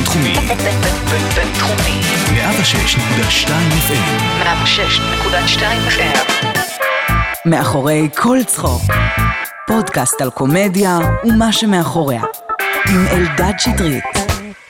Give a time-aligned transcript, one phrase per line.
[0.00, 0.34] בינתחומי.
[1.36, 2.00] בינתחומי.
[2.26, 3.48] 106.2
[3.88, 4.42] FM.
[4.42, 6.18] 106.2 FM.
[7.46, 8.82] מאחורי כל צחוק.
[9.66, 12.22] פודקאסט על קומדיה ומה שמאחוריה.
[12.88, 14.04] עם אלדד שטרית.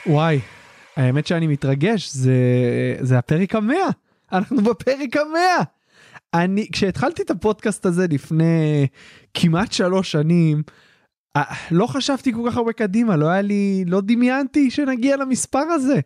[0.05, 0.39] וואי,
[0.97, 2.33] האמת שאני מתרגש, זה,
[2.99, 3.89] זה הפרק המאה.
[4.31, 5.63] אנחנו בפרק המאה.
[6.33, 8.87] אני, כשהתחלתי את הפודקאסט הזה לפני
[9.33, 10.63] כמעט שלוש שנים,
[11.71, 15.99] לא חשבתי כל כך הרבה קדימה, לא היה לי, לא דמיינתי שנגיע למספר הזה.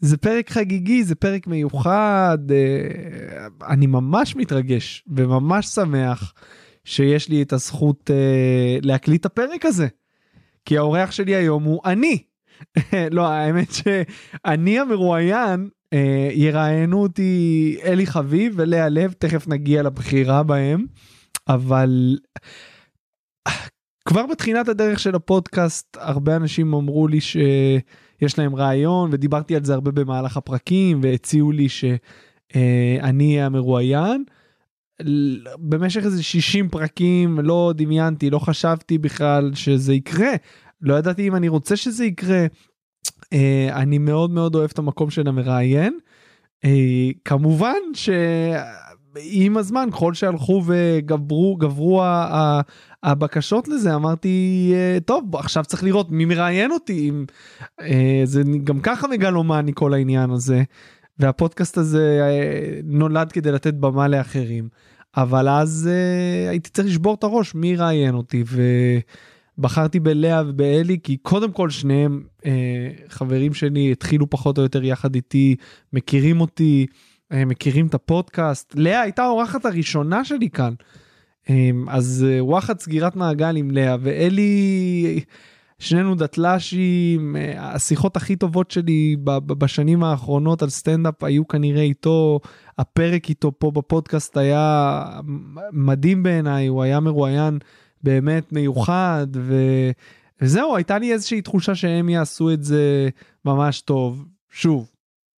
[0.00, 6.32] זה פרק חגיגי, זה פרק מיוחד, אה, אני ממש מתרגש וממש שמח
[6.84, 9.88] שיש לי את הזכות אה, להקליט את הפרק הזה.
[10.64, 12.22] כי האורח שלי היום הוא אני.
[13.16, 20.86] לא, האמת שאני המרואיין, אה, יראיינו אותי אלי חביב ולאה לב, תכף נגיע לבחירה בהם,
[21.48, 22.16] אבל
[24.04, 29.74] כבר בתחילת הדרך של הפודקאסט, הרבה אנשים אמרו לי שיש להם רעיון, ודיברתי על זה
[29.74, 34.24] הרבה במהלך הפרקים, והציעו לי שאני אהיה המרואיין.
[35.58, 40.32] במשך איזה 60 פרקים לא דמיינתי, לא חשבתי בכלל שזה יקרה.
[40.80, 42.46] לא ידעתי אם אני רוצה שזה יקרה.
[43.72, 45.98] אני מאוד מאוד אוהב את המקום של המראיין.
[46.66, 46.68] Uh,
[47.24, 47.78] כמובן
[49.14, 52.02] שעם הזמן, ככל שהלכו וגברו גברו
[53.02, 57.08] הבקשות לזה, אמרתי, uh, טוב, עכשיו צריך לראות מי מראיין אותי.
[57.08, 57.24] אם,
[57.80, 57.84] uh,
[58.24, 60.62] זה גם ככה מגלומני כל העניין הזה.
[61.18, 64.68] והפודקאסט הזה uh, נולד כדי לתת במה לאחרים.
[65.16, 65.88] אבל אז
[66.48, 68.44] הייתי צריך לשבור את הראש מי ראיין אותי.
[68.46, 68.62] ו...
[69.58, 75.14] בחרתי בלאה ובאלי כי קודם כל שניהם אה, חברים שלי התחילו פחות או יותר יחד
[75.14, 75.56] איתי
[75.92, 76.96] מכירים אותי אה,
[77.32, 80.74] מכירים את הפודקאסט לאה הייתה האורחת הראשונה שלי כאן
[81.50, 85.20] אה, אז אה, וואחד סגירת מעגל עם לאה ואלי
[85.78, 89.16] שנינו דתל"שים אה, השיחות הכי טובות שלי
[89.46, 92.40] בשנים האחרונות על סטנדאפ היו כנראה איתו
[92.78, 95.04] הפרק איתו פה בפודקאסט היה
[95.72, 97.58] מדהים בעיניי הוא היה מרואיין.
[98.02, 99.54] באמת מיוחד ו...
[100.40, 103.08] וזהו הייתה לי איזושהי תחושה שהם יעשו את זה
[103.44, 104.90] ממש טוב שוב.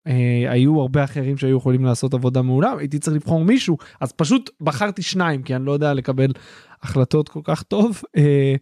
[0.07, 4.51] אה, היו הרבה אחרים שהיו יכולים לעשות עבודה מעולה הייתי צריך לבחור מישהו אז פשוט
[4.61, 6.33] בחרתי שניים כי אני לא יודע לקבל
[6.83, 8.03] החלטות כל כך טוב.
[8.17, 8.55] אה,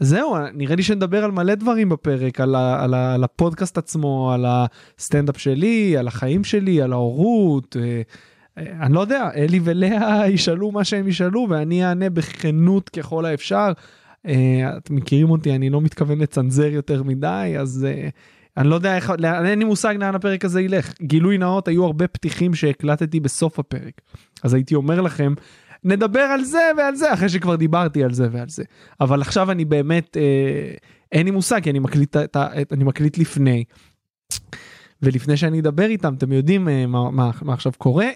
[0.00, 4.32] זהו נראה לי שנדבר על מלא דברים בפרק על, ה, על, ה, על הפודקאסט עצמו
[4.32, 7.76] על הסטנדאפ שלי על החיים שלי על ההורות.
[7.80, 8.02] אה,
[8.56, 13.72] אני לא יודע, אלי ולאה ישאלו מה שהם ישאלו ואני אענה בכנות ככל האפשר.
[14.26, 18.10] אה, אתם מכירים אותי, אני לא מתכוון לצנזר יותר מדי, אז אה,
[18.56, 19.12] אני לא יודע איך,
[19.44, 20.92] אין לי מושג לאן הפרק הזה ילך.
[21.02, 24.00] גילוי נאות, היו הרבה פתיחים שהקלטתי בסוף הפרק.
[24.42, 25.34] אז הייתי אומר לכם,
[25.84, 28.64] נדבר על זה ועל זה, אחרי שכבר דיברתי על זה ועל זה.
[29.00, 30.74] אבל עכשיו אני באמת, אה,
[31.12, 32.16] אין לי מושג, כי אני מקליט,
[32.72, 33.64] אני מקליט לפני.
[35.04, 38.06] ולפני שאני אדבר איתם אתם יודעים אה, מה, מה, מה עכשיו קורה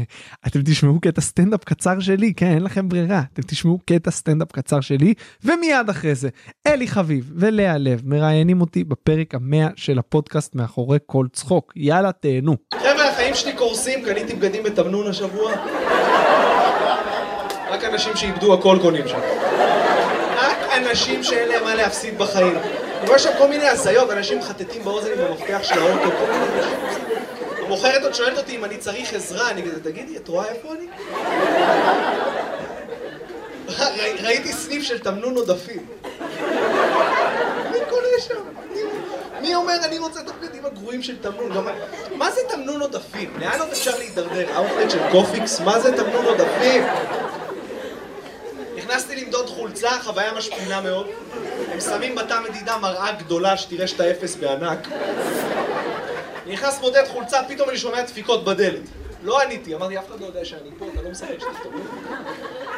[0.46, 4.80] אתם תשמעו קטע סטנדאפ קצר שלי כן אין לכם ברירה אתם תשמעו קטע סטנדאפ קצר
[4.80, 5.14] שלי
[5.44, 6.28] ומיד אחרי זה
[6.66, 12.56] אלי חביב ולאה לב מראיינים אותי בפרק המאה של הפודקאסט מאחורי כל צחוק יאללה תהנו.
[12.74, 15.52] חבר'ה החיים שלי קורסים קניתי בגדים בתמנון השבוע.
[17.70, 19.18] רק אנשים שאיבדו הכל קונים שם.
[20.36, 22.87] רק אנשים שאין להם מה להפסיד בחיים.
[22.98, 26.10] אני רואה שם כל מיני הזיות, אנשים מחטטים באוזן עם המפתח של האוטו.
[27.64, 30.86] המוכרת עוד שואלת אותי אם אני צריך עזרה, אני כזה, תגידי, את רואה איפה אני?
[34.22, 35.86] ראיתי סניף של תמנון עודפים.
[37.70, 38.34] מי קונה שם?
[39.40, 41.66] מי אומר אני רוצה את הבגדים הגרועים של תמנון?
[42.14, 43.32] מה זה תמנון עודפים?
[43.40, 44.46] לאן עוד אפשר להידרדר?
[44.54, 45.60] האאוטלט של קופיקס?
[45.60, 46.82] מה זה תמנון עודפים?
[48.88, 51.06] נכנסתי למדוד חולצה, חוויה משפילה מאוד.
[51.72, 54.88] הם שמים בתא מדידה מראה גדולה שתראה שאתה אפס בענק.
[56.46, 58.80] נכנס מודד חולצה, פתאום אני שומע דפיקות בדלת.
[59.22, 61.74] לא עניתי, אמרתי, אף אחד לא יודע שאני פה, אתה לא משחק שתכתוב.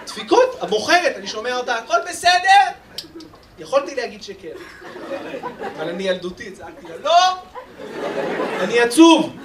[0.06, 2.64] דפיקות, המוכרת, אני שומע אותה, הכל בסדר?
[3.58, 4.54] יכולתי להגיד שכן.
[5.76, 7.42] אבל אני ילדותי, צעקתי לה, לא!
[8.60, 9.36] אני עצוב!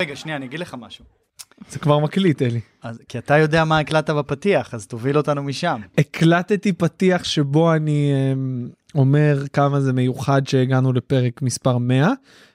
[0.00, 1.25] רגע, שנייה, אני אגיד לך משהו.
[1.70, 2.60] זה כבר מקליט, אלי.
[2.82, 5.80] אז, כי אתה יודע מה הקלטת בפתיח, אז תוביל אותנו משם.
[5.98, 12.12] הקלטתי פתיח שבו אני um, אומר כמה זה מיוחד שהגענו לפרק מספר 100,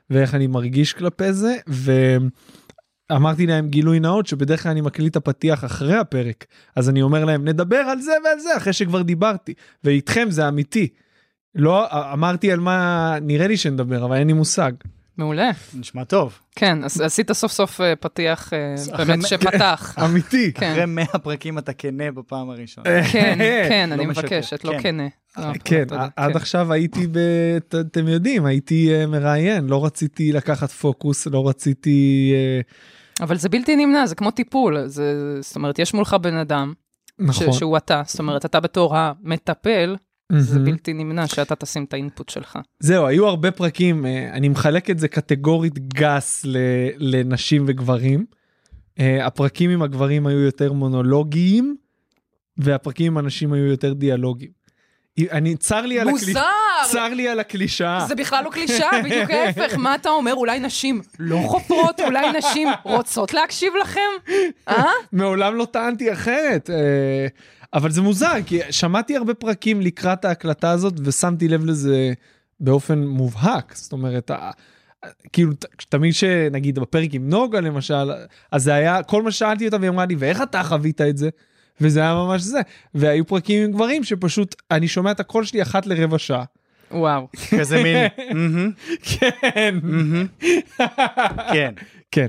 [0.10, 1.56] ואיך אני מרגיש כלפי זה,
[3.10, 6.46] ואמרתי להם גילוי נאות שבדרך כלל אני מקליט את הפתיח אחרי הפרק,
[6.76, 9.54] אז אני אומר להם נדבר על זה ועל זה אחרי שכבר דיברתי,
[9.84, 10.88] ואיתכם זה אמיתי.
[11.56, 14.72] לא אמרתי על מה נראה לי שנדבר, אבל אין לי מושג.
[15.18, 15.52] מעולה.
[15.80, 16.40] נשמע טוב.
[16.56, 19.96] כן, אז עשית סוף סוף אה, פתיח אה, באמת שפתח.
[20.06, 20.52] אמיתי.
[20.58, 23.04] אחרי 100 פרקים אתה כנה בפעם הראשונה.
[23.12, 23.38] כן,
[23.70, 24.82] כן, אני מבקשת, לא כן.
[24.82, 25.08] כנה.
[25.38, 26.38] אה, כן, תודה, עד כן.
[26.38, 27.08] עכשיו הייתי,
[27.80, 32.34] אתם יודעים, הייתי מראיין, לא רציתי לקחת פוקוס, לא רציתי...
[33.22, 34.88] אבל זה בלתי נמנע, זה כמו טיפול.
[34.88, 36.74] זאת אומרת, יש מולך בן אדם,
[37.20, 37.54] נכון.
[37.54, 38.02] שהוא אתה.
[38.06, 39.96] זאת אומרת, אתה בתור המטפל,
[40.40, 40.72] זה מהמם.
[40.72, 42.60] בלתי נמנע שאתה תשים את האינפוט שלך.
[42.80, 46.58] זהו, היו הרבה פרקים, אה, אני מחלק את זה קטגורית גס ל...
[46.98, 48.26] לנשים וגברים.
[49.00, 51.76] אה, הפרקים עם הגברים היו יותר מונולוגיים,
[52.58, 54.62] והפרקים עם הנשים היו יותר דיאלוגיים.
[55.32, 56.28] אני, צר לי על הקלישאה.
[56.28, 56.92] מוזר!
[56.92, 58.06] צר לי על הקלישאה.
[58.08, 59.76] זה בכלל לא קלישאה, בדיוק ההפך.
[59.78, 60.34] מה אתה אומר?
[60.34, 62.00] אולי נשים לא חופרות?
[62.00, 64.32] אולי נשים רוצות להקשיב לכם?
[64.68, 64.84] אה?
[65.12, 66.70] מעולם לא טענתי אחרת.
[67.74, 72.14] אבל זה מוזר, כי שמעתי הרבה פרקים לקראת ההקלטה הזאת ושמתי לב לזה
[72.60, 73.76] באופן מובהק.
[73.76, 74.32] זאת אומרת,
[75.34, 78.12] כאילו ת- תמיד שנגיד בפרק עם נוגה למשל,
[78.52, 81.30] אז זה היה, כל מה ששאלתי אותה והיא אמרה לי, ואיך אתה חווית את זה?
[81.82, 82.60] וזה היה ממש זה.
[82.96, 86.44] והיו פרקים עם גברים שפשוט, אני שומע את הקול שלי אחת לרבע שעה.
[86.92, 87.28] וואו.
[87.60, 87.98] כזה מין,
[88.36, 88.72] "מהמם,
[89.02, 90.28] כן, מהמם."
[91.54, 91.74] כן.
[92.12, 92.28] כן,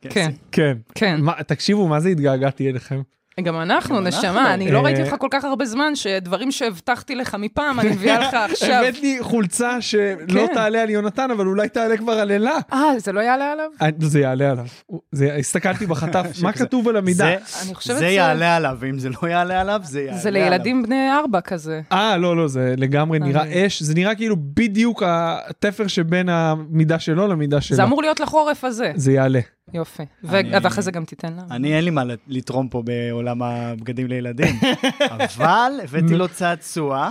[0.00, 0.76] כן, כן.
[0.94, 1.20] כן.
[1.46, 3.00] תקשיבו, מה זה התגעגעתי אליכם?
[3.42, 4.18] גם אנחנו, גם אנחנו.
[4.18, 7.88] נשמה, אני לא אה, ראיתי אותך כל כך הרבה זמן, שדברים שהבטחתי לך מפעם, אני
[7.90, 8.72] מביאה לך עכשיו.
[8.72, 10.16] הבאת לי חולצה שלא
[10.46, 10.54] כן.
[10.54, 12.56] תעלה על יונתן, אבל אולי תעלה כבר על אלה.
[12.72, 13.66] אה, זה לא יעלה עליו?
[13.82, 14.64] אה, זה יעלה עליו.
[15.12, 17.24] זה, הסתכלתי בחטף, מה כתוב על המידה?
[17.24, 20.22] זה- אני חושבת זה ש- יעלה עליו, ואם זה לא יעלה עליו, זה יעלה עליו.
[20.22, 21.80] זה לילדים בני ארבע כזה.
[21.92, 27.28] אה, לא, לא, זה לגמרי נראה אש, זה נראה כאילו בדיוק התפר שבין המידה שלו
[27.28, 27.76] למידה שלו.
[27.76, 28.92] זה אמור להיות לחורף הזה.
[28.94, 29.40] זה יעלה.
[29.74, 30.02] יופי.
[30.22, 31.42] ואחרי זה גם תיתן לה.
[31.50, 34.54] אני אין לי מה לתרום פה בעולם הבגדים לילדים,
[35.12, 37.10] אבל הבאתי לו צעצוע.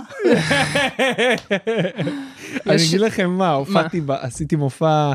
[2.66, 5.12] אני אגיד לכם מה, הופעתי, ב- עשיתי מופע,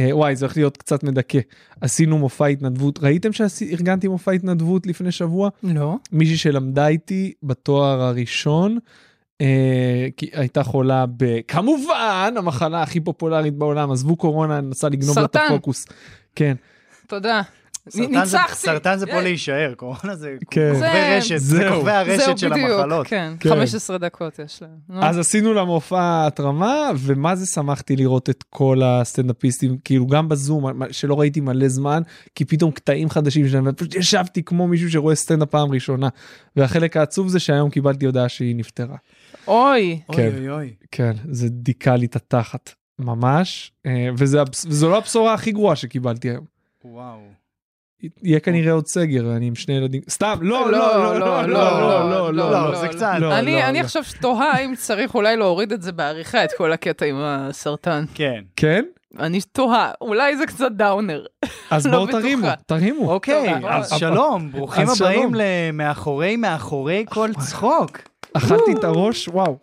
[0.00, 1.38] אה, וואי, זה הולך להיות קצת מדכא.
[1.80, 5.48] עשינו מופע התנדבות, ראיתם שארגנתי מופע התנדבות לפני שבוע?
[5.62, 5.96] לא.
[6.12, 8.78] מישהי שלמדה איתי בתואר הראשון,
[9.40, 15.24] אה, כי הייתה חולה בכמובן המחלה הכי פופולרית בעולם, עזבו קורונה, אני נסה לגנוב לה
[15.24, 15.36] את.
[15.36, 15.86] הפוקוס.
[16.36, 16.54] כן,
[17.12, 17.42] תודה.
[17.96, 18.54] ניצחתי.
[18.54, 20.68] סרטן זה פה אה, להישאר, קורונה זה כן.
[20.72, 21.68] כוכבי זה- רשת, זה.
[21.74, 23.06] כוכבי הרשת של המחלות.
[23.06, 23.50] כן, כן.
[23.50, 25.02] 15 דקות יש להם.
[25.02, 30.64] אז עשינו לה מופע התרמה, ומה זה שמחתי לראות את כל הסטנדאפיסטים, כאילו גם בזום,
[30.90, 32.02] שלא ראיתי מלא זמן,
[32.34, 36.08] כי פתאום קטעים חדשים שלהם, ופשוט ישבתי כמו מישהו שרואה סטנדאפ פעם ראשונה.
[36.56, 38.96] והחלק העצוב זה שהיום קיבלתי הודעה שהיא נפטרה.
[39.48, 40.28] אוי, כן.
[40.28, 40.74] אוי אוי אוי.
[40.90, 46.52] כן, זה דיכא לי את התחת, ממש, אה, וזו לא הבשורה הכי גרועה שקיבלתי היום.
[46.84, 47.18] וואו.
[48.22, 52.34] יהיה כנראה עוד סגר, אני עם שני ילדים, סתם, לא, לא, לא, לא, לא, לא,
[52.34, 53.12] לא, לא, זה קצת.
[53.68, 58.04] אני עכשיו תוהה אם צריך אולי להוריד את זה בעריכה, את כל הקטע עם הסרטן.
[58.14, 58.40] כן.
[58.56, 58.84] כן?
[59.18, 61.24] אני תוהה, אולי זה קצת דאונר.
[61.70, 63.12] אז בואו תרימו, תרימו.
[63.12, 67.98] אוקיי, אז שלום, ברוכים הבאים למאחורי מאחורי כל צחוק.
[68.34, 69.56] אכלתי את הראש, וואו.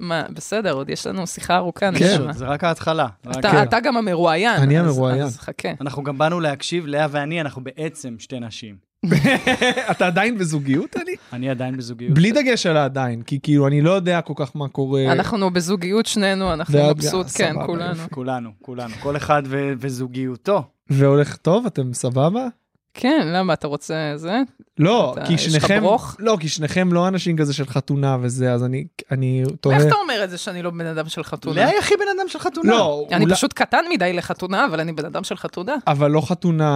[0.00, 2.04] מה, בסדר, עוד יש לנו שיחה ארוכה, כן.
[2.14, 2.32] נשמה.
[2.32, 3.06] זה רק ההתחלה.
[3.26, 4.62] רק- אתה- גם המרואיין.
[4.62, 5.22] אני המרואיין.
[5.22, 5.68] אז חכה.
[5.80, 8.94] אנחנו גם באנו להקשיב, לאה ואני, אנחנו בעצם שתי נשים.
[9.90, 11.12] אתה עדיין בזוגיות, אני?
[11.32, 12.14] אני עדיין בזוגיות.
[12.14, 15.12] בלי דגש על העדיין, כי כאילו אני לא יודע כל כך מה קורה.
[15.12, 18.02] אנחנו בזוגיות שנינו, אנחנו מבסוט, כן, כולנו.
[18.10, 18.94] כולנו, כולנו.
[19.00, 19.42] כל אחד
[19.78, 20.62] וזוגיותו.
[20.90, 22.46] והולך טוב, אתם סבבה?
[22.94, 24.40] כן, למה, אתה רוצה זה?
[24.78, 25.82] לא, אתה- כי שניכם?
[26.18, 29.76] לא, כי שניכם לא אנשים כזה של חתונה וזה, אז אני, אני תוהה.
[29.76, 31.66] איך אתה אומר את זה שאני לא בן אדם של חתונה?
[31.68, 32.70] היא הכי בן אדם של חתונה.
[32.70, 35.74] לא, אני אולי- פשוט קטן מדי לחתונה, אבל אני בן אדם של חתונה.
[35.86, 36.70] אבל לא חתונה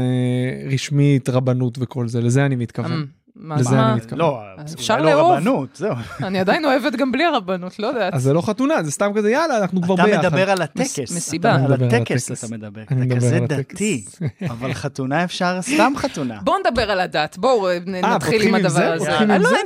[0.00, 3.06] אה, רשמית, רבנות וכל זה, לזה אני מתכוון.
[3.38, 3.88] מה, לזה מה?
[3.88, 4.18] אני מתכוון.
[4.18, 4.40] לא,
[4.74, 5.32] אפשר אולי לא לאהוב.
[5.32, 5.94] רבנות, זהו.
[6.28, 8.14] אני עדיין אוהבת גם בלי הרבנות, לא יודעת.
[8.14, 10.26] אז זה לא חתונה, זה סתם כזה, יאללה, אנחנו כבר אתה ביחד.
[10.26, 10.98] מדבר על הטקס.
[10.98, 11.56] מסיבה.
[11.56, 12.44] אתה- על הטקס.
[12.44, 12.82] אתה מדבר.
[12.82, 13.40] אתה כזה.
[13.48, 14.04] דתי,
[14.50, 16.38] אבל חתונה אפשר סתם חתונה.
[16.42, 18.92] בואו נדבר על הדת, בואו אה, נתחיל פותחים עם עם הדבר זה?
[18.94, 19.06] הזה.
[19.06, 19.56] פותחים אה, עם לא, זה?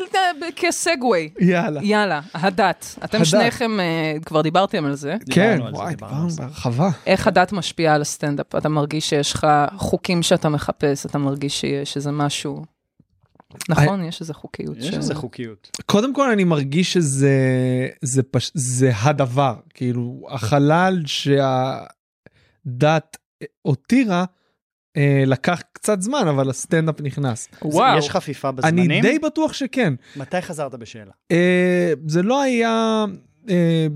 [0.44, 1.28] אה, כסגווי.
[1.40, 1.80] יאללה.
[1.82, 2.98] יאללה, הדת.
[3.04, 3.24] אתם.
[3.24, 3.84] שניכם אה,
[4.24, 5.16] כבר דיברתם על זה.
[5.30, 6.28] כן, וואי, דיברנו.
[6.38, 6.88] בהרחבה.
[7.06, 8.54] איך הדת משפיעה על הסטנדאפ?
[8.56, 9.46] אתה מרגיש שיש לך
[9.76, 12.62] חוקים שאתה מחפש, אתה מרגיש שיש איזה משהו...
[13.68, 14.76] נכון, יש איזה חוקיות.
[14.76, 15.70] יש ש- איזה חוקיות.
[15.86, 17.34] קודם כל אני מרגיש שזה
[18.02, 18.50] זה פש...
[18.54, 23.16] זה הדבר כאילו החלל שהדת
[23.62, 24.24] הותירה
[24.96, 27.48] אה, לקח קצת זמן אבל הסטנדאפ נכנס.
[27.62, 27.98] וואו.
[27.98, 29.02] יש חפיפה אני בזמנים?
[29.02, 29.94] די בטוח שכן.
[30.16, 31.10] מתי חזרת בשאלה?
[31.30, 33.04] אה, זה לא היה
[33.48, 33.86] אה,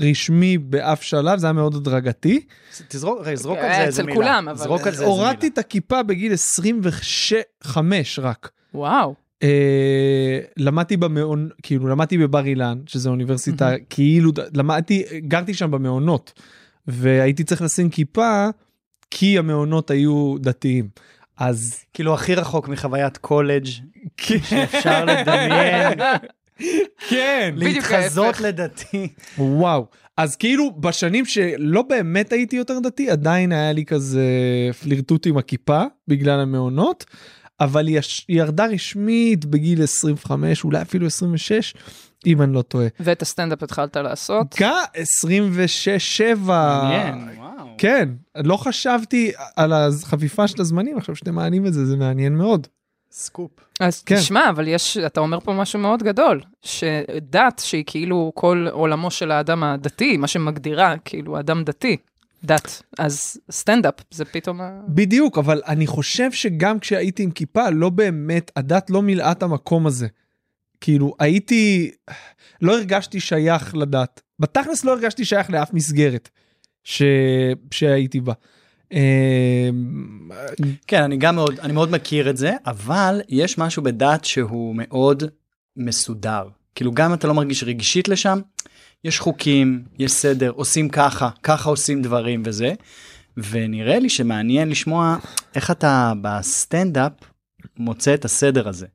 [0.00, 2.40] רשמי באף שלב זה היה מאוד הדרגתי.
[2.88, 4.16] תזרוק, רגע, זרוק על אה, זה איזה אצל מילה.
[4.16, 5.46] כולם, אבל- זרוק על זה איזה הורדתי.
[5.48, 8.50] את הכיפה בגיל 25 רק.
[8.74, 9.14] וואו.
[9.42, 16.32] אה, למדתי במעון, כאילו למדתי בבר אילן, שזה אוניברסיטה, כאילו למדתי, גרתי שם במעונות,
[16.86, 18.48] והייתי צריך לשים כיפה,
[19.10, 20.88] כי המעונות היו דתיים.
[21.36, 23.66] אז כאילו הכי רחוק מחוויית קולג'
[24.16, 25.98] כי- שאפשר לדמיין.
[27.10, 27.54] כן.
[27.56, 28.40] להתחזות.
[28.40, 29.08] לדתי.
[29.38, 29.86] וואו.
[30.16, 34.24] אז כאילו בשנים שלא באמת הייתי יותר דתי עדיין היה לי כזה
[34.82, 37.04] פלירטוט עם הכיפה בגלל המעונות.
[37.60, 41.74] אבל היא יש- ירדה רשמית בגיל 25 אולי אפילו 26
[42.26, 42.86] אם אני לא טועה.
[43.00, 44.54] ואת הסטנדאפ התחלת לעשות.
[44.60, 47.66] גם 26 7 מעניין, וואו.
[47.78, 52.66] כן לא חשבתי על החפיפה של הזמנים עכשיו שאתם מעלים את זה זה מעניין מאוד.
[53.12, 53.50] סקופ.
[53.80, 54.16] אז כן.
[54.16, 59.30] תשמע, אבל יש, אתה אומר פה משהו מאוד גדול, שדת שהיא כאילו כל עולמו של
[59.30, 61.96] האדם הדתי, מה שמגדירה כאילו אדם דתי,
[62.44, 64.60] דת, אז סטנדאפ זה פתאום...
[64.88, 69.86] בדיוק אבל אני חושב שגם כשהייתי עם כיפה לא באמת הדת לא מילאה את המקום
[69.86, 70.06] הזה.
[70.80, 71.90] כאילו הייתי
[72.62, 76.28] לא הרגשתי שייך לדת בתכלס לא הרגשתי שייך לאף מסגרת
[76.84, 77.02] ש...
[77.70, 78.32] שהייתי בה.
[78.92, 78.98] אמ,
[80.86, 85.22] כן, אני גם מאוד, אני מאוד מכיר את זה, אבל יש משהו בדת שהוא מאוד
[85.76, 86.48] מסודר.
[86.74, 88.40] כאילו, גם אם אתה לא מרגיש רגשית לשם,
[89.04, 92.72] יש חוקים, יש סדר, עושים ככה, ככה עושים דברים וזה.
[93.50, 95.16] ונראה לי שמעניין לשמוע
[95.54, 97.12] איך אתה בסטנדאפ
[97.76, 98.86] מוצא את הסדר הזה.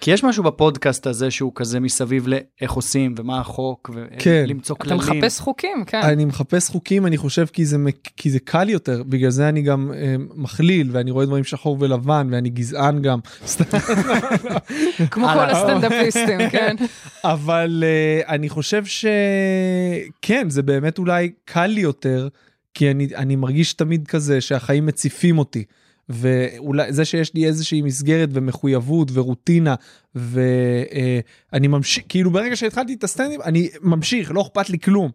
[0.00, 4.44] כי יש משהו בפודקאסט הזה שהוא כזה מסביב לאיך עושים ומה החוק כן.
[4.46, 4.98] ולמצוא אתה כללים.
[4.98, 6.00] מחפש חוקים, כן.
[6.02, 7.76] אני מחפש חוקים אני חושב כי זה
[8.16, 12.28] כי זה קל יותר בגלל זה אני גם אה, מכליל ואני רואה דברים שחור ולבן
[12.32, 13.18] ואני גזען גם.
[15.10, 15.28] כמו.
[15.28, 16.76] כל הסטנדאפיסטים, כן.
[17.24, 22.28] אבל uh, אני חושב שכן זה באמת אולי קל לי יותר
[22.74, 25.64] כי אני אני מרגיש תמיד כזה שהחיים מציפים אותי.
[26.10, 29.74] ואולי זה שיש לי איזושהי מסגרת ומחויבות ורוטינה
[30.14, 35.10] ואני ממשיך כאילו ברגע שהתחלתי את הסטנדאפ אני ממשיך לא אכפת לי כלום.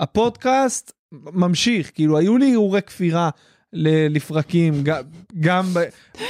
[0.00, 3.30] הפודקאסט ממשיך כאילו היו לי הרהורי כפירה
[4.10, 4.84] לפרקים
[5.40, 5.66] גם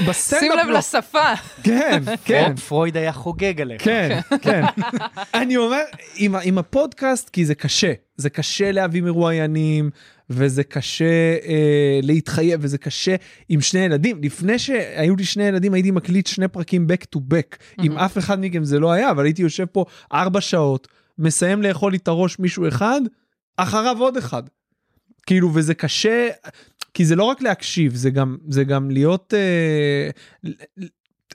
[0.08, 0.78] בסטנדאפ שים לב לא.
[0.78, 1.34] לשפה.
[1.62, 3.84] כן כן פרו- פרויד היה חוגג עליך.
[3.84, 4.64] כן, כן.
[5.34, 5.82] אני אומר,
[6.42, 7.92] עם הפודקאסט, כי זה קשה.
[8.16, 9.90] זה קשה להביא מרואיינים,
[10.30, 13.16] וזה קשה אה, להתחייב, וזה קשה
[13.48, 14.20] עם שני ילדים.
[14.22, 17.56] לפני שהיו לי שני ילדים, הייתי מקליט שני פרקים back to back.
[17.82, 21.92] עם אף אחד מכם זה לא היה, אבל הייתי יושב פה ארבע שעות, מסיים לאכול
[21.92, 23.00] לי את הראש מישהו אחד,
[23.56, 24.42] אחריו עוד אחד.
[25.26, 26.28] כאילו, וזה קשה,
[26.94, 29.34] כי זה לא רק להקשיב, זה גם, זה גם להיות...
[29.36, 30.10] אה,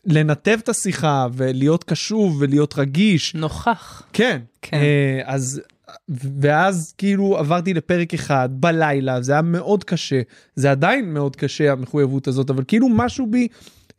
[0.05, 3.35] לנתב את השיחה ולהיות קשוב ולהיות רגיש.
[3.35, 4.03] נוכח.
[4.13, 4.41] כן.
[4.61, 4.77] כן.
[4.77, 5.61] אה, אז,
[6.41, 10.21] ואז כאילו עברתי לפרק אחד בלילה, זה היה מאוד קשה.
[10.55, 13.47] זה עדיין מאוד קשה המחויבות הזאת, אבל כאילו משהו בי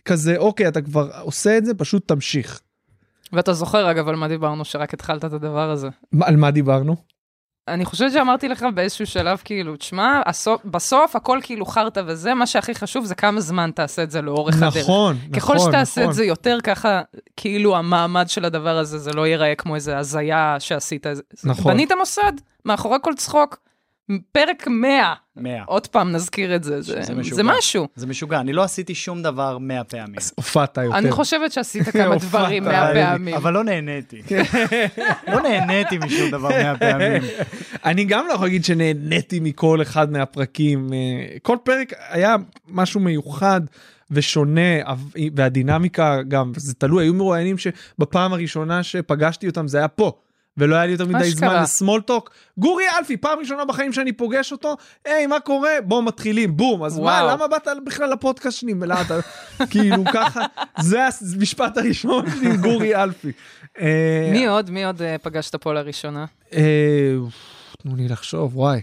[0.04, 2.61] כזה, אוקיי, אתה כבר עושה את זה, פשוט תמשיך.
[3.32, 5.88] ואתה זוכר, אגב, על מה דיברנו, שרק התחלת את הדבר הזה.
[6.12, 6.96] מה- על מה דיברנו?
[7.69, 10.21] אני חושבת שאמרתי לך באיזשהו שלב, כאילו, תשמע,
[10.64, 14.57] בסוף הכל כאילו חרטא וזה, מה שהכי חשוב זה כמה זמן תעשה את זה לאורך
[14.57, 14.76] הדרך.
[14.76, 16.11] נכון, נכון, ככל שתעשה נכון.
[16.11, 17.00] את זה יותר, ככה,
[17.37, 21.07] כאילו המעמד של הדבר הזה, זה לא ייראה כמו איזה הזיה שעשית.
[21.45, 21.73] נכון.
[21.73, 22.33] בנית מוסד,
[22.64, 23.59] מאחורי כל צחוק,
[24.33, 25.62] פרק 100, 100.
[25.66, 27.42] עוד פעם נזכיר את זה, זה, שזה זה משוגע.
[27.42, 27.88] משהו.
[27.97, 30.14] זה משוגע, אני לא עשיתי שום דבר 100 פעמים.
[30.35, 30.99] הופעת יותר.
[30.99, 33.35] אני חושבת שעשית כמה דברים 100 אבל- פעמים.
[33.35, 34.23] אבל לא נהניתי.
[35.28, 37.23] לא נהניתי משום דבר 100 פעמים.
[37.85, 40.92] אני גם לא יכול להגיד שנהניתי מכל אחד מהפרקים.
[40.92, 40.99] אה,
[41.42, 42.37] כל פרק היה
[42.69, 43.61] משהו מיוחד
[44.11, 44.61] ושונה,
[45.35, 50.12] והדינמיקה גם, זה תלוי, היו מרואיינים שבפעם הראשונה שפגשתי אותם זה היה פה.
[50.56, 51.30] ולא היה לי יותר מדי.
[51.30, 52.30] זמן לסמולטוק.
[52.59, 55.71] גורי אלפי, פעם ראשונה בחיים שאני פוגש אותו, היי, מה קורה?
[55.85, 56.85] בואו מתחילים, בום.
[56.85, 57.28] אז מה, וואו.
[57.28, 58.75] למה באת בכלל לפודקאסט שלי?
[58.75, 59.18] מה, אתה,
[59.71, 60.40] כאילו ככה,
[60.80, 61.00] זה
[61.37, 63.32] המשפט הראשון שלי עם גורי אלפי.
[63.80, 66.25] אה, מי עוד, מי עוד אה, פגשת פה לראשונה?
[66.52, 67.14] אה,
[67.82, 68.80] תנו לי לחשוב, וואי.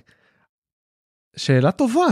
[1.36, 2.08] שאלה טובה.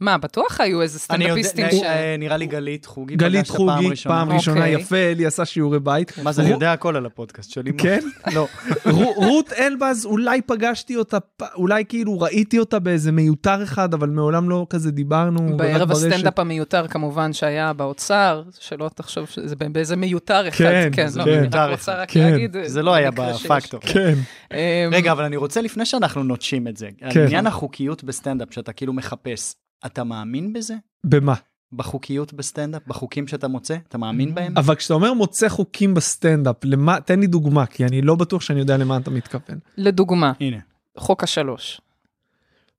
[0.00, 1.82] מה, בטוח היו איזה סטנדאפיסטים ש...
[1.82, 3.90] אה, נראה לי גלית חוגי גלית חוגי.
[4.04, 4.72] פעם ראשונה, אוקיי.
[4.72, 6.12] יפה, אלי עשה שיעורי בית.
[6.22, 7.72] מה זה, אני יודע הכל על הפודקאסט שלי.
[7.78, 8.00] כן?
[8.34, 8.46] לא.
[8.86, 11.18] רו- רות אלבז, אולי פגשתי אותה,
[11.54, 15.56] אולי כאילו ראיתי אותה באיזה מיותר אחד, אבל מעולם לא כזה דיברנו.
[15.56, 15.90] בערב.
[15.90, 21.24] הסטנדאפ המיותר כמובן שהיה באוצר, שלא תחשוב שזה באיזה מיותר אחד, כן, כן, זה לא,
[21.24, 22.00] מיותר אני רוצה אחד.
[22.00, 22.20] רק כן.
[22.20, 23.10] להגיד, זה לא היה.
[23.10, 23.80] בפקטור.
[23.80, 24.14] כן.
[24.52, 24.58] אמ,
[24.92, 27.24] רגע, אבל אני רוצה לפני שאנחנו נוטשים את זה, כן.
[27.24, 29.54] עניין החוקיות בסטנדאפ שאתה כאילו מחפש,
[29.86, 30.74] אתה מאמין בזה?
[31.04, 31.34] במה?
[31.72, 32.82] בחוקיות בסטנדאפ?
[32.86, 33.76] בחוקים שאתה מוצא?
[33.88, 34.58] אתה מאמין בהם?
[34.58, 38.60] אבל כשאתה אומר מוצא חוקים בסטנדאפ, למה, תן לי דוגמה, כי אני לא בטוח שאני
[38.60, 39.58] יודע למה אתה מתכוון.
[39.76, 40.58] לדוגמה, הנה.
[40.98, 41.80] חוק השלוש.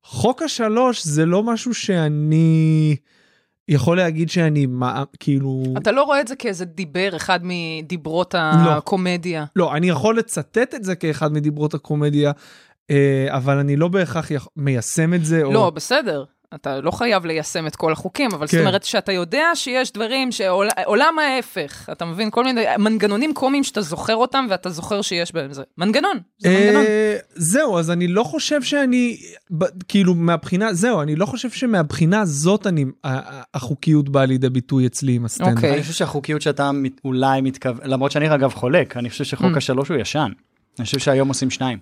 [0.04, 2.96] חוק השלוש זה לא משהו שאני
[3.68, 5.64] יכול להגיד שאני, מה, כאילו...
[5.78, 8.72] אתה לא רואה את זה כאיזה דיבר, אחד מדיברות לא.
[8.72, 9.46] הקומדיה.
[9.56, 12.32] לא, אני יכול לצטט את זה כאחד מדיברות הקומדיה,
[12.92, 14.48] אה, אבל אני לא בהכרח.
[14.56, 15.44] מיישם את זה.
[15.44, 15.54] או...
[15.54, 16.24] לא, בסדר,
[16.56, 18.58] אתה לא חייב ליישם את כל החוקים, אבל כן.
[18.58, 22.30] זאת אומרת שאתה יודע שיש דברים שעולם ההפך, אתה מבין?
[22.32, 25.64] כל מיני מנגנונים קומיים שאתה זוכר אותם ואתה זוכר שיש בהם זה.
[25.78, 26.84] מנגנון, זה מנגנון.
[26.86, 29.18] אה, זהו, אז אני לא חושב שאני,
[29.58, 32.86] ב- כאילו מהבחינה, זהו, אני לא חושב שמהבחינה הזאת אני,
[33.54, 35.56] החוקיות באה לידי ביטוי אצלי עם הסטנדאפ.
[35.56, 35.74] אוקיי.
[35.74, 36.72] אני חושב שהחוקיות שאתה
[37.06, 39.58] אולי מתכוון, למרות שאני אגב חולק, אני חושב שחוק Mm.
[39.58, 40.32] השלוש הוא ישן.
[40.80, 41.78] אני חושב שהיום עושים שניים,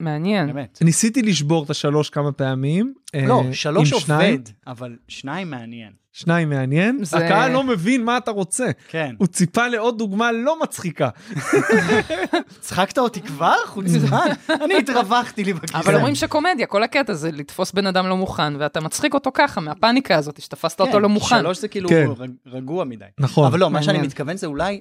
[0.00, 0.46] מעניין.
[0.46, 0.78] באמת.
[0.82, 2.94] ניסיתי לשבור את השלוש כמה פעמים.
[3.14, 4.34] לא, אה, שלוש עם שניים.
[4.34, 5.92] עובד, אבל שניים מעניין.
[6.12, 6.98] שניים מעניין.
[7.04, 8.66] זה- הקהל לא מבין מה אתה רוצה.
[8.88, 9.14] כן.
[9.18, 11.08] הוא ציפה לעוד דוגמה לא מצחיקה.
[12.60, 13.54] צחקת אותי כבר?
[13.66, 14.28] חוצפן.
[14.64, 15.76] אני התרווחתי לי בכיסא.
[15.78, 19.60] אבל אומרים שקומדיה, כל הקטע זה לתפוס בן אדם לא מוכן, ואתה מצחיק אותו ככה,
[19.60, 21.36] מהפאניקה הזאת, שתפסת אותו לא מוכן.
[21.36, 22.06] כן, שלוש זה כאילו כן.
[22.18, 23.04] רג- רגוע מדי.
[23.20, 23.46] נכון.
[23.46, 23.98] אבל לא, מה שאני.
[23.98, 24.80] מתכוון זה אולי,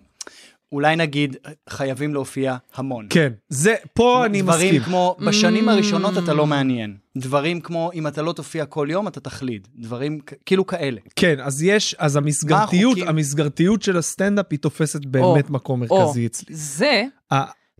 [0.76, 1.36] אולי נגיד,
[1.70, 3.08] חייבים להופיע המון.
[3.10, 4.82] כן, זה, פה אני דברים מסכים.
[4.84, 5.72] כמו, בשנים Mm.
[5.72, 6.96] הראשונות אתה לא מעניין.
[7.18, 9.68] דברים כמו, אם אתה לא תופיע כל יום, אתה תחליד.
[9.76, 11.00] דברים כאילו כאלה.
[11.16, 12.98] כן, אז יש, אז המסגרתיות?
[13.08, 16.56] המסגרתיות של הסטנדאפ היא תופסת באמת מקום מרכזי אצלי.
[16.56, 17.04] זה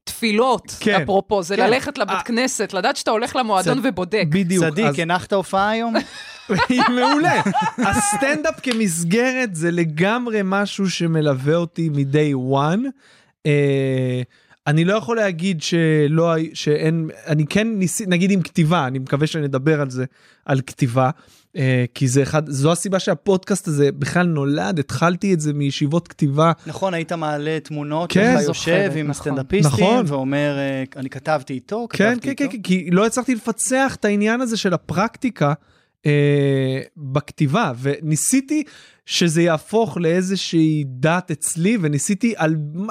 [0.04, 1.02] תפילות, כן.
[1.02, 1.68] אפרופו, זה כן.
[1.70, 2.24] ללכת לבית אה.
[2.24, 4.24] כנסת, לדעת שאתה הולך למועדון צד- ובודק.
[4.30, 4.66] בדיוק.
[4.66, 5.94] צדיק, אז- הנחת הופעה היום?
[6.70, 7.42] היא מעולה.
[7.78, 12.86] הסטנדאפ כמסגרת זה לגמרי משהו שמלווה אותי מ-day one.
[13.46, 14.22] אה,
[14.68, 19.82] אני לא יכול להגיד שלא, שאין, אני כן ניסי, נגיד עם כתיבה, אני מקווה שנדבר
[19.82, 20.06] על זה,
[20.46, 21.10] על כתיבה,
[21.58, 26.52] אה, כי זה אחד, זו הסיבה שהפודקאסט הזה בכלל נולד, התחלתי את זה מישיבות כתיבה.
[26.68, 28.34] נכון, היית מעלה תמונות, כן.
[28.34, 29.10] אתה יושב עם נכון.
[29.10, 30.06] הסטנדאפיסטים, נכון.
[30.08, 32.52] ואומר, אה, אני כתבתי איתו, כן, כתבתי כן, איתו.
[32.52, 35.54] כן, כן, כי לא הצלחתי לפצח את העניין הזה של הפרקטיקה
[36.06, 38.64] אה, בכתיבה, וניסיתי
[39.06, 42.88] שזה יהפוך לאיזושהי דת אצלי, וניסיתי על מ-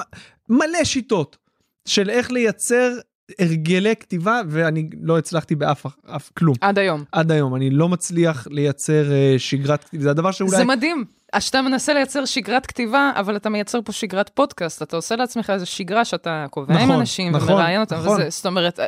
[0.49, 1.37] מלא שיטות
[1.85, 2.91] של איך לייצר
[3.39, 6.55] הרגלי כתיבה, ואני לא הצלחתי באף אף כלום.
[6.61, 7.03] עד היום.
[7.11, 10.57] עד היום, אני לא מצליח לייצר אה, שגרת כתיבה, זה הדבר שאולי...
[10.57, 11.05] זה מדהים.
[11.33, 14.81] אז שאתה מנסה לייצר שגרת כתיבה, אבל אתה מייצר פה שגרת פודקאסט.
[14.81, 18.21] אתה עושה לעצמך איזו שגרה שאתה קובע עם נכון, אנשים נכון, ומראיין אותם, נכון.
[18.21, 18.85] וזה, זאת אומרת, אה,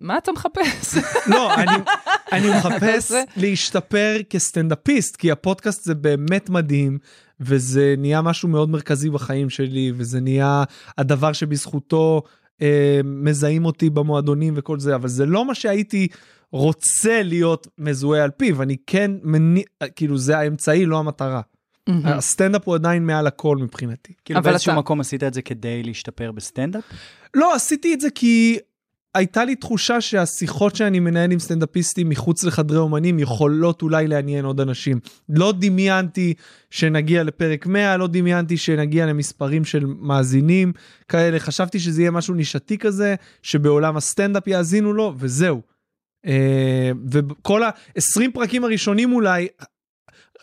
[0.00, 0.94] מה אתה מחפש?
[1.34, 1.72] לא, אני,
[2.32, 6.98] אני מחפש להשתפר כסטנדאפיסט, כי הפודקאסט זה באמת מדהים,
[7.40, 10.64] וזה נהיה משהו מאוד מרכזי בחיים שלי, וזה נהיה
[10.98, 12.22] הדבר שבזכותו
[12.62, 16.08] אה, מזהים אותי במועדונים וכל זה, אבל זה לא מה שהייתי
[16.52, 19.64] רוצה להיות מזוהה על פיו, אני כן מניח,
[19.96, 21.40] כאילו זה האמצעי, לא המטרה.
[22.04, 24.12] הסטנדאפ הוא עדיין מעל הכל מבחינתי.
[24.24, 26.82] כאילו אבל באיזשהו אתה- מקום עשית את זה כדי להשתפר בסטנדאפ?
[27.34, 28.58] לא, עשיתי את זה כי
[29.18, 34.60] הייתה לי תחושה שהשיחות שאני מנהל עם סטנדאפיסטים מחוץ לחדרי אומנים יכולות אולי לעניין עוד
[34.60, 35.00] אנשים.
[35.28, 36.34] לא דמיינתי
[36.70, 40.72] שנגיע לפרק 100, לא דמיינתי שנגיע למספרים של מאזינים
[41.08, 45.62] כאלה, חשבתי שזה יהיה משהו נישתי כזה, שבעולם הסטנדאפ יאזינו לו, וזהו.
[46.26, 49.48] אה, וכל ה-20 פרקים הראשונים אולי,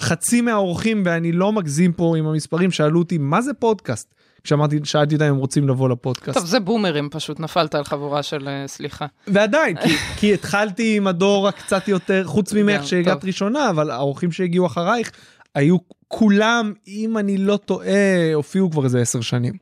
[0.02, 4.16] חצי מהאורחים, ואני לא מגזים פה עם המספרים, שאלו אותי, מה זה פודקאסט?
[4.46, 6.38] כשאמרתי, שאלתי אותם אם הם רוצים לבוא לפודקאסט.
[6.38, 9.06] טוב, זה בומרים פשוט, נפלת על חבורה של אה, סליחה.
[9.28, 13.26] ועדיין, כי, כי התחלתי עם הדור הקצת יותר, חוץ ממך שהגעת.
[13.26, 15.12] ראשונה, אבל האורחים שהגיעו אחרייך,
[15.56, 15.78] היו
[16.08, 19.54] כולם, אם אני לא טועה, הופיעו כבר איזה עשר שנים.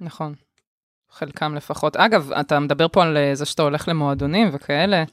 [0.00, 0.34] נכון.
[1.10, 1.96] חלקם לפחות.
[1.96, 5.04] אגב, אתה מדבר פה על אה, זה שאתה הולך למועדונים וכאלה,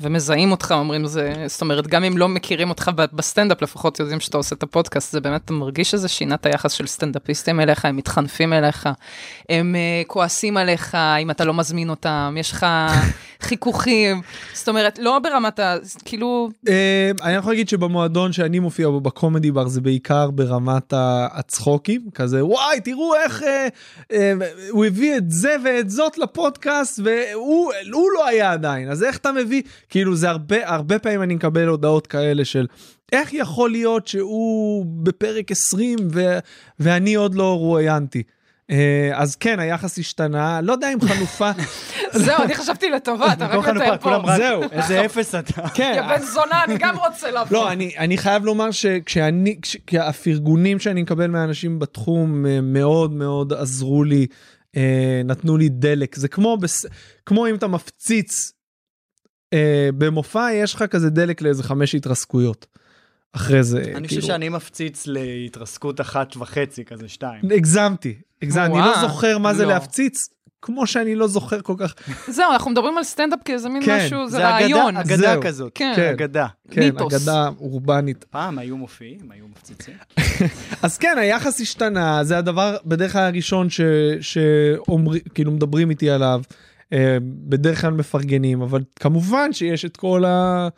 [0.00, 4.36] ומזהים אותך, אומרים זה, זאת אומרת, גם אם לא מכירים אותך בסטנדאפ, לפחות יודעים שאתה
[4.36, 7.96] עושה את הפודקאסט, זה באמת, אתה מרגיש שזה שינה את היחס של סטנדאפיסטים אליך, הם
[7.96, 8.88] מתחנפים אליך,
[9.48, 12.66] הם uh, כועסים עליך אם אתה לא מזמין אותם, יש לך
[13.44, 14.20] חיכוכים,
[14.52, 15.76] זאת אומרת, לא ברמת ה...
[16.04, 20.92] כאילו, אה, אני יכול להגיד שבמועדון שאני מופיע בו בקומדי בר זה בעיקר ברמת
[21.32, 23.68] הצחוקים, כזה וואי תראו איך אה,
[24.12, 24.32] אה,
[24.70, 29.32] הוא הביא את זה ואת זאת לפודקאסט והוא הוא לא היה עדיין, אז איך אתה
[29.32, 32.66] מביא, כאילו זה הרבה, הרבה פעמים אני מקבל הודעות כאלה של
[33.12, 36.38] איך יכול להיות שהוא בפרק 20 ו,
[36.80, 38.22] ואני עוד לא רואיינתי.
[38.70, 41.50] אה, אז כן, היחס השתנה, לא יודע אם חלופה,
[42.24, 44.36] זהו, אני חשבתי לטובה, אתה רק מתאר פה.
[44.36, 44.62] זהו.
[44.72, 45.68] איזה אפס אתה.
[45.74, 47.46] כן, יא בן זונה, אני גם רוצה לבוא.
[47.50, 49.56] לא, אני, אני חייב לומר שכשאני,
[50.00, 54.26] הפרגונים שאני מקבל מאנשים בתחום אה, מאוד מאוד עזרו לי,
[54.76, 56.16] אה, נתנו לי דלק.
[56.16, 56.86] זה כמו, בס,
[57.26, 58.52] כמו אם אתה מפציץ
[59.54, 62.66] אה, במופע, יש לך כזה דלק לאיזה חמש התרסקויות.
[63.32, 67.40] אחרי זה, אני חושב שאני מפציץ להתרסקות אחת וחצי, כזה שתיים.
[67.54, 69.68] הגזמתי, הגזמתי, אני לא זוכר מה זה לא.
[69.68, 70.16] להפציץ,
[70.62, 71.94] כמו שאני לא זוכר כל כך,
[72.28, 74.96] זהו, אנחנו מדברים על סטנדאפ כאיזה מין כן, משהו, זה זה אגדה, רעיון.
[74.96, 75.42] אגדה זהו.
[75.42, 75.72] כזאת.
[75.74, 75.92] כן.
[75.96, 76.08] כן.
[76.10, 76.46] אגדה.
[76.70, 77.14] כן, מיתוס.
[77.14, 78.24] אגדה אורבנית.
[78.30, 79.94] פעם היו מופיעים, היו מפציצים.
[80.82, 83.80] אז כן, היחס השתנה, זה הדבר בדרך כלל הראשון ש-
[84.20, 86.40] שאומרים, כאילו מדברים איתי עליו,
[87.22, 90.68] בדרך כלל מפרגנים, אבל כמובן שיש את כל ה...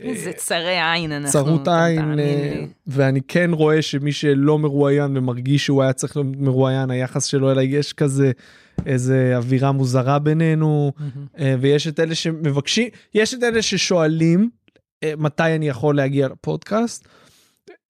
[0.00, 1.32] איזה צרי עין אנחנו.
[1.32, 2.64] צרות עין, אה.
[2.86, 7.66] ואני כן רואה שמי שלא מרואיין ומרגיש שהוא היה צריך להיות מרואיין, היחס שלו אליי
[7.66, 8.32] יש כזה
[8.86, 10.92] איזה אווירה מוזרה בינינו,
[11.38, 14.50] אה, ויש את אלה שמבקשים, יש את אלה ששואלים
[15.02, 17.08] אה, מתי אני יכול להגיע לפודקאסט.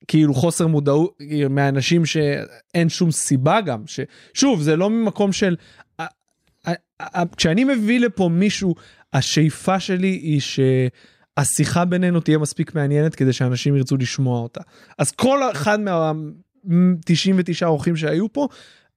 [0.08, 1.18] כאילו חוסר מודעות
[1.50, 5.56] מהאנשים שאין שום סיבה גם ששוב זה לא ממקום של
[7.36, 8.74] כשאני מביא לפה מישהו
[9.12, 14.60] השאיפה שלי היא שהשיחה בינינו תהיה מספיק מעניינת כדי שאנשים ירצו לשמוע אותה
[14.98, 16.12] אז כל אחד מה
[17.04, 18.48] 99 אורחים שהיו פה.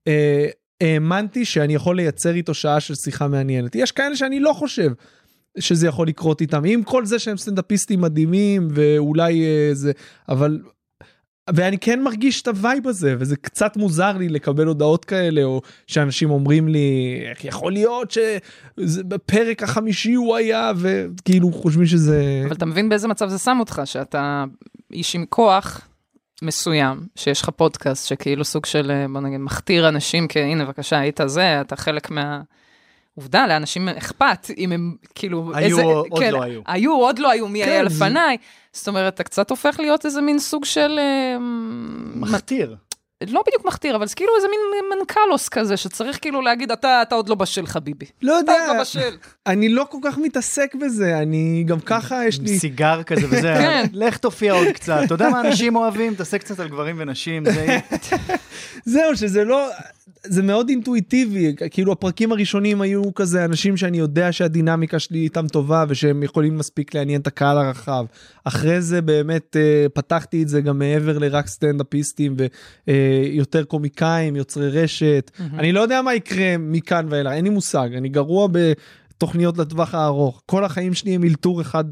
[0.07, 0.47] אה,
[0.81, 4.91] האמנתי שאני יכול לייצר איתו שעה של שיחה מעניינת יש כאלה שאני לא חושב
[5.59, 9.91] שזה יכול לקרות איתם עם כל זה שהם סטנדאפיסטים מדהימים ואולי אה, זה
[10.29, 10.59] אבל
[11.49, 16.32] ואני כן מרגיש את הווייב הזה וזה קצת מוזר לי לקבל הודעות כאלה או שאנשים
[16.32, 22.89] אומרים לי איך יכול להיות שבפרק החמישי הוא היה וכאילו חושבים שזה אבל אתה מבין
[22.89, 24.43] באיזה מצב זה שם אותך, שאתה
[24.93, 25.88] איש עם כוח
[26.41, 30.99] מסוים, שיש לך פודקאסט שכאילו סוג של, אה, בוא נגיד, מכתיר אנשים, כי הנה, בבקשה,
[30.99, 32.41] היית זה, אתה חלק מה...
[33.15, 35.52] עובדה, לאנשים אכפת, אם הם כאילו...
[35.56, 36.62] היו, איזה, עוד כן, לא היו.
[36.67, 38.38] היו, עוד לא היו, מי כן, היה זה- לפניי.
[38.74, 41.00] זאת אומרת, אתה קצת הופך להיות איזה מין סוג של...
[41.00, 41.38] אה,
[42.15, 42.76] מכתיר.
[43.28, 44.60] לא בדיוק מכתיר, אבל זה כאילו איזה מין
[45.00, 48.06] מנכ"לוס כזה, שצריך כאילו להגיד, אתה, אתה עוד לא בשל, חביבי.
[48.21, 49.17] לא אתה עוד יודע לא בשל.
[49.47, 53.86] אני לא כל כך מתעסק בזה אני גם ככה יש לי סיגר כזה וזה, כן.
[53.93, 56.15] לך תופיע עוד קצת, אתה יודע מה אנשים אוהבים?
[56.15, 57.80] תעשה קצת על גברים ונשים, זה.
[58.86, 59.69] זהו שזה לא
[60.23, 65.85] זה מאוד אינטואיטיבי כאילו הפרקים הראשונים היו כזה אנשים שאני יודע שהדינמיקה שלי איתם טובה
[65.87, 68.05] ושהם יכולים מספיק לעניין את הקהל הרחב.
[68.43, 72.35] אחרי זה באמת אה, פתחתי את זה גם מעבר לרק סטנדאפיסטים
[72.87, 78.09] ויותר קומיקאים יוצרי רשת אני לא יודע מה יקרה מכאן ואילך אין לי מושג אני
[78.09, 81.85] גרוע בתוכניות לטווח הארוך כל החיים שלי הם אלתור אחד.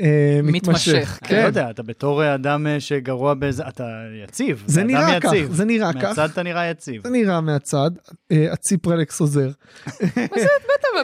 [0.00, 1.34] אה, מתמשך, מתמשך, כן.
[1.34, 3.84] אני לא יודע, אתה בתור אדם אה, שגרוע באיזה, אתה
[4.24, 4.64] יציב.
[4.66, 5.52] זה אתה נראה כך, יציב.
[5.52, 6.04] זה נראה כך.
[6.04, 7.02] מהצד אתה נראה יציב.
[7.02, 7.90] זה נראה מהצד,
[8.32, 9.50] אה, הציפרלקס עוזר.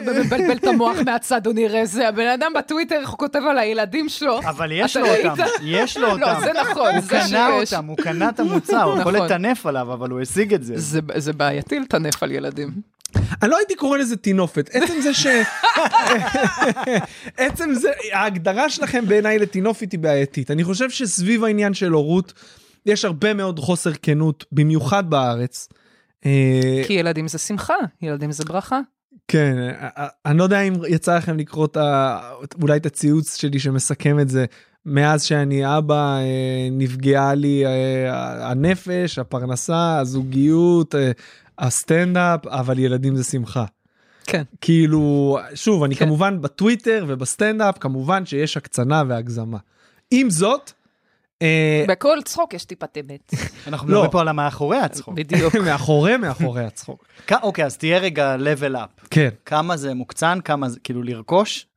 [0.01, 3.57] אתה מבלבל את המוח מהצד, הוא נראה זה, הבן אדם בטוויטר, איך הוא כותב על
[3.57, 4.39] הילדים שלו.
[4.39, 5.07] אבל יש לו?
[5.07, 6.21] אותם, יש לו אותם.
[6.21, 7.73] לא, זה נכון, הוא זה קנה שיש.
[7.73, 9.25] אותם, הוא קנה את המוצר, הוא יכול נכון.
[9.25, 10.73] לטנף עליו, אבל הוא השיג את זה.
[10.77, 12.96] זה, זה בעייתי לטנף על ילדים.
[13.15, 15.27] אני לא הייתי קורא לזה טינופת, עצם זה ש...
[17.37, 20.51] עצם זה, ההגדרה שלכם בעיניי לטינופת היא בעייתית.
[20.51, 22.33] אני חושב שסביב העניין של הורות,
[22.85, 25.69] יש הרבה מאוד חוסר כנות, במיוחד בארץ.
[26.25, 28.79] אה, כי ילדים זה שמחה, ילדים זה ברכה.
[29.27, 32.19] כן, אה, אה, אני לא יודע אם יצא לכם לקרוא את ה...
[32.61, 34.45] אולי את הציוץ שלי שמסכם את זה.
[34.85, 36.19] מאז שאני אבא
[36.71, 37.63] נפגעה לי
[38.41, 40.95] הנפש, הפרנסה, הזוגיות,
[41.59, 43.65] הסטנדאפ, אבל ילדים זה שמחה.
[44.23, 44.43] כן.
[44.61, 46.05] כאילו, שוב, אני כן.
[46.05, 49.57] כמובן בטוויטר ובסטנדאפ, כמובן שיש הקצנה והגזמה.
[50.11, 50.71] עם זאת,
[51.41, 53.33] אה, בכל צחוק יש טיפת אמת.
[53.67, 53.93] אנחנו לא.
[53.93, 55.15] מדברים פה על המאחורי הצחוק.
[55.15, 55.55] בדיוק.
[55.65, 57.05] מאחורי מאחורי הצחוק.
[57.43, 59.07] אוקיי, אז תהיה רגע level up.
[59.09, 59.29] כן.
[59.45, 61.67] כמה זה מוקצן, כמה זה, כאילו לרכוש?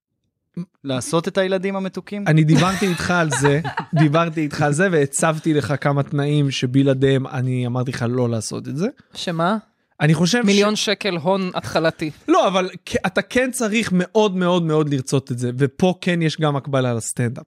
[0.84, 2.24] לעשות את הילדים המתוקים?
[2.26, 3.60] אני דיברתי איתך על זה,
[3.94, 8.76] דיברתי איתך על זה והצבתי לך כמה תנאים שבלעדיהם אני אמרתי לך לא לעשות את
[8.76, 8.88] זה.
[9.14, 9.56] שמה?
[10.00, 12.10] אני חושב מיליון שקל הון התחלתי.
[12.10, 12.28] ש...
[12.28, 12.70] לא, אבל
[13.06, 17.46] אתה כן צריך מאוד מאוד מאוד לרצות את זה, ופה כן יש גם הקבלה לסטנדאפ.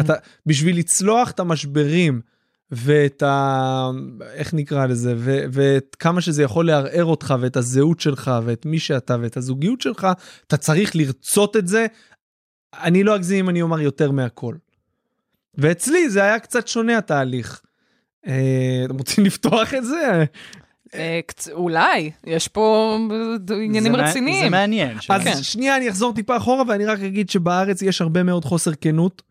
[0.00, 0.14] אתה,
[0.46, 2.20] בשביל לצלוח את המשברים
[2.70, 3.90] ואת ה...
[4.32, 5.14] איך נקרא לזה?
[5.16, 5.44] ו...
[5.52, 10.06] ואת כמה שזה יכול לערער אותך ואת הזהות שלך ואת מי שאתה ואת הזוגיות שלך,
[10.46, 11.86] אתה צריך לרצות את זה.
[12.74, 14.54] אני לא אגזים אם אני אומר יותר מהכל.
[15.54, 17.60] ואצלי זה היה קצת שונה התהליך.
[18.26, 20.24] אה, אתם רוצים לפתוח את זה?
[20.94, 22.96] אה, קצ- אולי, יש פה
[23.50, 24.44] אה, עניינים רציניים.
[24.44, 24.96] זה מעניין.
[25.08, 25.42] אז כן.
[25.42, 29.22] שנייה אני אחזור טיפה אחורה ואני רק אגיד שבארץ יש הרבה מאוד חוסר כנות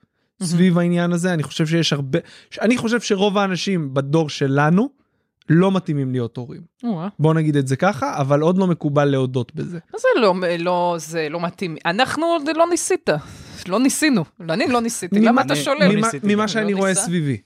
[0.43, 2.19] סביב העניין הזה אני חושב שיש הרבה
[2.61, 4.89] אני חושב שרוב האנשים בדור שלנו
[5.49, 6.61] לא מתאימים להיות הורים.
[7.19, 9.79] בוא נגיד את זה ככה אבל עוד לא מקובל להודות בזה.
[9.97, 11.75] זה לא, לא, זה לא מתאים.
[11.85, 13.09] אנחנו עוד לא ניסית.
[13.67, 14.25] לא ניסינו.
[14.49, 15.19] אני לא ניסיתי.
[15.19, 15.87] למה אתה שולל?
[15.87, 15.93] לא
[16.23, 16.47] ממה- גם.
[16.47, 16.93] שאני לא רואה?
[16.95, 17.37] סביבי.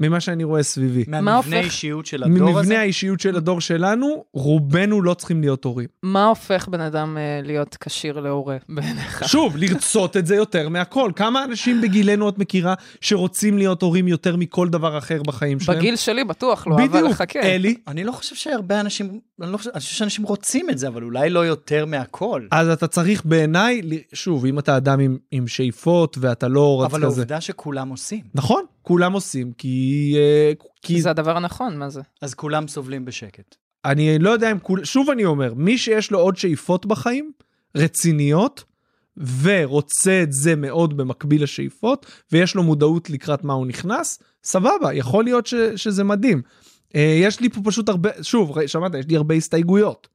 [0.00, 1.04] ממה שאני רואה סביבי.
[1.08, 1.52] מהמבנה הופך?
[1.52, 2.60] אישיות של הדור הזה?
[2.68, 5.88] ממבנה האישיות של הדור שלנו רובנו לא צריכים להיות הורים.
[6.02, 9.28] מה הופך בן אדם אה, להיות כשיר להורה בעיניך?
[9.28, 14.36] שוב לרצות את זה יותר מהכל כמה אנשים בגילנו את מכירה שרוצים להיות הורים יותר
[14.36, 15.78] מכל דבר אחר בחיים שלהם.
[15.78, 17.40] בגיל שלי בטוח לא, אבל בדיוק חכה.
[17.40, 20.88] אלי אני לא חושב שהרבה אנשים, אני לא חושב, אני חושב שאנשים רוצים את זה,
[20.88, 22.42] אבל אולי לא יותר מהכל.
[22.50, 26.90] אז אתה צריך בעיניי, ל- שוב, אם אתה אדם עם, עם שאיפות ואתה לא רץ
[26.90, 27.06] אבל כזה.
[27.06, 30.14] העובדה שכולם עושים, נכון, כולם עושים, כי...
[30.18, 32.00] אה, כי זה הדבר הנכון, מה זה?
[32.22, 33.56] אז כולם סובלים בשקט.
[33.84, 34.84] אני לא יודע אם כול...
[34.84, 37.32] שוב אני אומר, מי שיש לו עוד שאיפות בחיים,
[37.76, 38.64] רציניות,
[39.42, 45.24] ורוצה את זה מאוד במקביל לשאיפות, ויש לו מודעות לקראת מה הוא נכנס, סבבה, יכול
[45.24, 46.42] להיות ש, שזה מדהים.
[46.96, 50.08] אה, יש לי פה פשוט הרבה, שוב, ר- שמעת, יש לי הרבה הסתייגויות.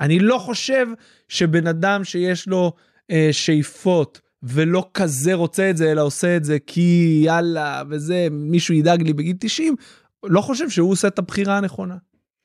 [0.00, 0.86] אני לא חושב
[1.28, 2.72] שבן אדם שיש לו
[3.10, 8.74] אה, שאיפות ולא כזה רוצה את זה, אלא עושה את זה כי יאללה, וזה, מישהו
[8.74, 9.76] ידאג לי בגיל 90,
[10.24, 11.96] לא חושב שהוא עושה את הבחירה הנכונה.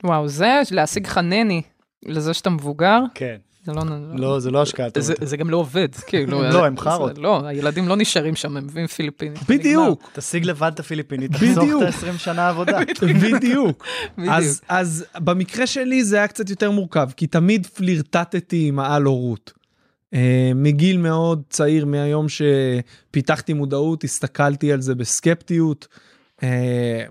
[0.03, 1.61] וואו, זה להשיג לך נני
[2.05, 3.37] לזה שאתה מבוגר, כן.
[3.65, 3.83] זה לא...
[4.15, 5.05] לא, זה לא השקעה טובה.
[5.05, 6.43] זה, זה גם לא עובד, כאילו.
[6.43, 7.17] לא, הם חארות.
[7.17, 9.33] לא, הילדים לא נשארים שם, הם מביאים פיליפינים.
[9.49, 11.83] בדיוק, תשיג לבד את הפיליפינית, תחסוך.
[11.87, 12.79] את ה-20 שנה עבודה.
[13.23, 13.85] בדיוק.
[14.17, 14.33] בדיוק.
[14.33, 19.58] אז, אז במקרה שלי זה היה קצת יותר מורכב, כי תמיד פלירטטתי עם העל-הורות.
[20.13, 20.17] Uh,
[20.55, 25.87] מגיל מאוד צעיר, מהיום שפיתחתי מודעות, הסתכלתי על זה בסקפטיות.
[26.41, 26.43] Uh,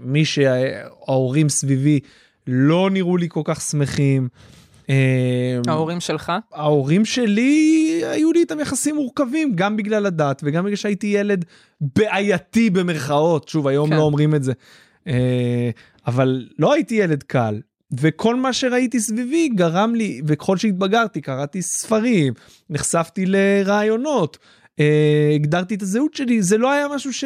[0.00, 2.00] מי שההורים סביבי
[2.46, 4.28] לא נראו לי כל כך שמחים.
[4.86, 4.90] Uh,
[5.68, 6.32] ההורים שלך?
[6.52, 11.44] ההורים שלי היו לי איתם יחסים מורכבים, גם בגלל הדת וגם בגלל שהייתי ילד
[11.80, 13.96] בעייתי במרכאות, שוב, היום כן.
[13.96, 14.52] לא אומרים את זה.
[15.08, 15.70] אה,
[16.06, 17.60] אבל לא הייתי ילד קל,
[18.00, 22.32] וכל מה שראיתי סביבי גרם לי, וככל שהתבגרתי, קראתי ספרים,
[22.70, 24.38] נחשפתי לרעיונות,
[24.80, 27.24] אה, הגדרתי את הזהות שלי, זה לא היה משהו ש...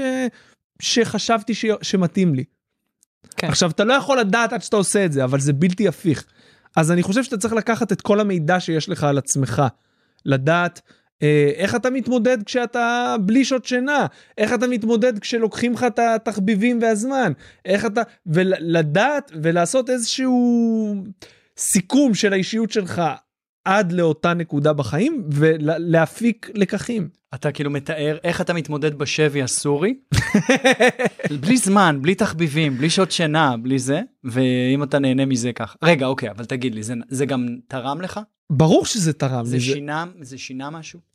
[0.83, 1.65] שחשבתי ש...
[1.83, 2.45] שמתאים לי.
[3.37, 3.47] כן.
[3.49, 6.25] עכשיו, אתה לא יכול לדעת עד שאתה עושה את זה, אבל זה בלתי הפיך.
[6.77, 9.63] אז אני חושב שאתה צריך לקחת את כל המידע שיש לך על עצמך,
[10.25, 10.81] לדעת
[11.57, 14.07] איך אתה מתמודד כשאתה בלי שעות שינה,
[14.39, 17.33] איך אתה מתמודד כשלוקחים לך את התחביבים והזמן,
[17.65, 20.95] איך אתה, ולדעת ולעשות איזשהו
[21.59, 23.03] סיכום של האישיות שלך
[23.65, 27.09] עד לאותה נקודה בחיים ולהפיק לקחים.
[27.35, 29.95] אתה כאילו מתאר איך אתה מתמודד בשבי הסורי,
[31.43, 35.77] בלי זמן, בלי תחביבים, בלי שעות שינה, בלי זה, ואם אתה נהנה מזה ככה.
[35.83, 38.21] רגע, אוקיי, אבל תגיד לי, זה, זה גם תרם לך?
[38.51, 41.12] ברור שזה תרם זה לי, שינה, זה שינה משהו?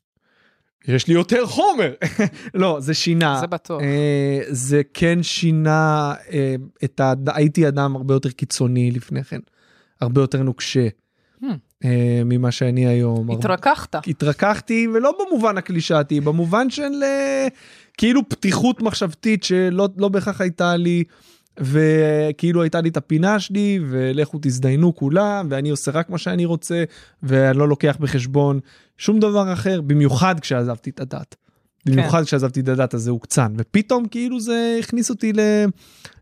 [0.88, 1.94] יש לי יותר חומר.
[2.54, 3.38] לא, זה שינה.
[3.42, 3.82] זה בטוח.
[3.82, 7.14] אה, זה כן שינה אה, את ה...
[7.28, 9.40] הייתי אדם הרבה יותר קיצוני לפני כן,
[10.02, 10.88] הרבה יותר נוקשה
[11.42, 11.46] Hmm.
[11.86, 13.30] אה, ממה שאני היום.
[13.30, 13.96] הרבה- התרככת.
[14.08, 17.48] התרככתי, ולא במובן הקלישאתי, במובן של אה,
[17.98, 21.04] כאילו פתיחות מחשבתית שלא לא בהכרח הייתה לי,
[21.60, 26.84] וכאילו הייתה לי את הפינה שלי, ולכו תזדיינו כולם, ואני עושה רק מה שאני רוצה,
[27.24, 28.60] ואני לא לוקח בחשבון
[28.98, 31.36] שום דבר אחר, במיוחד כשעזבתי את הדת.
[31.86, 35.34] במיוחד כשעזבתי את הדת אז זה הוקצן, ופתאום כאילו זה הכניס אותי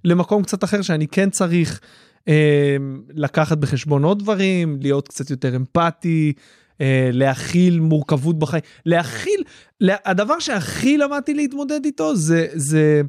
[0.04, 1.82] למקום קצת אחר שאני כן צריך
[2.28, 2.76] אה,
[3.10, 6.34] לקחת בחשבון עוד דברים, להיות קצת יותר אמפתי,
[6.82, 9.44] אה, להכיל מורכבות בחיים, להכיל,
[9.82, 13.02] לה- הדבר שהכי למדתי להתמודד איתו זה, זה,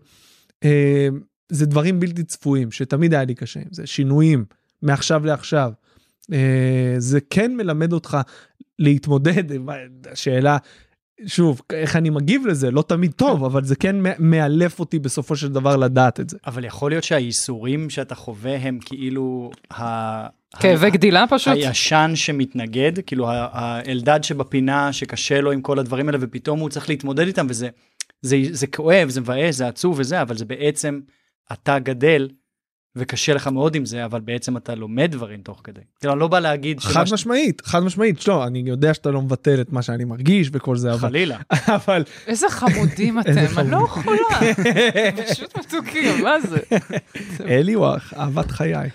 [0.64, 1.08] אה,
[1.48, 4.44] זה דברים בלתי צפויים, שתמיד היה לי קשה עם זה, שינויים
[4.82, 5.72] מעכשיו לעכשיו.
[6.32, 8.16] אה, זה כן מלמד אותך
[8.78, 9.44] להתמודד,
[10.12, 10.56] השאלה,
[11.26, 15.52] שוב, איך אני מגיב לזה, לא תמיד טוב, אבל זה כן מאלף אותי בסופו של
[15.52, 16.36] דבר לדעת את זה.
[16.46, 20.26] אבל יכול להיות שהייסורים שאתה חווה הם כאילו ה...
[20.60, 21.54] כאבי ה- גדילה פשוט?
[21.54, 27.26] הישן שמתנגד, כאילו האלדד שבפינה שקשה לו עם כל הדברים האלה ופתאום הוא צריך להתמודד
[27.26, 27.68] איתם וזה
[28.22, 31.00] זה, זה כואב, זה מבאס, זה עצוב וזה, אבל זה בעצם
[31.52, 32.28] אתה גדל
[32.96, 35.80] וקשה לך מאוד עם זה, אבל בעצם אתה לומד דברים תוך כדי.
[36.00, 37.12] כאילו אני לא בא להגיד חד ש...
[37.12, 40.92] משמעית, חד משמעית, לא, אני יודע שאתה לא מבטל את מה שאני מרגיש וכל זה,
[40.92, 41.08] אבל...
[41.08, 41.38] חלילה.
[41.84, 42.04] אבל...
[42.26, 44.54] איזה חמודים איזה אתם, אני לא יכולה.
[45.30, 46.58] פשוט מתוקים, מה זה?
[47.48, 48.90] אלי הוא אהבת חיי.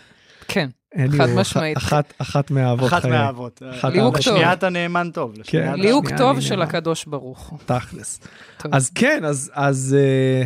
[0.48, 1.78] כן, אלי חד הוא משמעית.
[1.78, 3.00] אחת, אחת מאהבות חיי.
[3.00, 3.62] אחת מהאהבות.
[3.84, 4.20] ליהוק טוב.
[4.20, 5.36] לשנייה אתה נאמן טוב.
[5.44, 5.74] כן.
[5.76, 6.68] ליהוק טוב של נאמן.
[6.68, 7.60] הקדוש ברוך הוא.
[7.66, 8.20] תכלס.
[8.58, 8.76] טוב.
[8.76, 10.44] אז כן, אז, אז אה,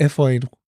[0.00, 0.61] איפה היינו?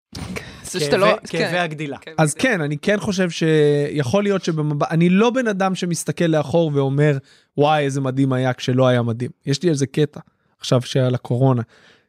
[0.97, 1.07] לא...
[1.07, 1.55] כאבי- כאבי כן.
[1.57, 1.97] הגדילה.
[2.17, 2.33] אז.
[2.33, 7.17] כן, אני כן חושב שיכול להיות שבמבט, אני לא בן אדם שמסתכל לאחור ואומר,
[7.57, 9.31] וואי, איזה מדהים היה כשלא היה מדהים.
[9.45, 10.19] יש לי איזה קטע,
[10.59, 11.61] עכשיו שעל הקורונה,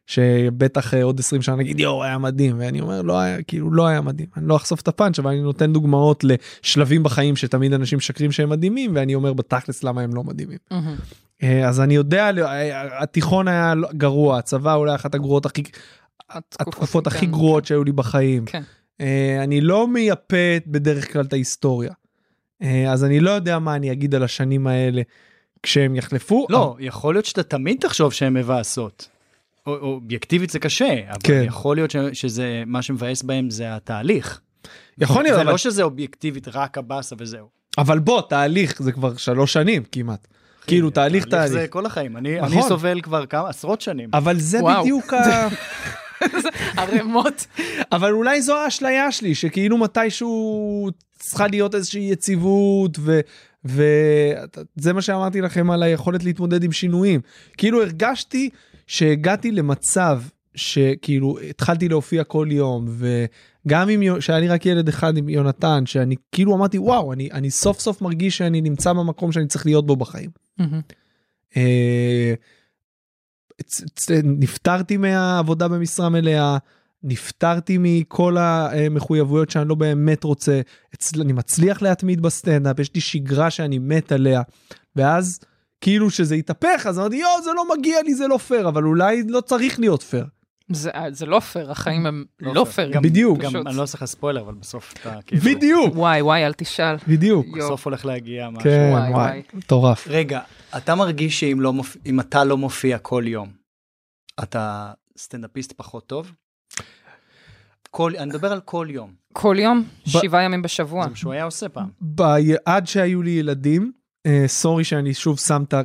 [0.06, 3.86] שבטח אה, עוד 20 שנה נגיד, יואו, היה מדהים, ואני אומר, לא היה, כאילו, לא
[3.86, 4.28] היה מדהים.
[4.36, 8.48] אני לא אחשוף את הפאנץ', אבל אני נותן דוגמאות לשלבים בחיים שתמיד אנשים משקרים שהם
[8.48, 10.58] מדהימים, ואני אומר בתכלס למה הם לא מדהימים.
[11.42, 15.62] אה, אז אני יודע, אה, התיכון היה לא- גרוע, הצבא אולי אחת הגרועות הכי,
[16.30, 17.32] התקופות הכי כן.
[17.32, 18.44] גרועות שהיו לי בחיים.
[18.44, 18.62] כן.
[19.00, 21.92] אה, אני לא מייפה בדרך כלל את ההיסטוריה.
[22.62, 25.02] אה, אז אני לא יודע מה אני אגיד על השנים האלה
[25.62, 26.46] כשהם יחלפו.
[26.50, 29.08] לא, יכול להיות שאתה תמיד תחשוב שהן מבאסות.
[29.66, 31.42] או- או אובייקטיבית זה קשה, אבל כן.
[31.46, 34.40] יכול להיות ש- שזה, מה שמבאס בהם זה התהליך.
[34.98, 37.46] יכול להיות, זה אבל, לא שזה אובייקטיבית רק הבאסה וזהו.
[37.78, 40.28] אבל בוא, תהליך זה כבר שלוש שנים כמעט.
[40.66, 41.70] כאילו תהליך זה תהליך.
[41.70, 42.52] כל החיים, אני נכון.
[42.52, 44.08] אני סובל כבר כמה עשרות שנים.
[44.12, 44.82] אבל זה וואו.
[44.82, 45.48] בדיוק ה...
[46.80, 47.46] ערימות.
[47.92, 53.20] אבל אולי זו האשליה שלי, שכאילו מתישהו צריכה להיות איזושהי יציבות, ו...
[53.64, 57.20] וזה מה שאמרתי לכם על היכולת להתמודד עם שינויים.
[57.56, 58.50] כאילו הרגשתי
[58.86, 60.20] שהגעתי למצב
[60.54, 66.14] שכאילו התחלתי להופיע כל יום וגם אם שהיה לי רק ילד אחד עם יונתן שאני
[66.32, 69.96] כאילו אמרתי וואו אני אני סוף סוף מרגיש שאני נמצא במקום שאני צריך להיות בו
[69.96, 70.30] בחיים.
[71.56, 72.34] אה,
[74.24, 76.58] נפטרתי מהעבודה במשרה מלאה,
[77.02, 80.60] נפטרתי מכל המחויבויות שאני לא באמת רוצה,
[81.20, 84.42] אני מצליח להתמיד בסטנדאפ, יש לי שגרה שאני מת עליה,
[84.96, 85.40] ואז
[85.80, 89.22] כאילו שזה התהפך, אז אמרתי יואו זה לא מגיע לי זה לא פייר, אבל אולי
[89.28, 90.26] לא צריך להיות פייר.
[90.68, 92.74] זה זה לא פייר, החיים הם לא לא פייר.
[92.74, 92.90] פייר.
[92.90, 93.38] גם- בדיוק.
[93.38, 93.66] גם פשוט.
[93.66, 96.96] אני לא עושה לך ספוילר אבל בסוף אתה כאילו בדיוק, וואי וואי אל תשאל.
[97.08, 97.46] בדיוק.
[97.46, 97.58] יואו.
[97.58, 98.62] בסוף הולך להגיע משהו.
[98.62, 99.42] כן, וואי, וואי.
[99.54, 100.06] מטורף.
[100.10, 100.40] רגע
[100.76, 101.72] אתה מרגיש שאם לא
[102.06, 103.48] אם אתה לא מופיע כל יום
[104.42, 106.32] אתה סטנדאפיסט פחות טוב?
[107.90, 111.04] כל אני מדבר על כל יום כל יום, ב- שבעה ימים בשבוע.
[111.04, 111.88] זה מה שהוא היה עושה פעם.
[112.14, 112.22] ב-
[112.66, 113.92] עד שהיו לי ילדים,
[114.26, 115.82] אה, סורי שאני שוב שם את ה...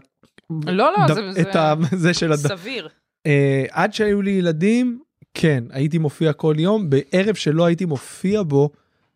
[0.66, 2.38] לא, לא, ד- זה- את זה- ה- זה של הד...
[2.40, 2.90] סביר.
[3.28, 5.00] אה, עד שהיו לי ילדים,
[5.34, 8.70] כן, הייתי מופיע כל יום, בערב שלא הייתי מופיע בו,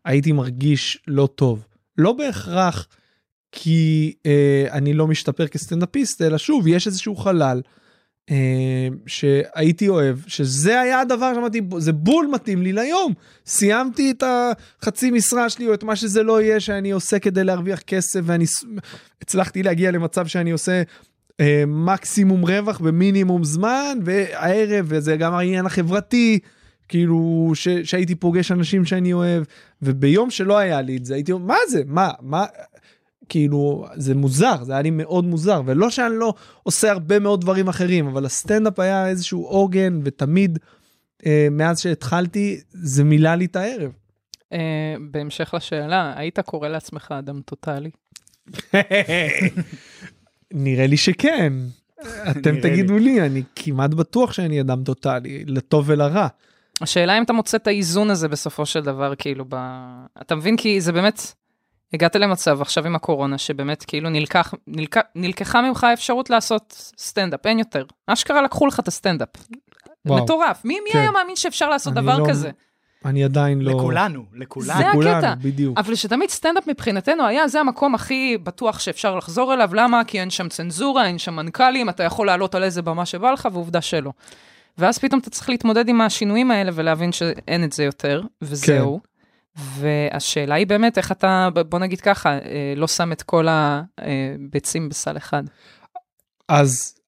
[0.05, 1.65] הייתי מרגיש לא טוב.
[1.97, 2.87] לא בהכרח
[3.51, 7.61] כי אה, אני לא משתפר כסטנדאפיסט, אלא שוב, יש איזשהו חלל
[8.29, 13.13] אה, שהייתי אוהב, שזה היה הדבר שאמרתי, זה בול מתאים לי ליום.
[13.45, 17.81] סיימתי את החצי משרה שלי, או את מה שזה לא יהיה שאני עושה כדי להרוויח
[17.81, 18.45] כסף, ואני
[19.21, 20.81] הצלחתי להגיע למצב שאני עושה
[21.41, 26.39] אה, מקסימום רווח במינימום זמן והערב וזה גם העניין החברתי
[26.87, 29.43] כאילו ש, שהייתי פוגש אנשים שאני אוהב
[29.81, 32.45] וביום שלא היה לי את זה הייתי אומר מה זה מה מה
[33.29, 37.67] כאילו זה מוזר זה היה לי מאוד מוזר ולא שאני לא עושה הרבה מאוד דברים
[37.67, 40.59] אחרים אבל הסטנדאפ היה איזשהו עוגן ותמיד
[41.25, 43.91] אה, מאז שהתחלתי זה מילא לי את הערב.
[44.53, 47.89] אה, בהמשך לשאלה, היית קורא לעצמך אדם טוטאלי?
[50.51, 51.53] נראה לי שכן.
[52.31, 56.27] אתם תגידו לי אני כמעט בטוח שאני אדם טוטאלי לטוב ולרע.
[56.81, 59.55] השאלה אם אתה מוצא את האיזון הזה בסופו של דבר, כאילו, ב...
[60.21, 60.57] אתה מבין?
[60.57, 61.33] כי זה באמת,
[61.93, 64.95] הגעת למצב עכשיו עם הקורונה, שבאמת כאילו נלקח, נלק...
[65.15, 67.85] נלקחה ממך האפשרות לעשות סטנדאפ, אין יותר.
[68.07, 69.29] אשכרה לקחו לך את הסטנדאפ.
[70.05, 70.23] וואו.
[70.23, 70.65] מטורף.
[70.65, 70.99] מי, מי כן.
[70.99, 72.51] היה מאמין שאפשר לעשות דבר לא- כזה?
[73.05, 73.71] אני עדיין לא...
[73.71, 74.79] לכולנו, לכולנו.
[74.79, 75.35] זה לכולנו, הקטע.
[75.41, 75.77] בדיוק.
[75.77, 80.01] אבל שתמיד סטנדאפ מבחינתנו היה, זה המקום הכי בטוח שאפשר לחזור אליו, למה?
[80.07, 83.47] כי אין שם צנזורה, אין שם מנכ"לים, אתה יכול לעלות על איזה במה שבא לך,
[83.53, 84.11] ועובדה שלא.
[84.77, 88.99] ואז פתאום אתה צריך להתמודד עם השינויים האלה ולהבין שאין את זה יותר, וזהו.
[89.55, 95.17] והשאלה היא באמת איך אתה, בוא נגיד ככה, אה, לא שם את כל הביצים בסל
[95.17, 95.43] אחד.
[96.47, 97.00] אז אה,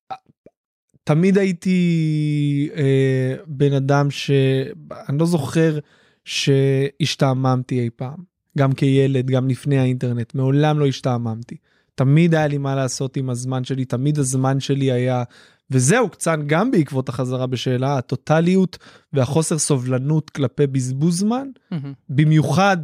[1.03, 5.79] תמיד הייתי אה, בן אדם שאני לא זוכר
[6.25, 8.33] שהשתעממתי אי פעם.
[8.57, 11.55] גם כילד, גם לפני האינטרנט, מעולם לא השתעממתי.
[11.95, 15.23] תמיד היה לי מה לעשות עם הזמן שלי, תמיד הזמן שלי היה,
[15.71, 18.77] וזהו, קצת גם בעקבות החזרה בשאלה, הטוטליות
[19.13, 21.93] והחוסר סובלנות כלפי בזבוז זמן, מהמם.
[22.09, 22.77] במיוחד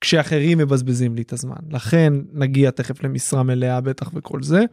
[0.00, 1.56] כשאחרים מבזבזים לי את הזמן.
[1.70, 4.64] לכן נגיע תכף למשרה מלאה בטח וכל זה.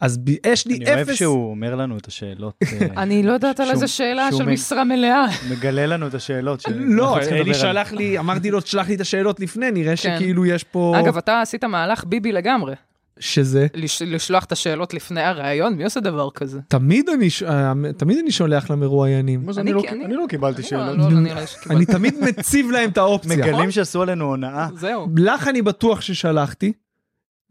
[0.00, 1.18] אז יש לי אני אוהב אפס...
[1.18, 2.54] שהוא אומר לנו את השאלות.
[2.62, 5.26] אה, אני לא יודעת על איזה שאלה של משרה מלאה.
[5.50, 6.62] מגלה לנו את השאלות.
[6.74, 7.54] לא, אלי.
[7.54, 10.16] שלח לי, אמרתי לו, תשלח לי את השאלות לפני, נראה כן.
[10.16, 10.94] שכאילו יש פה...
[11.00, 12.74] אגב, אתה עשית מהלך ביבי לגמרי.
[13.20, 16.60] שזה, לש- לשלוח את השאלות לפני הראיון, מי עושה דבר כזה?
[16.68, 19.40] תמיד אני, אה, תמיד אני שולח למרואיינים.
[19.50, 20.96] אני אני לא- אני- אני לא קיבלתי לא, שאלות.
[20.98, 21.30] לא, לא.
[21.70, 23.36] אני תמיד מציב להם את האופציה.
[23.36, 24.68] מגלים שעשו עלינו הונאה.
[24.74, 26.72] זהו, לך אני בטוח ששלחתי,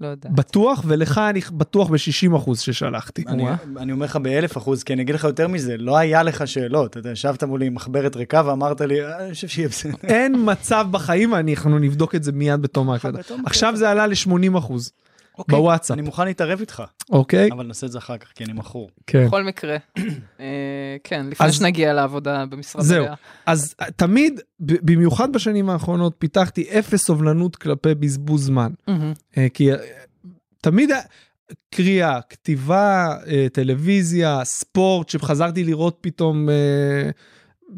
[0.02, 0.30] לא יודע.
[0.34, 3.24] בטוח, ולך אני בטוח ב-60% ששלחתי.
[3.28, 3.46] אני,
[3.78, 6.98] אני אומר לך באלף אחוז, כי אני אגיד לך יותר מזה, לא היה לך שאלות.
[6.98, 9.94] אתה ישבת מולי עם מחברת ריקה ואמרת לי, "אה, אני חושב שיהיה בסדר.
[10.04, 13.18] אין מצב בחיים, אנחנו נבדוק את זה מיד בתום ההקלטה.
[13.18, 14.74] בתום עכשיו זה עלה ל-80%,
[15.38, 15.91] אוקיי, בוואטסאפ.
[15.93, 17.50] אני מוכן להתערב איתך, אוקיי?
[17.52, 18.89] אבל נעשה את זה אחר כך, כי אני מכור.
[19.08, 19.28] כן.
[19.28, 19.78] בכל מקרה,
[20.39, 20.45] אה,
[21.04, 23.04] כן, לפני אז- שנגיע לעבודה במשרד זהו.
[23.06, 23.15] מלאה.
[23.45, 28.71] אז תמיד, במיוחד בשנים האחרונות, פיתחתי אפס סובלנות כלפי בזבוז זמן.
[29.38, 29.78] אה, כי אה,
[30.62, 31.02] תמיד היה-
[31.69, 33.15] קריאה, כתיבה,
[33.54, 36.50] טלוויזיה, ספורט, שחזרתי לראות פתאום,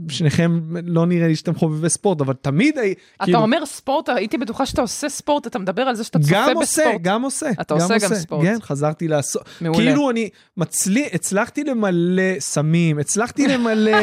[0.09, 4.37] שניכם לא נראה לי שאתם חובבי ספורט, אבל תמיד הי- אתה כאילו, אומר ספורט, הייתי
[4.37, 7.01] בטוחה שאתה עושה ספורט, אתה מדבר על זה שאתה צופה גם עושה, בספורט.
[7.01, 7.49] גם עושה.
[7.61, 8.45] אתה עושה גם ספורט.
[8.45, 9.41] כן, חזרתי לעשות.
[9.61, 9.77] מעולה.
[9.79, 13.97] כאילו אני מצליח, הצלחתי למלא סמים, הצלחתי למלא,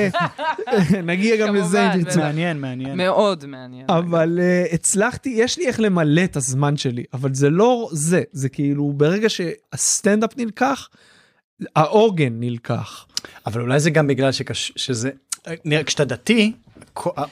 [1.11, 2.18] נגיע גם לזה אם תרצו.
[2.20, 2.97] מעניין, מעניין.
[2.97, 3.87] מאוד מעניין.
[3.89, 4.39] אבל
[4.70, 8.93] uh, הצלחתי, יש לי איך למלא את הזמן שלי, אבל זה לא זה, זה כאילו
[8.97, 10.89] ברגע שהסטנדאפ נלקח,
[11.76, 13.07] העוגן נלקח.
[13.47, 14.72] אבל אולי זה גם בגלל שקש...
[14.76, 15.11] שזה,
[15.86, 16.53] כשאתה דתי,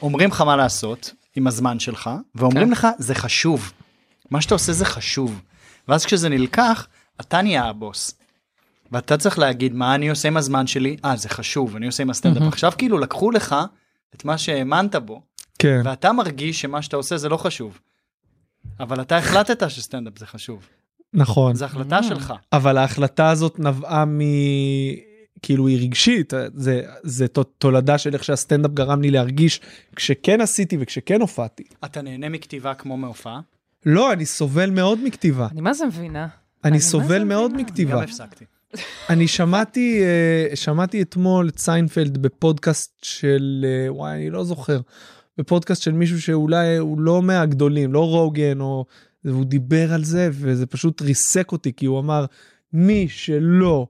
[0.01, 2.71] אומרים לך מה לעשות עם הזמן שלך, ואומרים כן.
[2.71, 3.71] לך, זה חשוב.
[4.31, 5.41] מה שאתה עושה זה חשוב.
[5.87, 6.87] ואז כשזה נלקח,
[7.21, 8.11] אתה נהיה הבוס.
[8.91, 12.09] ואתה צריך להגיד מה אני עושה עם הזמן שלי, אה זה חשוב, אני עושה עם
[12.09, 12.37] הסטנדאפ.
[12.39, 12.47] מהמם.
[12.51, 13.55] עכשיו כאילו לקחו לך
[14.15, 15.21] את מה שהאמנת בו,
[15.59, 15.81] כן.
[15.85, 17.79] ואתה מרגיש שמה שאתה עושה זה לא חשוב.
[18.79, 20.67] אבל אתה החלטת שסטנדאפ זה חשוב,
[21.13, 21.55] נכון.
[21.55, 22.03] זו החלטה Mm.
[22.03, 22.33] שלך.
[22.53, 24.19] אבל ההחלטה הזאת נבעה מ...
[25.41, 29.61] כאילו היא רגשית, זה, זה ת- תולדה של איך שהסטנדאפ גרם לי להרגיש
[29.95, 31.63] כשכן עשיתי וכשכן הופעתי.
[31.85, 33.39] אתה נהנה מכתיבה כמו מהופעה?
[33.85, 35.47] לא, אני סובל מאוד מכתיבה.
[35.51, 36.27] אני מה זה מבינה?
[36.63, 37.51] אני סובל מאוד?
[37.55, 37.91] מכתיבה.
[37.91, 38.45] גם הפסקתי.
[39.09, 44.79] אני שמעתי, אה, שמעתי אתמול את סיינפלד בפודקאסט של, אה, וואי, אני לא זוכר,
[45.37, 48.85] בפודקאסט של מישהו שאולי הוא לא מהגדולים, לא רוגן, או...
[49.25, 52.25] והוא דיבר על זה, וזה פשוט ריסק אותי, כי הוא אמר,
[52.73, 53.87] מי שלא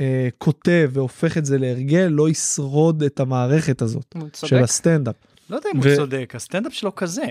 [0.00, 4.16] אה, כותב והופך את זה להרגל, לא ישרוד את המערכת הזאת.
[4.34, 5.14] של הסטנדאפ.
[5.50, 7.24] לא יודע אם ו- הוא צודק, הסטנדאפ שלו כזה.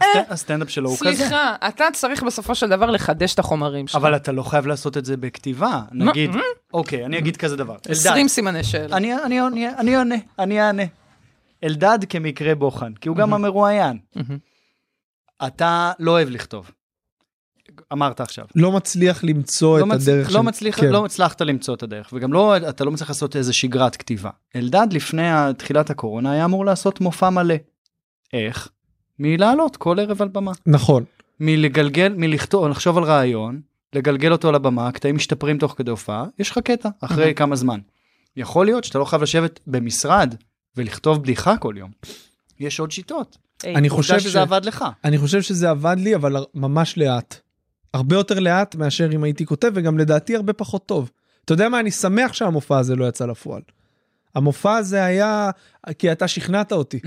[0.00, 1.14] הסט- הסטנדאפ שלו הוא כזה.
[1.16, 3.96] סליחה, אתה צריך בסופו של דבר לחדש את החומרים שלך.
[3.96, 5.82] אבל אתה לא חייב לעשות את זה בכתיבה.
[5.92, 6.30] נגיד,
[6.74, 7.72] אוקיי, אני אגיד כזה דבר.
[7.88, 8.96] אלדד, 20 סימני שאלה.
[8.96, 10.82] אני אני אני אני אענה, אני אענה.
[11.64, 13.98] אלדד כמקרה בוחן, כי הוא גם המרואיין.
[15.46, 16.70] אתה לא אוהב לכתוב.
[17.94, 18.44] אמרת עכשיו.
[18.54, 20.90] לא מצליח למצוא לא את מצ- הדרך לא של- מצליח, כן.
[20.90, 24.30] לא הצלחת למצוא את הדרך, וגם לא, אתה לא מצליח לעשות איזה שגרת כתיבה.
[24.56, 25.22] אלדד לפני
[25.58, 27.54] תחילת הקורונה היה אמור לעשות מופע מלא.
[28.32, 28.68] איך?
[29.18, 30.52] מלעלות כל ערב על במה.
[30.66, 31.04] נכון.
[31.40, 33.60] מלגלגל, מלכתוב, לחשוב על רעיון,
[33.92, 37.80] לגלגל אותו על הבמה, הקטעים משתפרים תוך כדי הופעה, יש לך קטע אחרי כמה זמן.
[38.36, 40.34] יכול להיות שאתה לא חייב לשבת במשרד
[40.76, 41.90] ולכתוב בדיחה כל יום.
[42.60, 43.38] יש עוד שיטות.
[43.62, 44.22] היי, אני חושב ש...
[44.22, 44.84] שזה עבד לך.
[45.04, 47.40] אני חושב שזה עבד לי, אבל ממש לאט.
[47.94, 51.10] הרבה יותר לאט מאשר אם הייתי כותב, וגם לדעתי הרבה פחות טוב.
[51.44, 51.80] אתה יודע מה?
[51.80, 53.62] אני שמח שהמופע הזה לא יצא לפועל.
[54.34, 55.50] המופע הזה היה,
[55.98, 57.00] כי אתה שכנעת אותי.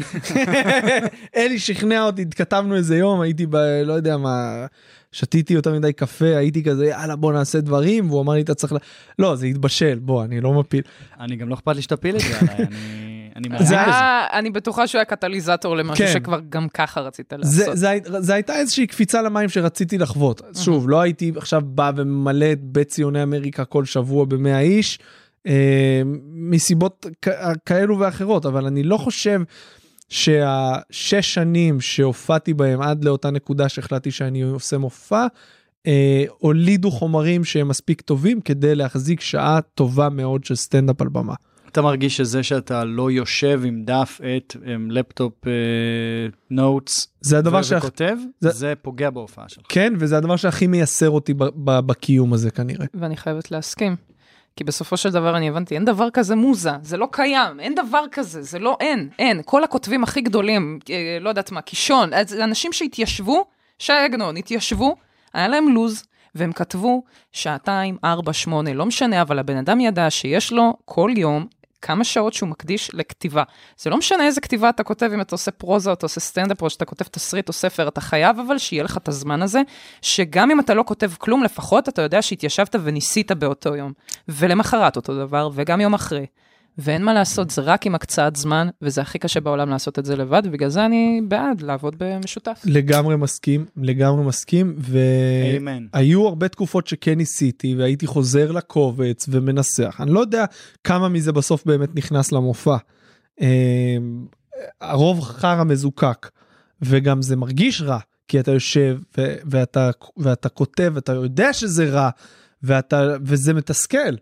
[1.38, 3.56] אלי שכנע אותי, התכתבנו איזה יום, הייתי ב...
[3.86, 4.66] לא יודע מה,
[5.12, 8.74] שתיתי יותר מדי קפה, הייתי כזה, יאללה בוא נעשה דברים, והוא אמר לי אתה צריך
[8.74, 8.78] ל...
[9.20, 10.82] לא, זה התבשל, בוא, אני לא מפיל.
[11.20, 13.07] אני גם לא אכפת לי שתפיל את זה עליי, אני-
[13.38, 13.96] אני מאמין זה בזה.
[14.34, 16.14] אני בטוחה שהוא היה קטליזטור למשהו כן.
[16.14, 17.78] שכבר גם ככה רצית זה, לעשות.
[17.78, 20.42] זה, זה הייתה איזושהי קפיצה למים שרציתי לחוות.
[20.64, 25.00] שוב, לא הייתי עכשיו בא וממלא את בית ציוני אמריקה כל שבוע במאה איש,
[25.48, 26.02] אה,
[26.34, 27.30] מסיבות כ-
[27.66, 29.42] כאלו ואחרות, אבל אני לא חושב
[30.10, 35.28] שהשש שנים שהופעתי בהם עד לאותה נקודה שהחלטתי שאני עושה מופע,
[35.88, 41.34] אה, הולידו חומרים שהם מספיק טובים כדי להחזיק שעה טובה מאוד של סטנדאפ על במה.
[41.78, 45.34] אתה מרגיש שזה שאתה לא יושב עם דף, עט, עם לפטופ,
[46.51, 47.78] notes, זה הדבר שה...
[47.78, 49.63] וכותב, זה- זה פוגע בהופעה שלך.
[49.69, 52.86] כן, וזה הדבר שהכי מייסר אותי ב- ב- בקיום הזה כנראה.
[52.93, 53.95] ואני חייבת להסכים.
[54.55, 58.03] כי בסופו של דבר אני הבנתי, אין דבר כזה מוזה, זה לא קיים, אין דבר
[58.11, 59.41] כזה, זה לא, אין, אין.
[59.45, 62.09] כל הכותבים הכי גדולים, אה, לא יודעת מה, קישון,
[62.43, 63.45] אנשים שהתיישבו,
[63.80, 64.95] שי עגנון, התיישבו,
[65.34, 66.03] היה להם לוז,
[66.36, 71.47] והם כתבו שעתיים, ארבע, שמונה, לא משנה, אבל הבן אדם ידע שיש לו כל יום
[71.82, 73.43] כמה שעות שהוא מקדיש לכתיבה.
[73.78, 76.69] זה לא משנה איזה כתיבה אתה כותב, אם אתה עושה פרוזה אתה עושה סטנדאפ או
[76.69, 79.61] שאתה כותב תסריט או ספר, אתה חייב אבל שיהיה לך את הזמן הזה,
[80.01, 83.93] שגם אם אתה לא כותב כלום, לפחות אתה יודע שהתיישבת וניסית באותו יום.
[84.28, 86.25] ולמחרת אותו דבר, וגם יום אחרי.
[86.78, 90.15] ואין מה לעשות, זה רק עם הקצאת זמן, וזה הכי קשה בעולם לעשות את זה
[90.15, 92.61] לבד, ובגלל זה אני בעד לעבוד במשותף.
[92.65, 94.75] לגמרי מסכים, לגמרי מסכים.
[95.93, 99.97] והיו הרבה תקופות שכן ניסיתי והייתי חוזר לקובץ ומנסח.
[99.99, 100.45] אני לא יודע
[100.84, 102.78] כמה מזה בסוף באמת נכנס למופע.
[103.41, 103.97] אה,
[104.82, 106.30] הרוב חרא מזוקק,
[106.82, 112.09] וגם זה מרגיש רע, כי אתה יושב ו- ואתה, ואתה כותב, אתה יודע שזה רע,
[112.63, 114.15] ואתה, וזה מתסכל.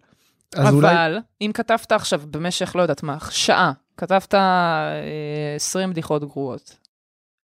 [0.58, 1.18] אבל אולי...
[1.42, 5.00] אם כתבת עכשיו במשך, לא יודעת מה, שעה, כתבת אה,
[5.56, 6.78] 20 בדיחות גרועות,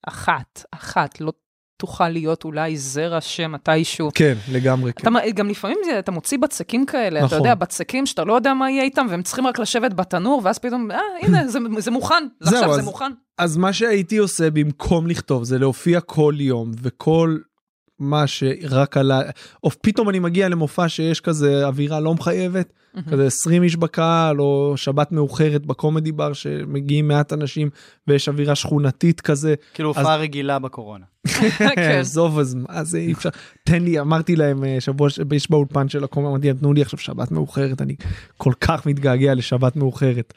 [0.07, 1.33] אחת, אחת, לא
[1.81, 4.09] תוכל להיות אולי זרע שמתישהו.
[4.15, 5.01] כן, לגמרי כן.
[5.01, 7.37] אתה, מ- גם לפעמים זה, אתה מוציא בצקים כאלה, אתה נכון.
[7.37, 10.91] יודע, בצקים שאתה לא יודע מה יהיה איתם, והם צריכים רק לשבת בתנור, ואז פתאום,
[10.91, 13.11] אה, הנה, זה, זה מוכן, זה עכשיו זה אז- מוכן.
[13.37, 17.37] אז מה שהייתי עושה במקום לכתוב זה להופיע כל יום וכל
[18.01, 19.21] מה שרק עלה,
[19.63, 22.73] או פתאום אני מגיע למופע שיש כזה אווירה לא מחייבת,
[23.11, 27.69] כזה 20 איש בקהל או שבת מאוחרת בקומדי בר שמגיעים מעט אנשים
[28.07, 29.55] ויש אווירה שכונתית כזה.
[29.73, 31.05] כאילו הופעה רגילה בקורונה.
[31.75, 31.97] כן.
[31.99, 33.29] עזוב אז מה זה אי אפשר
[33.63, 36.81] תן לי אמרתי להם אה, שבוע ש- יש באולפן של הקומי אמרתי להם תנו לי
[36.81, 37.95] עכשיו שבת מאוחרת אני
[38.37, 40.33] כל כך מתגעגע לשבת מאוחרת.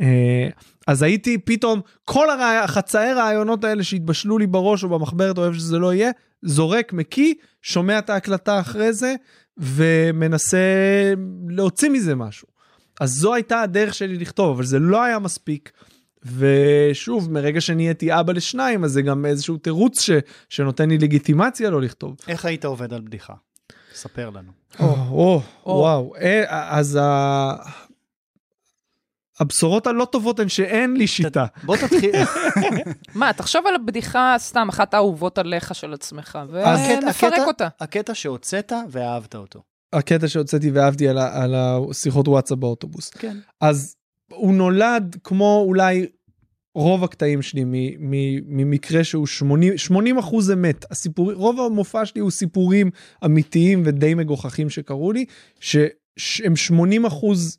[0.00, 0.48] אה,
[0.86, 5.58] אז הייתי פתאום כל הרעי- החצאי רעיונות האלה שהתבשלו לי בראש או במחברת או איפה
[5.58, 6.10] שזה לא יהיה
[6.42, 9.14] זורק מקיא שומע את ההקלטה אחרי זה
[9.56, 10.58] ומנסה
[11.48, 12.48] להוציא מזה משהו.
[13.00, 15.72] אז זו הייתה הדרך שלי לכתוב אבל זה לא היה מספיק.
[16.38, 20.10] ושוב, מרגע שנהייתי אבא לשניים, אז זה גם איזשהו תירוץ ש,
[20.48, 22.16] שנותן לי לגיטימציה לא לכתוב.
[22.28, 23.34] איך היית עובד על בדיחה?
[23.94, 24.52] ספר לנו.
[24.80, 25.72] או, או, או.
[25.72, 26.14] וואו.
[26.20, 27.54] אה, אז ה...
[29.40, 31.46] הבשורות הלא טובות הן שאין לי שיטה.
[31.64, 32.12] בוא תתחיל.
[33.14, 37.68] מה, תחשוב על הבדיחה סתם, אחת האהובות עליך של עצמך, ונפרק הקטע- אותה.
[37.80, 39.62] הקטע שהוצאת ואהבת אותו.
[39.92, 43.10] הקטע שהוצאתי ואהבתי על, השיחות וואטסאפ באוטובוס.
[43.10, 43.36] כן.
[43.60, 43.96] אז
[44.30, 46.06] הוא נולד כמו אולי
[46.74, 47.70] רוב הקטעים שלי מ-
[48.10, 50.84] מ- ממקרה שהוא 80, 80 אחוז אמת.
[50.90, 52.90] הסיפור, רוב המופע שלי הוא סיפורים
[53.24, 55.24] אמיתיים ודי מגוחכים שקרו לי,
[55.60, 55.76] ש-
[56.16, 57.58] שהם 80 אחוז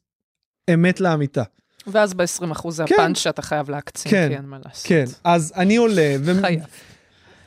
[0.73, 1.43] אמת לאמיתה.
[1.87, 2.95] ואז ב-20% זה כן.
[2.95, 4.27] הפאנץ' שאתה חייב להקצין, כן.
[4.29, 4.87] כי אין מה לעשות.
[4.87, 6.59] כן, אז אני עולה, חייב.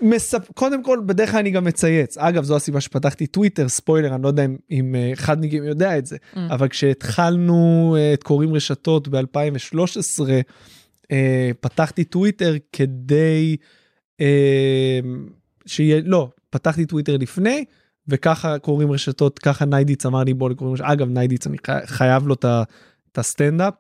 [0.02, 0.50] ומספ...
[0.54, 2.18] קודם כל, בדרך כלל אני גם מצייץ.
[2.18, 5.98] אגב, זו הסיבה שפתחתי טוויטר, ספוילר, אני לא יודע אם, אם אה, אחד מכם יודע
[5.98, 6.38] את זה, Mm.
[6.50, 7.56] אבל כשהתחלנו
[7.98, 10.20] אה, את קוראים רשתות ב-2013,
[11.12, 13.56] אה, פתחתי טוויטר כדי
[15.66, 17.64] שיהיה, לא, פתחתי טוויטר לפני,
[18.08, 22.26] וככה קוראים רשתות, ככה ניידיץ אמר לי בוא לקוראים רשתות, אגב ניידיץ אני חי- חייב
[22.26, 22.44] לו את
[23.18, 23.74] הסטנדאפ.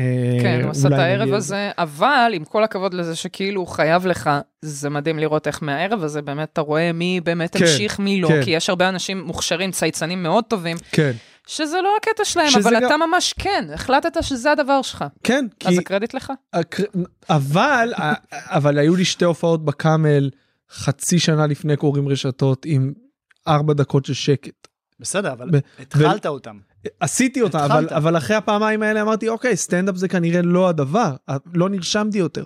[0.00, 4.06] אה, כן, הוא עשה את הערב הזה, אבל עם כל הכבוד לזה שכאילו הוא חייב
[4.06, 4.30] לך,
[4.62, 8.28] זה מדהים לראות איך מהערב הזה באמת אתה רואה מי באמת כן, המשיך, מי לא,
[8.28, 8.42] כן.
[8.44, 11.12] כי יש הרבה אנשים מוכשרים, צייצנים מאוד טובים, כן,
[11.46, 15.04] שזה לא הקטע שלהם, אבל גם- אתה ממש כן, החלטת שזה הדבר שלך.
[15.24, 15.68] כן, כי...
[15.68, 16.32] אז הקרדיט לך?
[16.52, 16.82] הקר-
[17.30, 17.92] אבל
[18.32, 20.30] אבל היו לי שתי הופעות בקאמל
[20.70, 22.92] חצי שנה לפני קוראים רשתות עם
[23.48, 24.68] ארבע דקות של שקט.
[25.00, 26.56] בסדר, אבל ב- התחלת אותם.
[27.00, 27.88] עשיתי אותה אבל.
[27.90, 31.14] אבל אחרי הפעמיים האלה אמרתי אוקיי סטנדאפ זה כנראה לא הדבר
[31.54, 32.44] לא נרשמתי יותר.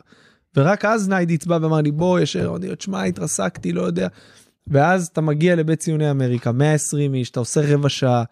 [0.57, 4.09] ורק אז ניידיץ בא ואמר לי בוא יש לו תשמע התרסקתי לא יודע.
[4.67, 8.25] ואז אתה מגיע לבית ציוני אמריקה 120 איש אתה עושה רבע שעה.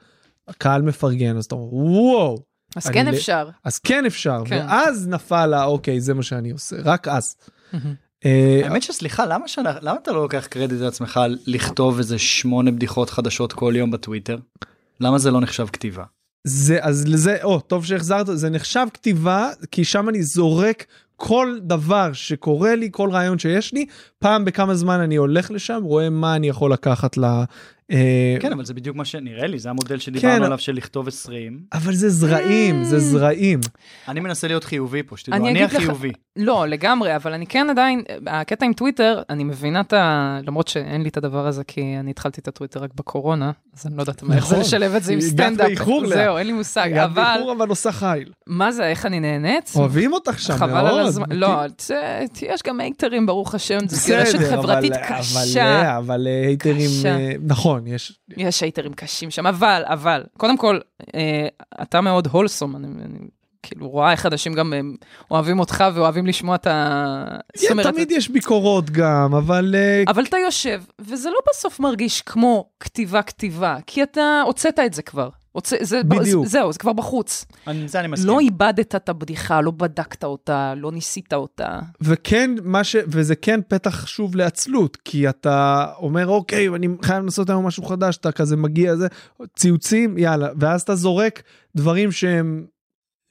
[0.49, 2.43] הקהל מפרגן אז אתה אומר וואו
[2.77, 3.49] אז כן ל- אפשר.
[3.65, 4.67] אז כן אפשר כן.
[4.69, 7.37] ואז נפל ה אוקיי זה מה שאני עושה רק אז.
[8.25, 13.11] אה, האמת שסליחה, למה שאנ- למה אתה לא לוקח קרדיט לעצמך לכתוב איזה שמונה בדיחות
[13.11, 14.39] חדשות כל יום בטוויטר?
[15.01, 16.05] למה זה לא נחשב כתיבה?
[16.47, 20.85] זה אז לזה או טוב שהחזרת זה נחשב כתיבה כי שם אני זורק
[21.17, 23.87] כל דבר שקורה לי כל רעיון שיש לי
[24.19, 27.19] פעם בכמה זמן אני הולך לשם רואה מה אני יכול לקחת.
[27.91, 30.01] אה, כן, אבל זה בדיוק מה שנראה לי, זה המודל כן.
[30.01, 31.61] שדיברנו עליו של לכתוב 20.
[31.73, 33.61] אבל זה זרעים זה זרעים
[34.09, 36.13] אני מנסה להיות חיובי פה, שתדעו, אני החיובי.
[36.37, 40.39] לא, לגמרי, אבל אני כן עדיין, הקטע עם טוויטר, אני מבינה את ה...
[40.47, 43.97] למרות שאין לי את הדבר הזה, כי אני התחלתי את הטוויטר רק בקורונה, אז אני
[43.97, 44.67] לא יודעת מה, איך זה נכון.
[44.67, 45.69] לשלב את זה עם הקטע סטנדאפ.
[46.09, 49.73] זהו, אין לי מושג, אבל באיחור אבל עושה חיל מה זה, איך אני נהנית?
[49.75, 51.07] אוהבים אותך שם חבל על מאוד.
[51.07, 51.61] הזמן, לא,
[52.43, 55.99] יש גם הייטרים, ברוך השם, זו רשת חברתית קשה.
[55.99, 57.17] אבל אה, הייטרים קשה.
[57.79, 60.79] נכון יש יש הייטרים קשים שם, אבל, אבל, קודם כל,
[61.15, 61.49] אה,
[61.83, 63.19] אתה מאוד הולסום, אני, אני
[63.63, 64.81] כאילו רואה איך אנשים גם אה,
[65.31, 67.25] אוהבים אותך ואוהבים לשמוע את ה...
[67.57, 72.23] זאת אומרת, תמיד יש ביקורות גם אבל אה, אבל אתה יושב, וזה לא בסוף מרגיש
[72.23, 75.29] כמו כתיבה כתיבה, כי אתה הוצאת את זה כבר.
[75.53, 76.45] הוצא, זה, בדיוק.
[76.47, 77.45] זה, זהו, זה כבר בחוץ.
[77.67, 78.29] אני- זה אני מסכים.
[78.29, 81.79] לא איבדת את הבדיחה, לא בדקת אותה, לא ניסית אותה.
[82.01, 82.97] וכן מה ש...
[83.07, 88.17] וזה כן פתח שוב לעצלות כי אתה אומר אוקיי אני חייב לעשות היום משהו חדש
[88.17, 89.07] אתה כזה מגיע זה
[89.59, 91.43] ציוצים יאללה ואז אתה זורק
[91.77, 92.67] דברים שהם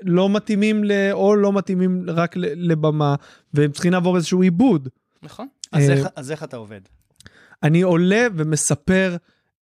[0.03, 0.91] לא מתאימים ל...
[1.11, 3.15] או לא מתאימים רק לבמה
[3.53, 4.89] והם צריכים לעבור איזשהו עיבוד.
[5.23, 5.47] נכון?
[5.71, 6.81] אז אה, איך- אז איך אתה עובד?
[7.63, 9.15] אני עולה ומספר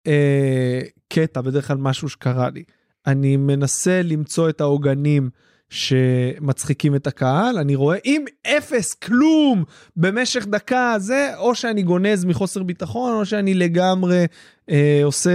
[0.06, 0.80] אה,
[1.12, 2.62] קטע בדרך כלל משהו שקרה לי.
[3.06, 5.30] אני מנסה למצוא את העוגנים
[5.70, 9.64] שמצחיקים את הקהל אני רואה אם אפס כלום
[9.96, 14.24] במשך דקה זה או שאני גונז מחוסר ביטחון או שאני לגמרי
[14.70, 15.30] אה, עושה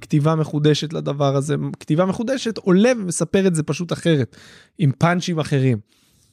[0.00, 4.36] כתיבה מחודשת לדבר הזה כתיבה מחודשת עולה ומספר את זה פשוט אחרת
[4.78, 5.78] עם פאנצ'ים אחרים.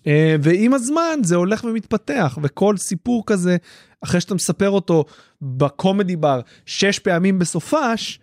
[0.07, 3.57] אה, ועם הזמן זה הולך ומתפתח וכל סיפור כזה
[4.01, 5.05] אחרי שאתה מספר אותו
[5.41, 8.19] בקומדי בר שש פעמים בסופש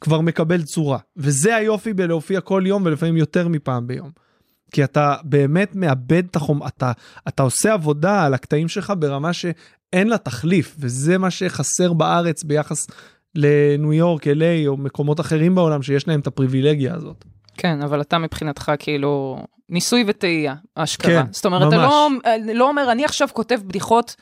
[0.00, 4.10] כבר מקבל צורה וזה היופי בלהופיע כל יום ולפעמים יותר מפעם ביום.
[4.72, 6.92] כי אתה באמת מאבד את החום אתה
[7.28, 12.86] אתה עושה עבודה על הקטעים שלך ברמה שאין לה תחליף וזה מה שחסר בארץ ביחס
[13.34, 17.24] לניו יורק LA או מקומות אחרים בעולם שיש להם את הפריבילגיה הזאת.
[17.60, 21.22] כן, אבל אתה מבחינתך כאילו ניסוי וטעייה, אשכרה.
[21.22, 21.92] כן, זאת אומרת, אתה ממש.
[22.46, 24.16] לא, לא אומר, אני עכשיו כותב בדיחות,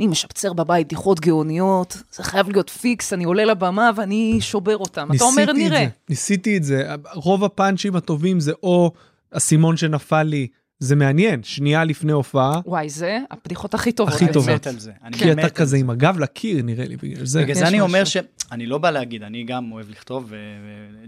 [0.00, 5.08] אני משפצר בבית בדיחות גאוניות, זה חייב להיות פיקס, אני עולה לבמה ואני שובר אותם.
[5.16, 5.84] אתה אומר, ניסיתי את נראה.
[5.84, 8.92] זה, ניסיתי את זה רוב הפאנצ'ים הטובים זה או
[9.30, 10.46] אסימון שנפל לי
[10.78, 14.14] זה מעניין שנייה לפני הופעה וואי, זה הבדיחות הכי טובות.
[14.14, 14.32] הכי.
[14.32, 14.54] טובות.
[14.54, 14.92] מת על זה.
[15.04, 15.76] אני כי אתה כזה זה.
[15.76, 17.42] עם הגב לקיר נראה לי בגלל זה.
[17.42, 18.20] בגלל זה אני אומר משהו.
[18.52, 20.32] אני לא בא להגיד, אני גם אוהב לכתוב,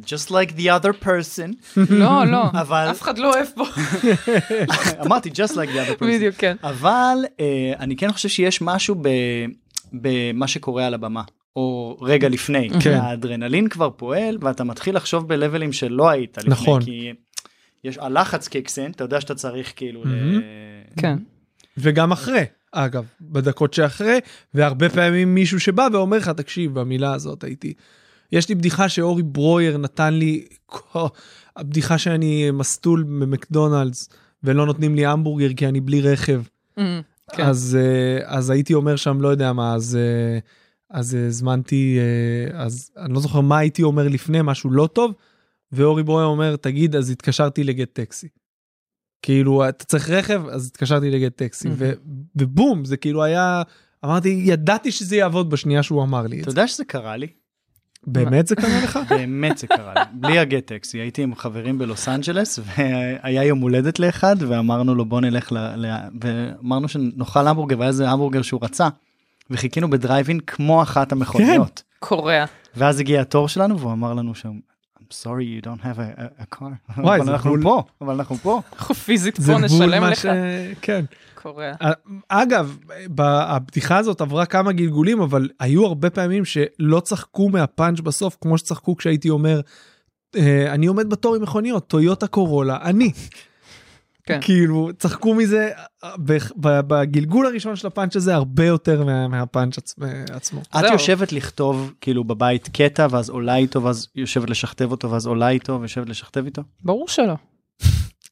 [0.07, 3.65] just like the other person, לא, לא, אבל- אף אחד לא אוהב פה.
[5.07, 6.57] אמרתי just like the other person, בדיוק, כן.
[6.63, 7.45] אבל אה,
[7.79, 9.47] אני כן חושב שיש משהו ב-
[9.93, 11.23] במה שקורה על הבמה.
[11.57, 12.93] או רגע לפני, כן.
[12.95, 16.83] האדרנלין כבר פועל ואתה מתחיל לחשוב בלבלים שלא היית לפני, נכון.
[16.85, 17.13] כי
[17.85, 20.41] יש הלחץ קיקסן, אתה יודע שאתה צריך כאילו, ל- מהמם.
[20.97, 21.17] כן.
[21.79, 24.19] וגם אחרי, אגב, בדקות שאחרי,
[24.55, 27.75] והרבה פעמים מישהו שבא ואומר לך, תקשיב, במילה הזאת הייתי...
[28.33, 30.45] יש לי בדיחה שאורי ברויר נתן לי,
[31.57, 34.09] הבדיחה שאני מסטול במקדונלדס
[34.43, 36.43] ולא נותנים לי המבורגר כי אני בלי רכב.
[36.79, 37.03] אמ,
[37.33, 37.43] כן.
[37.43, 40.39] אז, אה, אז הייתי אומר שם, לא יודע מה, אז, אה,
[40.91, 45.13] אז הזמנתי, אה, אז אני לא זוכר מה הייתי אומר לפני, משהו לא טוב,
[45.73, 48.29] ואורי ברויר אומר, תגיד, אז התקשרתי לגט טקסי.
[49.23, 51.93] כאילו, אתה צריך רכב, אז התקשרתי לגט טקסי, ו,
[52.37, 53.63] ובום, זה כאילו היה,
[54.05, 56.55] אמרתי, ידעתי שזה יעבוד בשנייה שהוא אמר לי את אתה זה.
[56.61, 57.27] יודע שזה קרה לי?
[58.07, 58.99] באמת זה קרה לך?
[59.11, 63.99] באמת זה קרה לי, בלי הגט טקסי, הייתי עם חברים בלוס אנג'לס והיה יום הולדת
[63.99, 65.59] לאחד ואמרנו לו בוא נלך ל...
[65.59, 65.95] ל...
[66.21, 68.89] ואמרנו שנאכל המבורגר והיה איזה המבורגר שהוא רצה.
[69.51, 71.83] וחיכינו בדרייבין כמו אחת המכוניות.
[71.99, 72.45] קורע.
[72.77, 74.53] ואז הגיע התור שלנו והוא אמר לנו שם
[75.11, 76.63] sorry you don't have a, a, a car.
[76.99, 77.63] וואי, אבל אנחנו בול.
[77.63, 78.61] פה, אבל אנחנו פה.
[78.79, 80.21] אנחנו פיזית פה נשלם לך.
[80.21, 80.27] ש...
[80.83, 81.05] כן.
[81.35, 81.73] קורע.
[82.29, 82.77] אגב,
[83.15, 88.59] ב- הבדיחה הזאת עברה כמה גלגולים, אבל היו הרבה פעמים שלא צחקו מהפאנץ' בסוף, כמו
[88.59, 89.61] שצחקו כשהייתי אומר,
[90.37, 93.13] אה, אני עומד בתור עם מכוניות, טויוטה קורולה, אני.
[94.27, 94.39] כן.
[94.43, 95.71] כאילו, צחקו מזה
[96.05, 99.95] אה, ב- ב- בגלגול הראשון של הפאנץ' הזה הרבה יותר מה- מהפאנץ' עצ-
[100.31, 100.61] עצמו.
[100.61, 100.93] את זהו.
[100.93, 105.79] יושבת לכתוב כאילו בבית קטע ואז עולה איתו ואז יושבת לשכתב אותו ואז עולה איתו
[105.81, 106.63] ויושבת לשכתב איתו.
[106.85, 107.35] ברור שלא.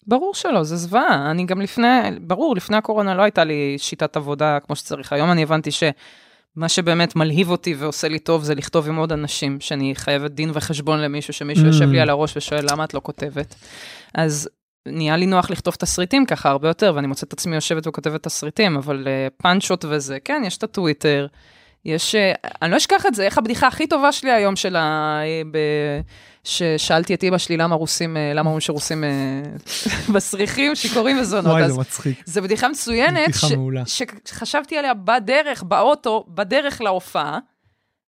[0.07, 1.31] ברור שלא, זה זוועה.
[1.31, 1.87] אני גם לפני,
[2.21, 5.13] ברור, לפני הקורונה לא הייתה לי שיטת עבודה כמו שצריך.
[5.13, 9.61] היום אני הבנתי שמה שבאמת מלהיב אותי ועושה לי טוב זה לכתוב עם עוד אנשים,
[9.61, 11.67] שאני חייבת דין וחשבון למישהו, שמישהו Mm.
[11.67, 13.55] יושב לי על הראש ושואל למה את לא כותבת.
[14.15, 14.49] אז
[14.87, 18.77] נהיה לי נוח לכתוב תסריטים ככה הרבה יותר, ואני מוצאת את עצמי יושבת וכותבת תסריטים,
[18.77, 21.27] אבל uh, פאנצ'ות וזה, כן, יש את הטוויטר.
[21.85, 25.21] יש, uh, אני לא אשכח את זה, איך הבדיחה הכי טובה שלי היום של ה...
[25.23, 25.59] uh, ב...
[26.45, 29.11] ששאלתי את אמא שלי למה רוסים, אה, למה אומרים שרוסים אה,
[30.15, 31.53] מסריחים, שיכורים וזונות.
[31.53, 32.23] וואי, זה מצחיק.
[32.25, 33.83] זה בדיחה מצוינת, בדיחה מעולה.
[34.25, 37.39] שחשבתי עליה בדרך, באוטו, בדרך להופעה,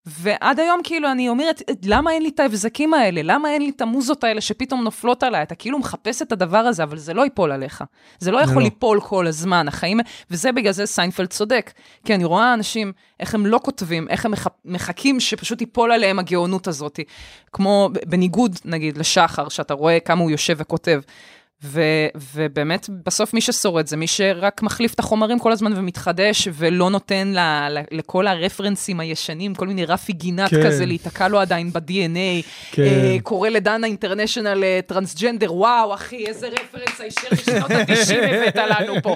[0.07, 3.21] ועד היום כאילו אני אומרת, למה אין לי את ההבזקים האלה?
[3.23, 5.41] למה אין לי את המוזות האלה שפתאום נופלות עליי?
[5.41, 7.83] אתה כאילו מחפש את הדבר הזה, אבל זה לא ייפול עליך.
[8.19, 8.63] זה לא יכול לא.
[8.63, 9.99] ליפול כל הזמן, החיים,
[10.31, 11.71] וזה בגלל זה סיינפלד צודק.
[12.05, 14.47] כי אני רואה אנשים, איך הם לא כותבים, איך הם מח...
[14.65, 16.99] מחכים שפשוט ייפול עליהם הגאונות הזאת.
[17.53, 21.01] כמו בניגוד, נגיד, לשחר, שאתה רואה כמה הוא יושב וכותב.
[21.63, 21.81] ו,
[22.33, 27.27] ובאמת, בסוף מי ששורד זה מי שרק מחליף את החומרים כל הזמן ומתחדש, ולא נותן
[27.27, 27.39] ל,
[27.69, 30.63] ל, לכל הרפרנסים הישנים, כל מיני רפי גינת כן.
[30.65, 32.45] כזה, להיתקע לו עדיין ב-DNA.
[32.71, 32.83] כן.
[32.83, 38.93] אה, קורא לדנה אינטרנשיונל אה, טרנסג'נדר, וואו, אחי, איזה רפרנס ישן משנות ה-90 הבאת לנו
[39.03, 39.15] פה.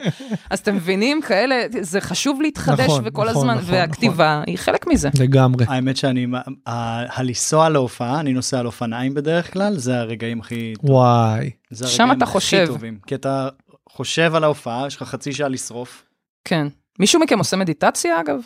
[0.49, 4.87] אז אתם מבינים, כאלה, זה חשוב להתחדש נכון, וכל נכון, הזמן, נכון, והכתיבה היא חלק
[4.87, 5.09] מזה.
[5.19, 5.65] לגמרי.
[5.69, 6.27] האמת שאני,
[6.67, 11.49] ה- הלנסוע להופעה, אני נוסע על אופניים בדרך כלל, זה הרגעים הכי, וואי.
[11.72, 12.65] זה שם הרגעים אתה הכי חושב.
[12.67, 12.99] טובים.
[13.07, 13.49] כי אתה
[13.89, 16.03] חושב על ההופעה, יש לך חצי שעה לשרוף.
[16.45, 16.67] כן.
[16.99, 18.39] מישהו מכם עושה מדיטציה, אגב?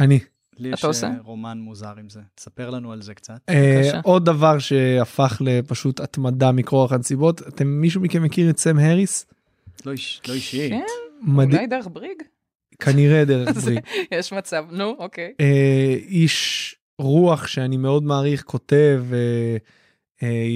[0.00, 0.18] אני.
[0.58, 1.06] לי אתה יש עושה?
[1.06, 2.20] אה, רומן מוזר עם זה.
[2.34, 3.38] תספר לנו על זה קצת.
[3.48, 4.00] אה, בבקשה.
[4.04, 9.26] עוד דבר שהפך לפשוט התמדה מכורח הנסיבות, אתם, מישהו מכם מכיר את סם האריס?
[9.86, 10.68] לא איש- לא אישי.
[10.70, 10.80] כן,
[11.22, 12.22] מדהים, אולי דרך בריג?
[12.78, 13.80] כנראה דרך זה- בריג.
[14.12, 15.32] יש מצב, נו, אוקיי.
[15.40, 19.56] אה, איש רוח שאני מאוד מעריך, כותב, אה,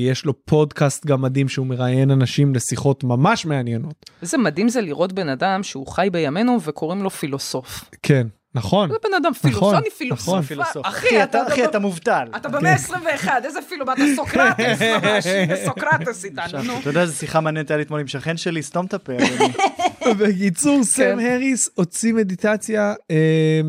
[0.09, 4.11] יש לו פודקאסט גם מדהים שהוא מראיין אנשים לשיחות ממש מעניינות.
[4.23, 7.85] איזה מדהים זה לראות בן אדם שהוא חי בימינו וקוראים לו פילוסוף.
[8.03, 8.89] כן, נכון.
[8.91, 10.29] זה בן אדם פילוסוף, אני פילוסוף.
[10.29, 10.43] נכון.
[10.43, 10.87] פילוסוף.
[10.87, 12.29] אחי, אתה אחי, אתה מובטל.
[12.37, 15.27] אתה במאה ה-21, איזה פילוסוף, אתה סוקרטס ממש,
[15.65, 16.79] סוקרטס איתנו, נו.
[16.81, 19.13] אתה יודע איזה שיחה מעניינת היה לי אתמול עם שכן שלי, סתום את הפה.
[20.19, 21.19] בקיצור, סם כן.
[21.19, 23.61] האריס הוציא מדיטציה, אה,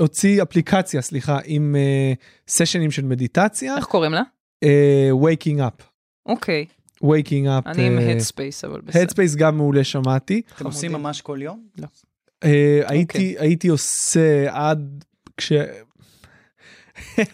[0.00, 2.12] הוציא אפליקציה, סליחה, עם אה,
[2.48, 4.22] סשנים של מדיטציה, איך קוראים לה?
[4.62, 5.82] אה, Waking Up.
[6.26, 6.66] אוקיי,
[7.04, 7.66] Waking Up.
[7.66, 9.02] אני עם אה, Headspace, אבל בסדר.
[9.02, 10.42] Headspace גם מעולה שמעתי.
[10.56, 11.66] אתם עושים ממש כל יום?
[12.44, 12.96] אה, אוקיי.
[12.96, 15.04] הייתי הייתי עושה עד
[15.36, 15.52] כש...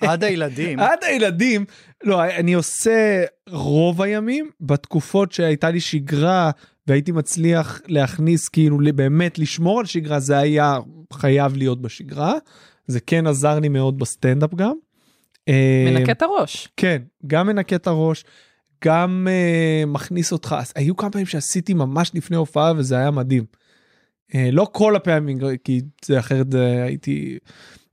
[0.00, 0.80] עד הילדים.
[0.90, 1.64] עד הילדים,
[2.04, 6.50] לא, אני עושה רוב הימים, בתקופות שהייתה לי שגרה
[6.86, 10.78] והייתי מצליח להכניס, כאילו באמת לשמור על שגרה, זה היה
[11.12, 12.34] חייב להיות בשגרה.
[12.86, 14.74] זה כן עזר לי מאוד בסטנדאפ גם.
[15.48, 16.68] אה, מנקה את הראש.
[16.76, 18.24] כן, גם מנקה את הראש,
[18.84, 23.44] גם uh, מכניס אותך, אז היו כמה פעמים שעשיתי ממש לפני הופעה וזה היה מדהים.
[24.32, 27.38] Uh, לא כל הפעמים, כי זה אחרת זה הייתי,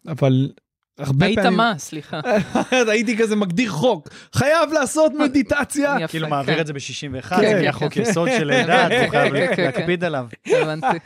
[0.07, 0.51] אבל
[0.97, 1.57] הרבה היית פעמים...
[1.57, 1.73] מה?
[1.77, 2.19] סליחה.
[2.91, 5.95] הייתי כזה מגדיר חוק, חייב לעשות מדיטציה.
[5.97, 6.31] יפה, כאילו כן.
[6.31, 8.01] מעביר את זה ב-61, כן, זה כן, חוק כן.
[8.01, 10.27] יסוד של דת, הוא חייב כן, כן, להקפיד עליו.
[10.45, 10.97] הבנתי.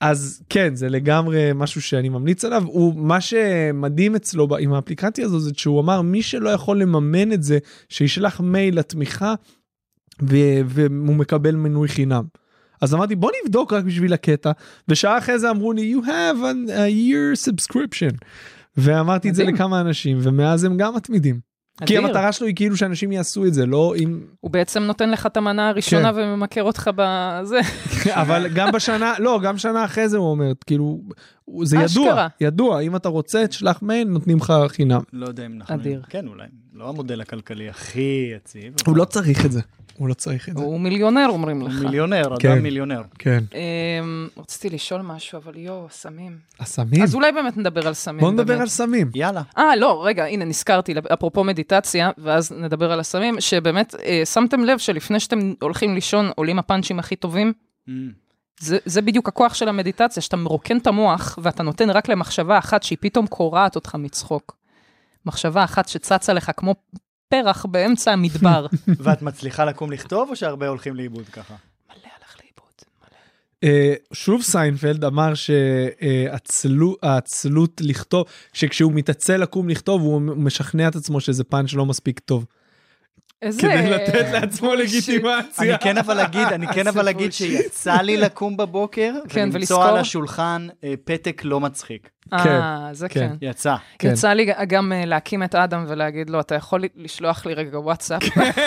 [0.00, 2.62] אז כן, זה לגמרי משהו שאני ממליץ עליו.
[2.66, 7.42] הוא, מה שמדהים אצלו עם האפליקציה הזו, זה שהוא אמר, מי שלא יכול לממן את
[7.42, 9.34] זה, שישלח מייל לתמיכה,
[10.20, 12.24] והוא מקבל מנוי חינם.
[12.80, 14.52] אז אמרתי, בוא נבדוק רק בשביל הקטע,
[14.88, 18.16] ושעה אחרי זה אמרו לי, you have a, a year subscription.
[18.76, 19.54] ואמרתי את זה מדהים.
[19.54, 21.45] לכמה אנשים, ומאז הם גם מתמידים.
[21.76, 22.06] כי אדיר.
[22.06, 24.20] המטרה שלו היא כאילו שאנשים יעשו את זה, לא אם...
[24.40, 26.18] הוא בעצם נותן לך את המנה הראשונה כן.
[26.18, 27.60] וממכר אותך בזה.
[28.22, 31.00] אבל גם בשנה, לא, גם שנה אחרי זה הוא אומר, כאילו,
[31.62, 32.28] זה ידוע, אשכרה.
[32.40, 35.00] ידוע, אם אתה רוצה, תשלח מייל, נותנים לך חינם.
[35.12, 35.74] לא יודע אם אנחנו...
[35.74, 36.02] אדיר.
[36.08, 36.46] כן, אולי.
[36.74, 38.74] לא המודל הכלכלי הכי יציב.
[38.84, 39.60] אבל הוא לא צריך את זה,
[39.98, 40.62] הוא לא צריך את זה.
[40.62, 41.72] הוא מיליונר, אומרים לך.
[41.82, 42.50] מיליונר, כן.
[42.50, 43.02] אדם מיליונר.
[43.18, 43.44] כן.
[43.54, 46.38] אמ, רציתי לשאול משהו, אבל יואו, סמים.
[46.60, 47.02] הסמים?
[47.02, 48.20] אז אולי באמת נדבר על סמים.
[48.20, 48.60] בוא נדבר.
[48.60, 49.10] על סמים.
[49.14, 49.42] יאללה.
[49.58, 54.78] אה, לא, רגע, הנה, נזכרתי, אפרופו מדיטציה, ואז נדבר על הסמים, שבאמת, אה, שמתם לב
[54.78, 57.52] שלפני שאתם הולכים לישון, עולים הפאנצ'ים הכי טובים?
[57.88, 57.92] Mm.
[58.60, 62.82] זה, זה בדיוק הכוח של המדיטציה, שאתה מרוקן את המוח, ואתה נותן רק למחשבה אחת
[62.82, 64.56] שהיא פתאום קורעת אותך מצחוק.
[65.26, 66.74] מחשבה אחת שצצה לך כמו
[67.28, 68.66] פרח באמצע המדבר.
[69.04, 71.54] ואת מצליחה לקום לכתוב, או שהרבה הולכים לאיבוד ככה?
[71.88, 72.72] מלא הלך לאיבוד.
[73.02, 73.18] מלא.
[73.64, 76.70] אה, שוב סיינפלד אמר שהעצלות
[77.80, 82.44] לכתוב, שכשהוא מתעצל לקום לכתוב, הוא משכנע את עצמו שזה פאנץ' לא מספיק טוב.
[83.42, 83.62] איזה...
[83.62, 84.74] כדי לתת לעצמו.
[84.74, 85.74] לגיטימציה.
[85.74, 87.32] אני כן אבל אגיד, אני כן אבל אגיד.
[87.32, 89.84] שיצא לי לקום בבוקר, כן, ולמצוא?
[89.84, 92.10] על השולחן אה, פתק לא מצחיק.
[92.32, 93.28] אה, זה כן.
[93.28, 93.34] כן.
[93.40, 93.74] יצא.
[93.98, 94.12] כן.
[94.12, 98.22] יצא לי גם אה, להקים את אדם ולהגיד לו, אתה יכול לשלוח לי רגע וואטסאפ?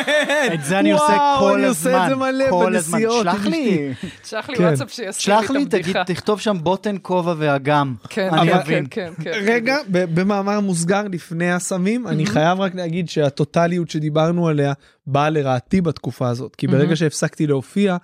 [0.53, 2.09] את זה אני עושה וואו, כל אני עושה את הזמן.
[2.09, 2.99] זה מלא כל הזמן.
[2.99, 3.93] בנסיעות שלח לי,
[4.25, 4.63] שלח לי כן.
[4.63, 6.03] וואטסאפ שיזכיר לי שלח את לי, תגיד, הבדיחה.
[6.03, 7.95] תכתוב שם בוטן, כובע ואגם.
[8.09, 8.63] כן, אני כן.
[8.65, 9.31] כן, כן, כן.
[9.45, 14.73] רגע, במאמר מוסגר לפני הסמים, אני חייב רק להגיד שהטוטליות שדיברנו עליה
[15.07, 16.55] באה לרעתי בתקופה הזאת.
[16.55, 16.95] כי ברגע מהמם.
[16.95, 17.97] שהפסקתי להופיע,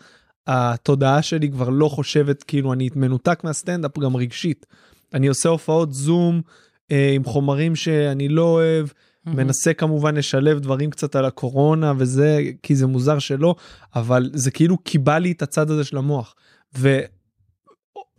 [0.48, 4.66] התודעה שלי כבר לא חושבת, כאילו אני מנותק מהסטנדאפ גם רגשית.
[5.16, 6.42] אני עושה הופעות זום
[6.92, 8.88] אה, עם חומרים שאני לא אוהב,
[9.26, 9.38] מהמם.
[9.38, 13.56] מנסה כמובן לשלב דברים קצת על הקורונה וזה, כי זה מוזר שלא,
[13.96, 16.36] אבל זה כאילו קיבע לי את הצד הזה של המוח.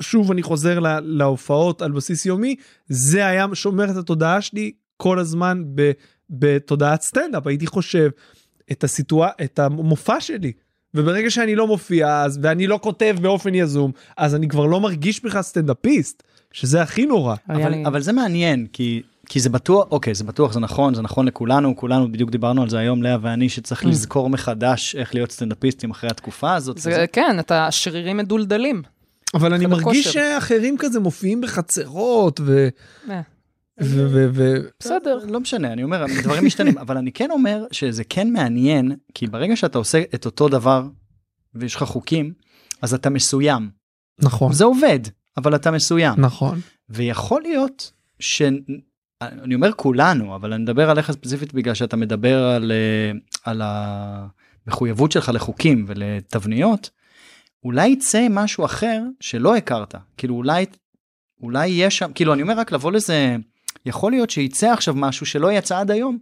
[0.01, 2.57] ושוב אני חוזר לה, להופעות על בסיס יומי,
[2.89, 5.91] זה היה שומר את התודעה שלי כל הזמן ב,
[6.31, 8.11] בתודעת סטנדאפ, הייתי חושב
[8.73, 9.29] את הסיטואר...
[9.45, 10.53] את המופע שלי.
[10.95, 15.25] וברגע שאני לא מופיע אז ואני לא כותב באופן יזום אז אני כבר לא מרגיש
[15.25, 16.23] בכלל סטנדאפיסט
[16.57, 17.35] שזה הכי נורא.
[17.49, 21.03] אבל, לי- אבל זה מעניין, כי, כי זה בטוח, אוקיי, זה בטוח, זה נכון, זה
[21.03, 23.89] נכון לכולנו, כולנו בדיוק דיברנו על זה היום, לאה ואני, שצריך Mm.
[23.89, 26.79] לזכור מחדש איך להיות סטנדאפיסטים אחרי התקופה הזאת.
[26.79, 28.83] זה כן, אתה שרירים מדולדלים.
[29.35, 30.11] אבל אני מרגיש כושר.
[30.13, 32.69] שאחרים כזה מופיעים בחצרות ו...
[33.11, 33.21] אה,
[33.81, 34.07] ו...
[34.13, 34.29] ו...
[34.35, 34.55] ו...
[34.81, 35.19] בסדר.
[35.29, 39.57] לא משנה, אני אומר, דברים משתנים, אבל אני כן אומר שזה כן מעניין, כי ברגע
[39.57, 40.87] שאתה עושה את אותו דבר,
[41.55, 42.33] ויש לך חוקים,
[42.83, 43.71] אז אתה מסוים.
[44.19, 45.01] נכון, זה עובד,
[45.37, 46.21] אבל אתה מסוים.
[46.21, 46.61] נכון.
[46.89, 48.43] ויכול להיות ש...
[49.21, 55.13] אני אומר כולנו, אבל אני מדבר עליך ספציפית בגלל שאתה מדבר על, אה, על המחויבות
[55.13, 56.91] שלך לחוקים ולתבניות,
[57.65, 59.95] אולי יצא משהו אחר שלא הכרת.
[60.17, 60.67] כאילו אולי,
[61.43, 63.37] אולי יש שם, כאילו אני אומר רק לבוא לזה,
[63.87, 66.19] יכול להיות שיצא עכשיו משהו שלא יצא עד היום,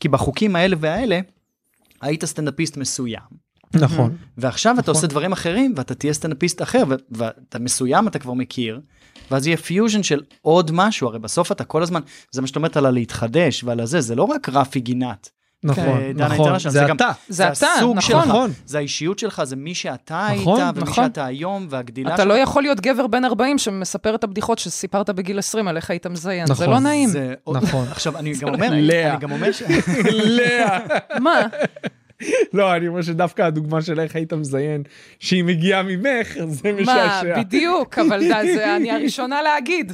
[0.00, 1.20] כי בחוקים האלה והאלה,
[2.00, 3.45] היית סטנדאפיסט מסוים.
[3.74, 4.16] נכון.
[4.38, 4.94] ועכשיו אתה נכון.
[4.94, 8.80] עושה דברים אחרים ואתה תהיה סטנדאפיסט אחר ואתה מסוים אתה כבר מכיר
[9.30, 12.00] ואז יהיה פיוז'ן של עוד משהו הרי בסוף אתה כל הזמן
[12.30, 15.30] זה מה שאת אומרת על הלהתחדש ועל הזה זה לא רק רפי גינת.
[15.64, 17.10] נכון, דנה נכון, זה אתה.
[17.28, 18.00] זה אתה, הסוג נכון.
[18.00, 18.50] שלך נכון.
[18.66, 21.04] זה האישיות שלך זה מי שאתה נכון, היית ומי נכון.
[21.04, 22.26] שאתה היום והגדילה אתה שלך.
[22.28, 26.06] לא יכול להיות גבר בן 40 שמספר את הבדיחות שסיפרת בגיל 20 על איך היית
[26.06, 27.08] מזיין, זה נכון, לא נעים.
[27.08, 27.86] זה עוד- נכון.
[27.90, 29.10] עכשיו אני גם אומר לאה.
[29.12, 29.62] אני גם אומר ש...
[30.12, 30.78] לאה.
[31.24, 31.40] מה?
[32.52, 34.82] לא, אני אומר שדווקא הדוגמה של איך היית מזיין,
[35.18, 37.38] שהיא מגיעה ממך, זה מה, משעשע.
[37.40, 38.20] בדיוק, אבל
[38.54, 39.92] זה אני הראשונה להגיד.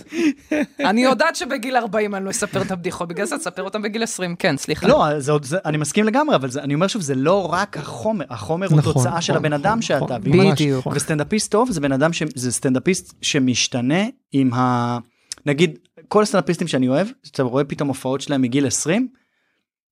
[0.81, 4.37] אני יודעת שבגיל 40 אני לא אספר את הבדיחות, בגלל זה תספר אותם בגיל 20,
[4.37, 4.89] כן, סליחה.
[4.89, 7.77] לא, זה עוד, זה, אני מסכים לגמרי, אבל זה, אני אומר שוב, זה לא רק
[7.77, 10.05] החומר, החומר הוא נכון, תוצאה של נכון, הבן אדם נכון, שאתה.
[10.05, 10.79] נכון, ואם- ממש בדיוק.
[10.79, 10.93] נכון.
[10.97, 14.03] וסטנדאפיסט טוב זה בן אדם, ש, זה סטנדאפיסט שמשתנה
[14.33, 14.99] עם ה...
[15.47, 19.09] נגיד, כל הסטנדאפיסטים שאני אוהב, שאתה רואה פתאום הופעות שלהם מגיל 20,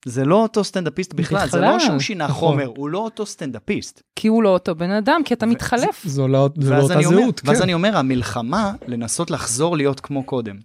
[0.05, 1.79] זה לא אותו סטנדאפיסט בכלל, זה לא בכלל.
[1.79, 2.51] שהוא שינה נכון.
[2.51, 4.01] חומר, הוא לא אותו סטנדאפיסט.
[4.15, 6.03] כי הוא לא אותו בן אדם, כי אתה מתחלף.
[6.05, 7.63] זו לא לא ואז אותה אני אומר, זהות, ואז כן.
[7.63, 10.57] אני אומר, המלחמה לנסות לחזור להיות כמו קודם.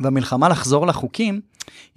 [0.00, 1.40] והמלחמה לחזור לחוקים,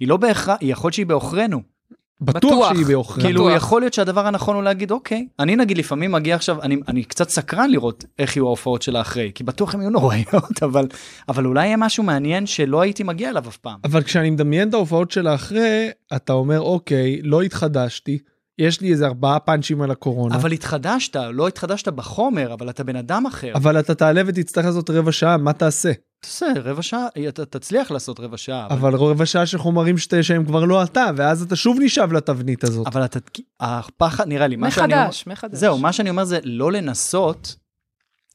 [0.00, 1.75] היא לא בהכרח, היא יכול שהיא בעוכרינו.
[2.20, 2.72] בטוח בטוח.
[2.72, 3.26] שהיא בעוכריה.
[3.26, 3.56] כאילו בטוח.
[3.56, 7.28] יכול להיות שהדבר הנכון הוא להגיד אוקיי אני נגיד לפעמים מגיע עכשיו אני אני קצת
[7.28, 10.86] סקרן לראות איך יהיו ההופעות שלה אחרי כי בטוח הן יהיו נוראיות אבל
[11.28, 13.78] אבל אולי יהיה משהו מעניין שלא הייתי מגיע אליו אף פעם.
[13.84, 18.18] אבל כשאני מדמיין את ההופעות שלה אחרי, אתה אומר, אוקיי, לא התחדשתי,
[18.58, 22.96] יש לי איזה ארבעה פאנצ'ים על הקורונה, אבל, התחדשת לא התחדשת בחומר אבל אתה בן
[22.96, 23.52] אדם אחר.
[23.54, 25.92] אבל אתה תעלה ותצטרך לעשות רבע שעה, מה תעשה?
[26.20, 30.22] תעשה רבע שעה אתה תצליח לעשות רבע שעה אבל, אבל רבע שעה של חומרים שת-
[30.22, 32.86] שהם כבר לא אתה, ואז אתה שוב נשאב לתבנית הזאת.
[32.86, 33.18] אבל אתה
[33.60, 35.58] הפחד נראה לי מה שאני אומר, מחדש, מחדש.
[35.58, 37.56] זהו מה שאני אומר זה לא לנסות.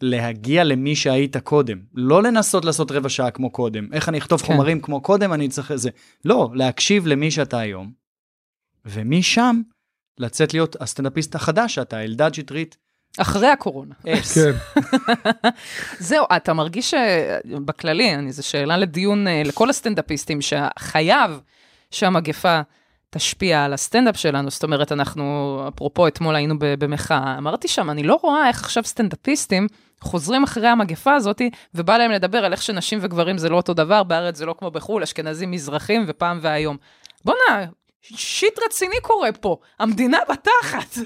[0.03, 4.47] להגיע למי שהיית קודם לא לנסות לעשות רבע שעה כמו קודם איך אני אכתוב כן.
[4.47, 5.89] חומרים כמו קודם אני צריך זה
[6.25, 7.91] לא להקשיב למי שאתה היום.
[8.85, 9.61] ומשם
[10.17, 12.77] לצאת להיות הסטנדאפיסט החדש שאתה אלדד שטרית.
[13.17, 13.95] אחרי הקורונה.
[14.07, 14.37] אס.
[14.37, 14.51] כן.
[16.09, 21.41] זהו, אתה מרגיש שבכללי, אני, זו שאלה לדיון אה, לכל הסטנדאפיסטים, שחייב
[21.91, 22.61] שהמגפה
[23.09, 24.49] תשפיע על הסטנדאפ שלנו.
[24.49, 29.67] זאת אומרת, אנחנו, אפרופו, אתמול היינו במחאה, אמרתי שם, אני לא רואה איך עכשיו סטנדאפיסטים
[30.01, 31.41] חוזרים אחרי המגפה הזאת,
[31.75, 34.71] ובא להם לדבר על איך שנשים וגברים זה לא אותו דבר, בארץ זה לא כמו
[34.71, 36.77] בחו"ל, אשכנזים מזרחים ופעם והיום.
[37.25, 37.65] בואנה,
[38.01, 40.97] שיט רציני קורה פה, המדינה בתחת.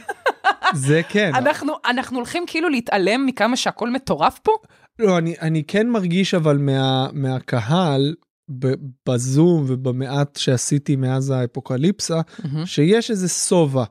[0.74, 1.32] זה כן.
[1.36, 4.52] אנחנו, אנחנו הולכים כאילו להתעלם מכמה שהכל מטורף פה?
[5.00, 8.16] לא, אני, אני כן מרגיש אבל מה, מהקהל,
[8.60, 8.68] ב,
[9.10, 12.22] בזום ובמעט שעשיתי מאז האפוקליפסה,
[12.66, 13.84] שיש איזה שובע.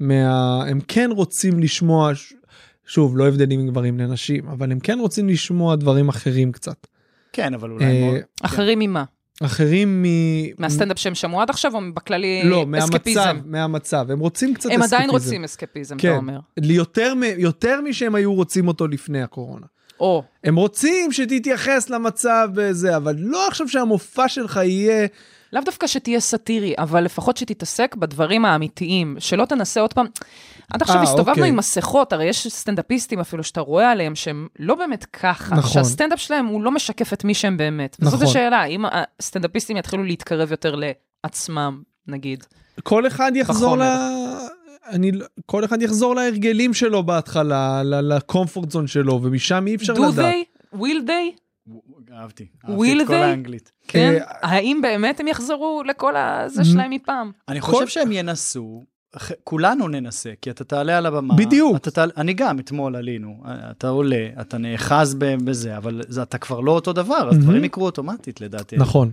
[0.00, 0.62] מה...
[0.68, 2.12] הם כן רוצים לשמוע,
[2.86, 6.86] שוב, לא הבדלים בין גברים לנשים, אבל הם כן רוצים לשמוע דברים אחרים קצת.
[7.32, 9.04] כן אבל אולי אה, מאוד- אחרים ממה?
[9.42, 10.06] אחרים מ...
[10.58, 13.38] מהסטנדאפ שהם שמעו עד עכשיו, או בכללי לא, מהמצב, אסקפיזם?
[13.44, 14.10] מהמצב.
[14.10, 14.96] הם רוצים קצת הם אסקפיזם.
[14.96, 16.08] עדיין רוצים אסקפיזם, כן.
[16.08, 16.38] אתה אומר.
[16.62, 19.66] יותר, מ- יותר משהם היו רוצים אותו לפני הקורונה.
[20.00, 25.06] או, הם רוצים שתתייחס למצב בזה, אבל לא עכשיו שהמופע שלך יהיה...
[25.52, 30.06] לאו דווקא שתהיה סאטירי, אבל לפחות שתתעסק בדברים האמיתיים, שלא תנסה עוד פעם.
[30.72, 31.48] עד עכשיו אה, הסתובבנו אוקיי.
[31.48, 35.72] עם מסכות, הרי יש סטנדאפיסטים אפילו שאתה רואה עליהם שהם לא באמת ככה, נכון.
[35.72, 37.96] שהסטנדאפ שלהם הוא לא משקף את מי שהם באמת.
[38.00, 38.26] וזאת נכון.
[38.26, 38.84] השאלה, האם
[39.20, 40.74] הסטנדאפיסטים יתחילו להתקרב יותר
[41.24, 42.44] לעצמם, נגיד.
[42.82, 43.82] כל אחד יחזור ל...
[44.88, 49.98] אני, לא- כל אחד יחזור להרגלים שלו בהתחלה, לקומפורט זון שלו, ומשם אי אפשר do
[50.12, 50.34] לדעת.
[50.34, 50.76] they?
[50.76, 51.43] will they?
[52.12, 52.46] אהבתי.
[52.64, 53.16] Will אהבתי את כל they?
[53.16, 53.72] האנגלית.
[53.88, 54.14] כן?
[54.20, 57.32] אה, האם באמת הם יחזרו לכל הזה שלהם מפעם?
[57.48, 58.82] אני חושב שהם ינסו,
[59.44, 61.34] כולנו ננסה, כי אתה תעלה על הבמה.
[61.34, 61.76] בדיוק.
[61.76, 66.60] אתה תעלה, אני גם, אתמול עלינו, אתה עולה, אתה נאחז בזה, אבל זה, אתה כבר
[66.60, 67.38] לא אותו דבר, אז.
[67.38, 68.76] דברים יקרו אוטומטית לדעתי.
[68.76, 69.12] נכון.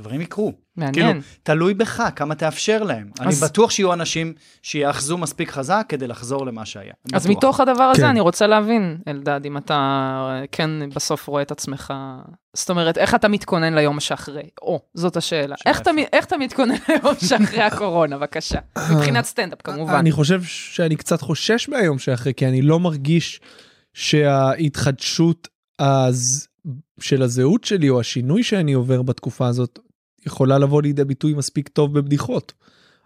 [0.00, 0.52] דברים יקרו.
[0.76, 0.92] מעניין.
[0.94, 3.10] כאילו, תלוי בך, כמה תאפשר להם.
[3.20, 4.32] אני אז- בטוח שיהיו אנשים
[4.62, 6.92] שיאחזו מספיק חזק כדי לחזור למה שהיה.
[7.12, 7.36] אז בטוח.
[7.36, 8.08] מתוך הדבר הזה כן.
[8.08, 11.92] אני רוצה להבין, אלדד, אם אתה אה, כן בסוף רואה את עצמך,
[12.56, 14.42] זאת אומרת, איך אתה מתכונן ליום שאחרי?
[14.62, 15.56] או, זאת השאלה.
[15.56, 18.58] שאלה איך אתה, איך אתה מתכונן ליום שאחרי הקורונה, בבקשה?
[18.94, 19.94] מבחינת סטנדאפ, כמובן.
[19.94, 23.40] אני חושב שאני קצת חושש מהיום שאחרי, כי אני לא מרגיש
[23.94, 25.48] שההתחדשות
[25.78, 26.46] הז...
[27.00, 29.78] של הזהות שלי, או השינוי שאני עובר בתקופה הזאת,
[30.26, 32.52] יכולה לבוא לידי ביטוי מספיק טוב בבדיחות.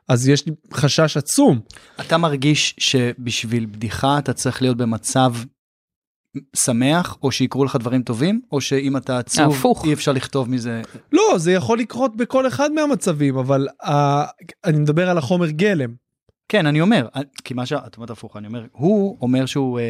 [0.08, 1.60] אז יש לי חשש עצום.
[2.00, 5.34] אתה מרגיש שבשביל בדיחה אתה צריך להיות במצב
[6.56, 9.84] שמח, או שיקרו לך דברים טובים, או שאם אתה עצוב, הפוך.
[9.84, 10.82] אי אפשר לכתוב מזה.
[11.12, 13.88] לא, זה יכול לקרות בכל אחד מהמצבים, אבל uh,
[14.64, 15.94] אני מדבר על החומר גלם.
[16.48, 17.08] כן, אני אומר,
[17.44, 19.84] כי מה שאת אומרת הפוך, אני אומר, הוא אומר שהוא אה,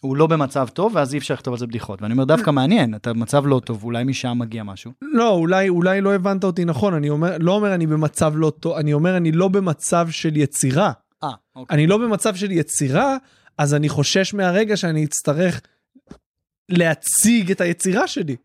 [0.00, 2.02] הוא לא במצב טוב, ואז אי אפשר לכתוב על זה בדיחות.
[2.02, 4.92] ואני אומר, דווקא מעניין, אתה במצב לא טוב, אולי משם מגיע משהו.
[5.02, 8.76] לא, אולי, אולי לא הבנת אותי נכון, אני אומר, לא אומר אני במצב לא טוב,
[8.76, 10.92] אני אומר אני לא במצב של יצירה.
[11.24, 11.74] אה, אוקיי.
[11.74, 13.16] אני לא במצב של יצירה,
[13.58, 15.60] אז אני חושש מהרגע שאני אצטרך
[16.68, 18.36] להציג את היצירה שלי.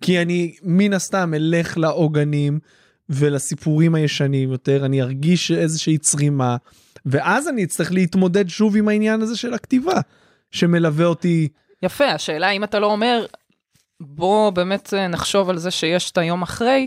[0.00, 2.58] כי אני מן הסתם אלך לעוגנים
[3.08, 6.56] ולסיפורים הישנים יותר, אני ארגיש איזושהי צרימה,
[7.06, 10.00] ואז אני אצטרך להתמודד שוב עם העניין הזה של הכתיבה,
[10.50, 11.48] שמלווה אותי.
[11.82, 13.26] יפה, השאלה אם אתה לא אומר,
[14.00, 16.86] בוא באמת אה, נחשוב על זה שיש את היום אחרי,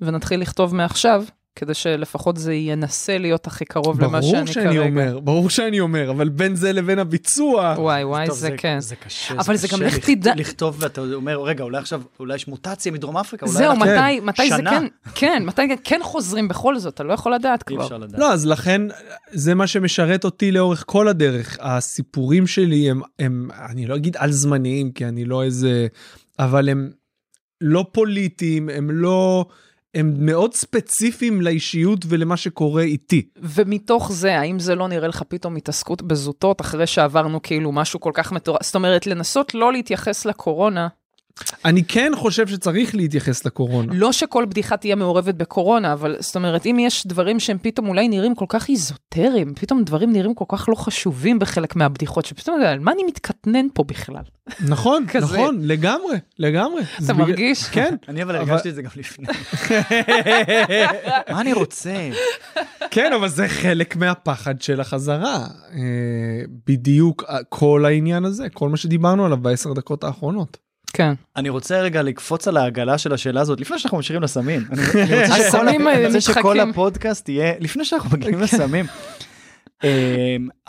[0.00, 1.24] ונתחיל לכתוב מעכשיו,
[1.56, 4.80] כדי שלפחות זה ינסה להיות הכי קרוב למה ברור שאני שאני כרגע.
[4.80, 8.80] אומר, ברור שאני אומר, אבל בין זה לבין הביצוע, וואי וואי, טוב, זה כן.
[8.80, 12.02] זה קשה, אבל זה קשה גם לך לכ- תדע- לכתוב ואתה אומר, רגע, אולי עכשיו,
[12.20, 14.70] אולי יש מוטציה מדרום אפריקה, אולי זהו, אנחנו- מתי, מתי זה שנה.
[14.70, 17.84] כן, כן, מתי כן חוזרים בכל זאת, אתה לא יכול לדעת אי כבר.
[17.84, 18.20] אפשר לדעת.
[18.20, 18.82] לא, אז לכן
[19.30, 21.56] זה מה שמשרת אותי לאורך כל הדרך.
[21.60, 25.86] הסיפורים שלי הם, הם אני לא אגיד על זמניים, כי אני לא איזה,
[26.38, 26.90] אבל הם
[27.60, 29.46] לא פוליטיים, הם לא,
[29.94, 33.28] הם מאוד ספציפיים לאישיות ולמה שקורה איתי.
[33.36, 38.12] ומתוך זה, האם זה לא נראה לך פתאום התעסקות בזוטות אחרי שעברנו כאילו משהו כל
[38.14, 38.62] כך מטורף?
[38.62, 40.88] זאת אומרת, לנסות לא להתייחס לקורונה
[41.64, 43.92] אני כן חושב שצריך להתייחס לקורונה.
[43.96, 48.08] לא שכל בדיחה תהיה מעורבת בקורונה, אבל זאת אומרת, אם יש דברים שהם פתאום אולי
[48.08, 52.78] נראים כל כך איזוטריים, פתאום דברים נראים כל כך לא חשובים בחלק מהבדיחות, שפתאום, על
[52.78, 54.22] מה אני מתקטנן פה בכלל?
[54.68, 55.06] נכון.
[55.20, 56.82] נכון, לגמרי, לגמרי.
[57.00, 57.64] בגלל- מרגיש?
[57.64, 59.26] כן, אני אבל אבל- הרגשתי את זה גם לפני.
[61.30, 62.10] מה אני רוצה?
[62.90, 65.46] כן, אבל זה חלק מהפחד של החזרה.
[65.72, 65.78] אה,
[66.66, 70.56] בדיוק אה, כל העניין הזה, כל מה שדיברנו עליו בעשר דקות האחרונות.
[70.92, 71.12] כן.
[71.36, 74.62] אני רוצה רגע לקפוץ על העגלה של השאלה הזאת לפני שאנחנו ממשיכים לסמים.
[74.72, 76.60] אני רוצה אני אה, רוצה שכל.
[76.60, 78.86] הפודקאסט יהיה לפני שאנחנו מגיעים לסמים.
[79.84, 79.88] אמ,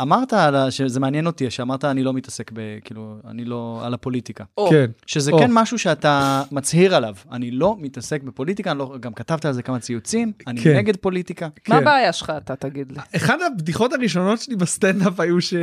[0.02, 2.60] אמרת על ה- שזה מעניין אותי שאמרת אני לא מתעסק ב...
[2.86, 4.44] כאילו אני לא על הפוליטיקה.
[4.70, 5.32] כן, שזה.
[5.40, 9.62] כן משהו שאתה מצהיר עליו אני לא מתעסק בפוליטיקה אני לא, גם כתבת על זה
[9.64, 10.76] כמה ציוצים אני כן.
[10.78, 11.46] נגד פוליטיקה.
[11.46, 11.74] מה כן.
[11.74, 12.98] הבעיה שלך, אתה תגיד לי?
[13.18, 15.54] אחת הבדיחות הראשונות שלי בסטנדאפ היו ש...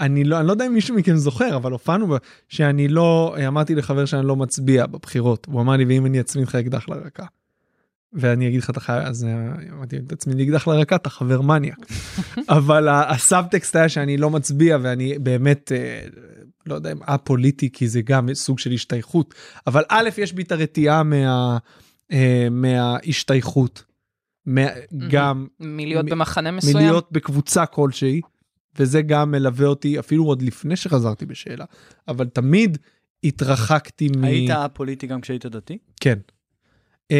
[0.00, 2.16] אני לא, אני לא יודע אם מישהו מכם זוכר, אבל הופענו,
[2.48, 5.46] שאני לא, אמרתי לחבר שאני לא מצביע בבחירות.
[5.50, 7.26] הוא אמר לי, ואם אני אצמיד לך אקדח לרקה.
[8.12, 11.78] ואני אגיד לך, אתה חייב, אז אה, אמרתי, תצמיד לי אקדח לרקה, אתה חבר מניאק.
[12.48, 16.00] אבל הסאבטקסט היה שאני לא מצביע, ואני באמת, אה,
[16.66, 19.34] לא יודע אם א-פוליטי, כי זה גם סוג של השתייכות.
[19.66, 21.58] אבל א', יש בי את הרתיעה מה,
[22.12, 23.84] אה, מההשתייכות.
[24.46, 24.62] מה,
[25.08, 26.76] גם מלהיות במחנה מסוים?
[26.76, 28.20] מלהיות בקבוצה כלשהי,
[28.78, 31.64] וזה גם מלווה אותי אפילו עוד לפני שחזרתי בשאלה,
[32.08, 32.78] אבל תמיד
[33.24, 34.24] התרחקתי מ...
[34.24, 35.78] היית פוליטי גם כשהיית דתי?
[36.00, 36.18] כן.
[37.12, 37.16] Uh,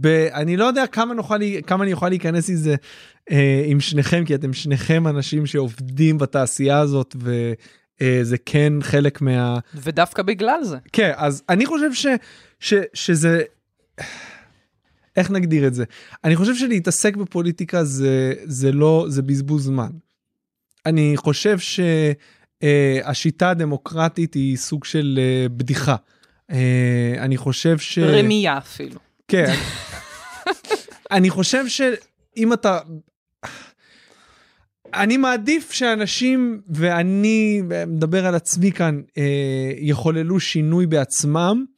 [0.00, 0.06] ב...
[0.32, 1.60] אני לא יודע כמה, נוכל לי...
[1.66, 2.74] כמה אני אוכל להיכנס עם זה
[3.30, 3.34] uh,
[3.66, 9.58] עם שניכם, כי אתם שניכם אנשים שעובדים בתעשייה הזאת, וזה כן חלק מה...
[9.74, 10.76] ודווקא בגלל זה.
[10.92, 12.06] כן, אז אני חושב ש,
[12.60, 13.42] ש, שזה...
[15.16, 15.84] איך נגדיר את זה?
[16.24, 19.90] אני חושב שלהתעסק בפוליטיקה זה, זה לא, זה בזבוז זמן.
[20.86, 21.56] אני חושב
[22.62, 25.96] שהשיטה הדמוקרטית היא סוג של אה, בדיחה.
[26.50, 27.98] אה, אני חושב ש...
[27.98, 29.00] רמייה אפילו.
[29.28, 29.54] כן.
[31.10, 32.78] אני חושב שאם אתה...
[34.94, 41.71] אני מעדיף שאנשים, ואני מדבר על עצמי כאן, אה, יחוללו שינוי בעצמם, אה,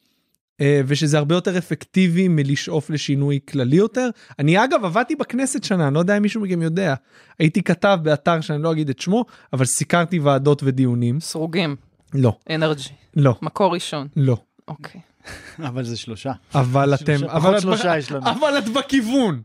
[0.61, 4.09] ושזה הרבה יותר אפקטיבי מלשאוף לשינוי כללי יותר.
[4.39, 6.93] אני אגב עבדתי בכנסת שנה, אני לא יודע אם מישהו מכם יודע.
[7.39, 11.19] הייתי כתב באתר שאני לא אגיד את שמו, אבל סיקרתי ועדות ודיונים.
[11.19, 11.75] סרוגים,
[12.13, 14.07] לא, אנרג'י, לא, מקור ראשון.
[14.15, 14.37] לא.
[14.67, 15.01] אוקיי.
[15.67, 16.31] אבל זה שלושה.
[16.55, 18.25] אבל אתם, אבל את- שלושה יש לנו.
[18.31, 19.41] אבל את בכיוון.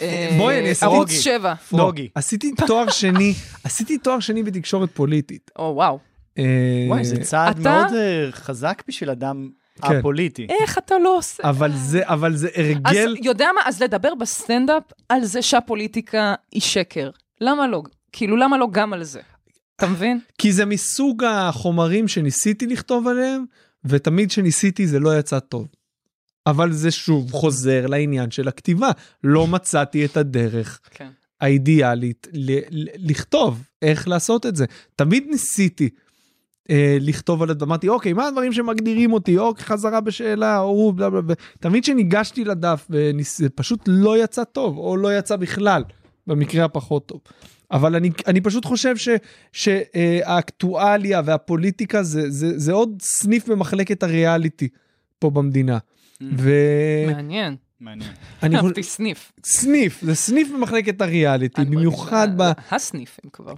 [0.00, 1.22] אה, בואי, אני אעשה ערוץ פרוגי.
[1.22, 1.54] 7.
[1.54, 2.02] פרוגי.
[2.02, 3.34] לא, עשיתי תואר שני,
[3.64, 5.50] עשיתי תואר שני בתקשורת פוליטית.
[5.58, 5.98] או וואו.
[6.38, 6.44] אה,
[6.88, 9.50] וואי, זה צעד מאוד אה, חזק בשביל אדם
[9.82, 9.98] כן.
[9.98, 10.46] א-פוליטי.
[10.60, 11.42] איך אתה לא עושה?
[11.42, 13.60] אבל זה, אבל זה אז הרגל, יודע מה?
[13.64, 17.10] אז לדבר בסטנדאפ על זה שהפוליטיקה היא שקר.
[17.40, 17.82] למה לא?
[18.12, 19.20] כאילו, למה לא גם על זה?
[19.76, 20.20] אתה מבין?
[20.38, 23.44] כי זה מסוג החומרים שניסיתי לכתוב עליהם,
[23.84, 25.66] ותמיד שניסיתי זה לא יצא טוב.
[26.46, 28.90] אבל זה שוב חוזר לעניין של הכתיבה.
[29.24, 31.08] לא מצאתי את הדרך כן.
[31.40, 34.64] האידיאלית ל- ל- לכתוב איך לעשות את זה.
[34.96, 35.88] תמיד ניסיתי
[36.70, 41.10] אה, לכתוב על הדבר, אמרתי אוקיי מה הדברים שמגדירים אותי או חזרה בשאלה או בלה
[41.10, 41.34] בלה בלה.
[41.60, 43.38] תמיד שניגשתי לדף וניס...
[43.38, 45.84] זה פשוט לא יצא טוב או לא יצא בכלל
[46.26, 47.20] במקרה הפחות טוב.
[47.70, 49.08] אבל אני, אני פשוט חושב ש,
[49.52, 54.68] שהאקטואליה והפוליטיקה זה, זה, זה עוד סניף במחלקת הריאליטי
[55.18, 55.78] פה במדינה.
[56.20, 57.56] ואני מעניין.
[57.80, 58.10] מעניין.
[58.42, 59.32] חושב, אהבתי סניף.
[59.44, 62.42] סניף, זה סניף במחלקת הריאליטי, במיוחד ב...
[62.42, 63.56] מרגישה- הסניפים כבר, לא?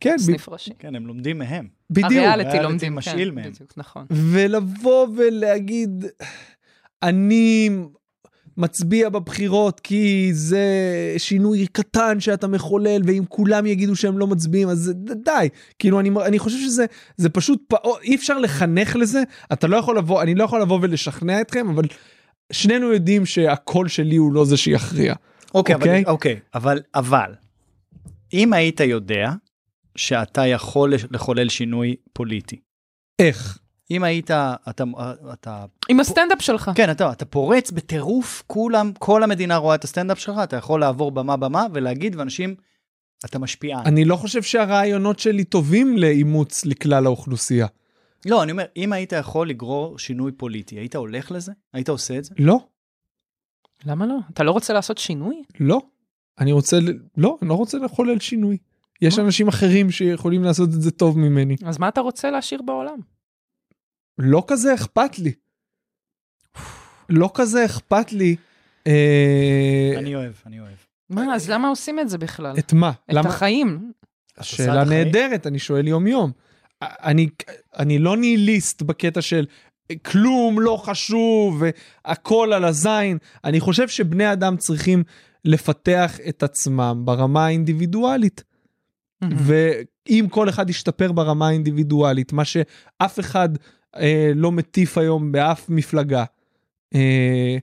[0.00, 0.70] כן, כן, ב- סניף ראשי.
[0.78, 1.68] כן, הם לומדים מהם.
[1.90, 2.12] בדיוק.
[2.12, 3.50] הריאליטי ריאליטי לומדים, משאיל כן, מהם.
[3.50, 4.06] בדיוק, נכון.
[4.10, 6.04] ולבוא ולהגיד,
[7.02, 7.70] אני
[8.56, 10.64] מצביע בבחירות כי זה
[11.18, 14.92] שינוי קטן שאתה מחולל, ואם כולם יגידו שהם לא מצביעים, אז
[15.24, 15.48] די.
[15.78, 16.86] כאילו, אני, אני חושב שזה
[17.16, 19.22] זה פשוט פעוט, אי אפשר לחנך לזה,
[19.52, 21.84] אתה לא יכול לבוא, אני לא יכול לבוא ולשכנע אתכם, אבל
[22.52, 25.14] שנינו יודעים שהקול שלי הוא לא זה שיכריע.
[25.54, 26.02] אוקיי, אוקיי?
[26.02, 27.34] אבל, אוקיי, אבל, אבל,
[28.32, 29.30] אם היית יודע
[29.96, 32.60] שאתה יכול לחולל שינוי פוליטי,
[33.18, 33.58] איך?
[33.90, 34.84] אם היית, אתה,
[35.32, 36.70] אתה, עם הסטנדאפ שלך.
[36.74, 41.10] כן, אתה, אתה פורץ בטירוף, כולם, כל המדינה רואה את הסטנדאפ שלך, אתה יכול לעבור
[41.10, 42.54] במה-במה ולהגיד, ואנשים,
[43.24, 43.86] אתה משפיען.
[43.86, 47.66] אני לא חושב שהרעיונות שלי טובים לאימוץ לכלל האוכלוסייה.
[48.26, 51.52] לא, אני אומר, אם היית יכול לגרור שינוי פוליטי, היית הולך לזה?
[51.72, 52.34] היית עושה את זה?
[52.38, 52.58] לא.
[53.84, 54.16] למה לא?
[54.32, 55.42] אתה לא רוצה לעשות שינוי?
[55.60, 55.80] לא.
[56.38, 56.78] אני רוצה,
[57.16, 58.56] לא, אני לא רוצה לחולל שינוי.
[59.02, 59.24] יש מה?
[59.24, 61.56] אנשים אחרים שיכולים לעשות את זה טוב ממני.
[61.64, 62.98] אז מה אתה רוצה להשאיר בעולם?
[64.18, 65.32] לא כזה אכפת לי.
[67.08, 68.36] לא כזה אכפת לי.
[68.86, 70.76] אה, אני אוהב, אני אוהב.
[71.10, 72.58] מה, אז למה עושים את זה בכלל?
[72.58, 72.90] את מה?
[72.90, 73.28] את למה?
[73.28, 73.92] החיים.
[74.42, 74.84] שאלה?
[74.84, 76.32] נהדרת, אני שואל יום יום.
[76.82, 77.28] אני,
[77.78, 79.46] אני לא ניהיליסט בקטע של
[80.02, 81.62] כלום לא חשוב
[82.04, 83.18] והכל על הזין.
[83.44, 85.02] אני חושב שבני אדם צריכים
[85.44, 88.49] לפתח את עצמם ברמה האינדיבידואלית.
[89.22, 93.48] ואם כל אחד ישתפר ברמה האינדיבידואלית, מה שאף אחד
[93.96, 96.24] אה, לא מטיף היום באף מפלגה,
[96.94, 97.56] אה,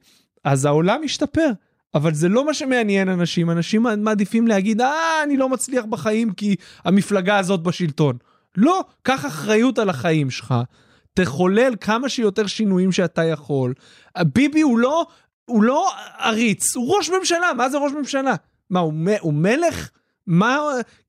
[0.43, 1.51] אז העולם ישתפר.
[1.93, 6.55] אבל זה לא מה שמעניין אנשים, אנשים מעדיפים להגיד, אה, אני לא מצליח בחיים כי
[6.83, 8.17] המפלגה הזאת בשלטון.
[8.57, 10.53] לא, קח אחריות על החיים שלך,
[11.13, 13.73] תחולל כמה שיותר שינויים שאתה יכול.
[14.17, 15.05] ביבי הוא לא,
[15.45, 15.89] הוא לא
[16.19, 18.35] עריץ, הוא ראש ממשלה, מה זה ראש ממשלה?
[18.69, 19.89] מה, הוא, הוא מלך?
[20.27, 20.59] מה,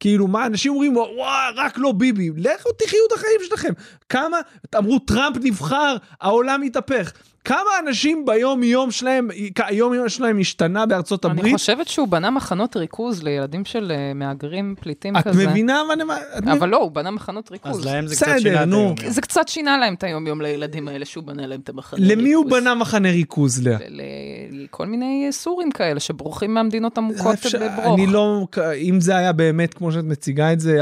[0.00, 3.72] כאילו, מה, אנשים אומרים, וואי, רק לא ביבי, לכו תחיו את החיים שלכם.
[4.08, 4.38] כמה,
[4.76, 7.12] אמרו, טראמפ נבחר, העולם התהפך.
[7.48, 9.28] כמה אנשים ביום יום שלהם,
[9.58, 11.52] היום יום שלהם השתנה בארצות אני הברית?
[11.54, 15.46] חושבת שהוא בנה מחנות ריכוז לילדים של אה, מהגרים פליטים את כזה.
[15.48, 16.02] מבינה מה אני...
[16.02, 16.08] את
[16.42, 16.52] מבינה?
[16.52, 17.78] אבל לא, הוא בנה מחנות ריכוז.
[17.78, 18.76] אז להם זה קצת שינה את נו.
[18.76, 18.94] היום.
[19.10, 22.12] זה קצת שינה להם את היום-יום לילדים האלה, שהוא בנה להם את המחנה ריכוז.
[22.18, 23.66] למי הוא בנה מחנה ריכוז?
[23.66, 23.76] ל-
[24.52, 27.98] לכל מיני סורים כאלה שבורחים מהמדינות עמוקות אפשר- בברוך.
[27.98, 28.46] אני לא,
[28.76, 30.78] אם זה היה באמת כמו שאת מציגה את זה,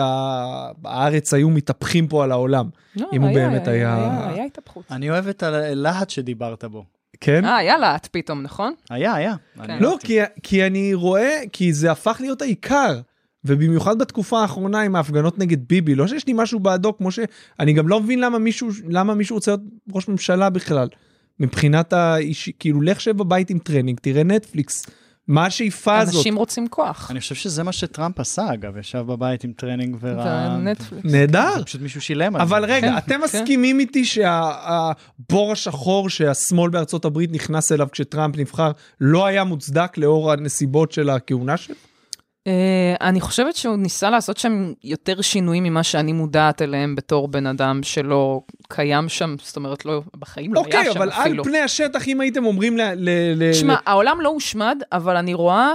[0.84, 2.66] הארץ היו מתהפכים פה על העולם.
[2.96, 4.84] לא, אם הוא באמת היה- היה התהפכות.
[4.90, 6.84] אני אוהב את הלהט שדיברת בו.
[7.20, 7.44] כן?
[7.44, 8.72] אה, היה להט פתאום, נכון?
[8.90, 9.34] היה, היה.
[9.66, 9.78] כן.
[9.82, 9.96] לא.
[10.00, 13.00] כי, כי אני רואה, כי זה הפך להיות העיקר.
[13.44, 17.18] ובמיוחד בתקופה האחרונה עם ההפגנות נגד ביבי, לא שיש לי משהו נגדו, כמו ש...
[17.60, 19.60] אני גם לא מבין למה מישהו, למה מישהו רוצה להיות
[19.92, 20.88] ראש ממשלה בכלל.
[21.40, 24.86] מבחינת האישי, כאילו, לך שב בבית עם טרנינג, תראה נטפליקס.
[25.28, 26.14] מה השאיפה הזאת?
[26.14, 27.10] אנשים רוצים כוח.
[27.10, 30.56] אני חושב שזה מה שטראמפ עשה, אגב, ישב בבית עם טרנינג וראה...
[30.58, 31.12] ונטפליקס.
[31.12, 31.64] נהדר.
[31.64, 32.74] פשוט מישהו שילם על אבל זה.
[32.74, 33.20] רגע, כן, אתם כן.
[33.20, 38.70] מסכימים איתי שהבור השחור שהשמאל בארצות הברית נכנס אליו כשטראמפ נבחר
[39.00, 41.74] לא היה מוצדק לאור הנסיבות של הכהונה שלו?
[42.46, 47.46] אה, אני חושבת שהוא ניסה לעשות שם יותר שינויים ממה שאני מודעת אליהם בתור בן
[47.46, 51.44] אדם שלא קיים שם, זאת אומרת, לא, בחיים לא אוקיי, היה שם אבל על אפילו.
[51.44, 52.80] פני השטח, אם הייתם אומרים ל...
[52.96, 55.72] ל- ל- תשמע, ל- העולם לא הושמד, אבל אני רואה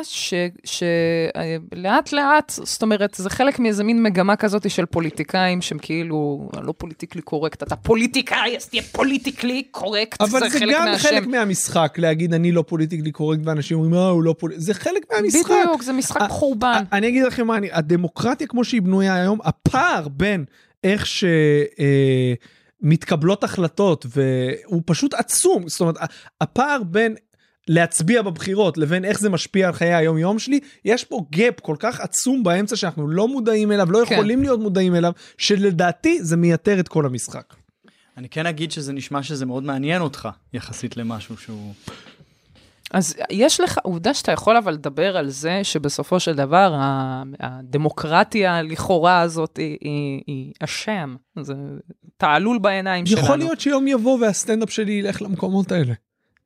[0.64, 6.74] שלאט לאט, זאת אומרת, זה חלק מאיזה מין מגמה כזאת של פוליטיקאים שהם כאילו, לא
[6.78, 11.10] פוליטיקלי קורקט, אתה פוליטיקאי, אז תהיה פוליטיקלי קורקט, אבל זה חלק גם מהשם.
[11.10, 15.06] חלק מהמשחק, להגיד אני לא פוליטיקלי קורקט ואנשים אומרים, אה, הוא לא פוליטיקלי, זה חלק
[15.14, 15.52] מהמשחק.
[15.66, 16.84] בדיוק, זה משחק אה, חורבן.
[16.94, 20.46] אני אגיד לכם מה, אני, הדמוקרטיה כמו שהיא בנויה היום, הפער בין
[20.84, 21.06] איך
[22.82, 25.96] שמתקבלות החלטות, והוא פשוט עצום, זאת אומרת,
[26.42, 27.16] הפער בין
[27.68, 31.76] להצביע בבחירות לבין איך זה משפיע על חיי היום יום שלי, יש פה gap כל
[31.80, 34.14] כך עצום באמצע שאנחנו לא מודעים אליו, לא כן.
[34.14, 37.54] יכולים להיות מודעים אליו, שלדעתי זה מייתר את כל המשחק.
[38.18, 41.74] אני כן אגיד שזה נשמע שזה מאוד מעניין אותך, יחסית למשהו שהוא...
[42.94, 46.76] אז יש לך, עובדה שאתה יכול אבל לדבר על זה שבסופו של דבר
[47.40, 51.54] הדמוקרטיה לכאורה הזאת היא, היא, היא השם, זה
[52.18, 53.22] תעלול בעיניים שלנו.
[53.22, 55.94] יכול להיות שיום יבוא והסטנדאפ שלי ילך למקומות האלה.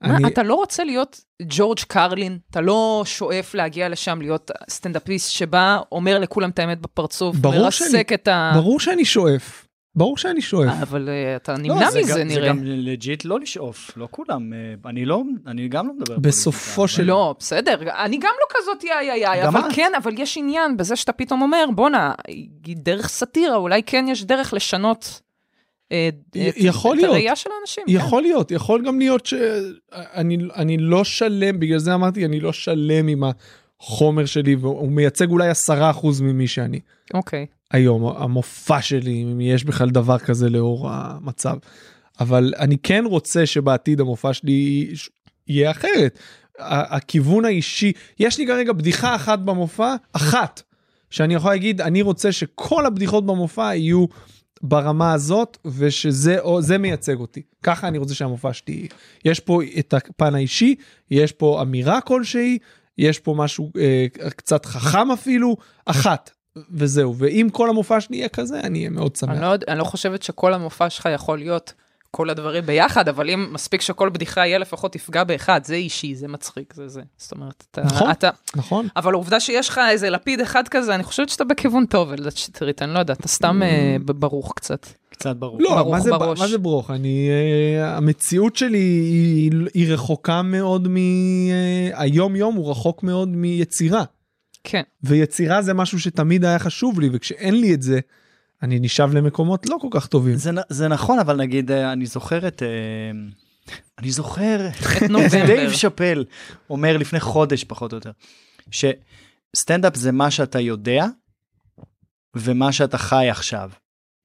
[0.02, 5.32] מה, אני- אתה לא רוצה להיות ג'ורג' קרלין, אתה לא שואף להגיע לשם להיות סטנדאפיסט
[5.32, 8.52] שבא, אומר לכולם את האמת בפרצוף, ברור מרסק שאני- את ה...
[8.56, 9.65] ברור שאני שואף.
[9.96, 10.82] ברור שאני שואף.
[10.82, 12.42] אבל uh, אתה לא, נמנע זה מזה נראה.
[12.42, 14.54] זה גם לג'יט לא לשאוף, לא כולם.
[14.54, 18.84] אה, אני לא, אני גם לא מדבר בסופו של- לא, בסדר, אני גם לא כזאת
[18.84, 19.62] איי איי איי, אבל.
[19.74, 22.14] כן, אבל יש עניין בזה שאתה פתאום אומר, בואנה,
[22.68, 25.22] דרך סאטירה, אולי כן יש דרך לשנות
[25.92, 26.38] אה, את.
[27.04, 27.84] הראייה של האנשים.
[27.88, 33.08] יכול להיות, יכול גם להיות שאני אני לא שלם, בגלל זה אמרתי, אני לא שלם
[33.08, 33.24] עם
[33.82, 37.18] החומר שלי, והוא מייצג אולי עשרה אחוז ממי שאני כן.
[37.18, 37.46] אוקיי.
[37.72, 41.56] היום, המופע שלי, אם יש בכלל דבר כזה לאור המצב.
[42.20, 44.94] אבל אני כן רוצה שבעתיד המופע שלי
[45.48, 46.20] יהיה אחרת.
[46.60, 50.62] הכיוון האישי, יש לי כרגע בדיחה אחת במופע, אחת,
[51.10, 54.06] שאני יכול להגיד, אני רוצה שכל הבדיחות במופע יהיו
[54.62, 57.42] ברמה הזאת, ושזה או- זה מייצג אותי.
[57.64, 58.88] ככה אני רוצה שהמופע שלי.
[59.26, 60.76] יש פה את הפן האישי,
[61.12, 62.58] יש פה אמירה כלשהי,
[62.98, 65.56] יש פה משהו אה, קצת חכם אפילו,
[65.86, 66.32] אחת.
[66.72, 69.30] וזהו, ואם כל המופע שלי יהיה כזה, אני אהיה מאוד שמח.
[69.30, 71.74] אני לא, יודע- אני לא חושבת שכל המופע שלך יכול להיות
[72.12, 76.28] כל הדברים ביחד, אבל אם מספיק שכל בדיחה יהיה לפחות תפגע באחד, זה אישי, זה
[76.28, 77.02] מצחיק, זה זה.
[77.18, 77.82] זאת אומרת, אתה...
[77.82, 78.12] נכון.
[78.12, 78.88] אתה נכון?
[78.96, 82.82] אבל העובדה שיש לך איזה לפיד אחד כזה, אני חושבת שאתה בכיוון טוב, אלדד שטרית,
[82.82, 84.88] אני לא יודעת, אתה סתם אה, ב- ברוך קצת.
[85.10, 85.62] קצת ברור.
[85.62, 86.40] לא, ברוך מה זה, בראש.
[86.40, 86.92] מה זה ברוך?
[86.92, 87.30] אני,
[87.80, 90.98] אה, המציאות שלי היא, היא רחוקה מאוד מ...
[90.98, 94.04] אה, היום יום הוא רחוק מאוד מיצירה.
[94.66, 94.82] כן.
[95.04, 98.00] ויצירה זה משהו שתמיד היה חשוב לי, וכשאין לי את זה,
[98.64, 100.36] אני נשאב למקומות לא כל כך טובים.
[100.36, 102.64] זה, זה נכון, אבל נגיד, אה, אני זוכר את...
[102.64, 102.68] אה,
[104.00, 105.46] אני זוכר את נובמבר.
[105.56, 106.26] דייב שאפל
[106.70, 108.12] אומר לפני חודש פחות או יותר,
[108.72, 111.06] שסטנדאפ זה מה שאתה יודע
[112.36, 113.72] ומה שאתה חי עכשיו.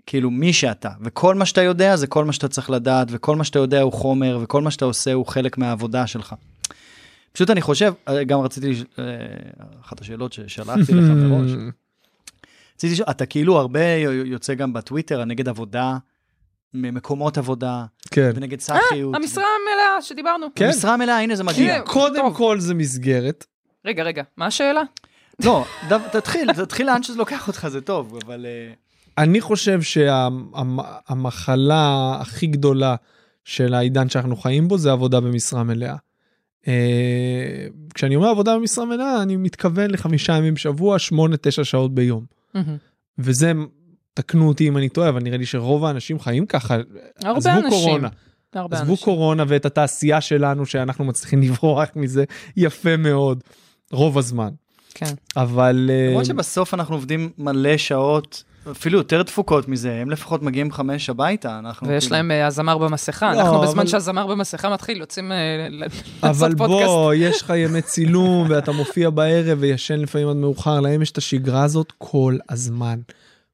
[0.07, 3.45] כאילו מי שאתה, וכל מה שאתה יודע זה כל מה שאתה צריך לדעת, וכל מה
[3.45, 6.35] שאתה יודע הוא חומר, וכל מה שאתה עושה הוא חלק מהעבודה שלך.
[7.32, 9.05] פשוט אני חושב, אה, גם רציתי, אה,
[9.81, 11.51] אחת השאלות ששלחתי לך מראש,
[12.77, 13.94] רציתי לשאול, אתה כאילו הרבה
[14.24, 15.98] יוצא גם בטוויטר נגד עבודה,
[16.74, 18.31] ממקומות עבודה, כן.
[18.35, 19.15] ונגד סאחיות.
[19.15, 20.47] המשרה המלאה שדיברנו.
[20.55, 20.66] כן.
[20.66, 21.78] המשרה מלאה, הנה זה מגיע.
[21.78, 21.85] כן.
[21.86, 22.36] קודם טוב.
[22.36, 23.47] כל זה מסגרת.
[23.85, 24.82] רגע, רגע, מה השאלה?
[25.44, 25.65] לא,
[26.12, 28.47] תתחיל, תתחיל לאן שזה לוקח אותך, זה טוב, אבל...
[28.47, 28.73] אה,
[29.19, 31.36] אני חושב שהמחלה
[32.20, 32.97] הכי גדולה
[33.44, 35.97] של העידן שאנחנו חיים בו זה עבודה במשרה מלאה.
[36.69, 42.24] אה, כשאני אומר עבודה במשרה מלאה אני מתכוון לחמישה ימים בשבוע, שמונה, תשע שעות ביום.
[43.19, 43.53] וזה,
[44.15, 46.77] תקנו אותי אם אני טועה, אבל נראה לי שרוב האנשים חיים ככה.
[47.24, 47.70] הרבה עזבו אנשים.
[47.70, 48.09] קורונה,
[48.55, 49.05] הרבה עזבו אנשים.
[49.05, 52.24] קורונה ואת התעשייה שלנו שאנחנו מצליחים לברוח מזה
[52.57, 53.45] יפה מאוד,
[53.93, 54.51] רוב הזמן.
[54.95, 55.15] כן.
[55.37, 55.91] אבל...
[55.93, 61.11] אה, למרות שבסוף אנחנו עובדים מלא שעות, אפילו יותר תפוקות מזה, הם לפחות מגיעים חמש
[61.11, 61.89] הביתה, אנחנו...
[61.89, 65.66] ויש כאילו- להם אה, הזמר במסכה, לא, אנחנו בזמן אבל- שהזמר במסכה מתחיל, יוצאים אה,
[66.23, 66.87] אבל לעשות פודקאסט.
[66.87, 71.19] בוא, יש לך ימי צילום ואתה מופיע בערב וישן לפעמים עד מאוחר, להם יש את
[71.19, 73.01] השגרה הזאת כל הזמן.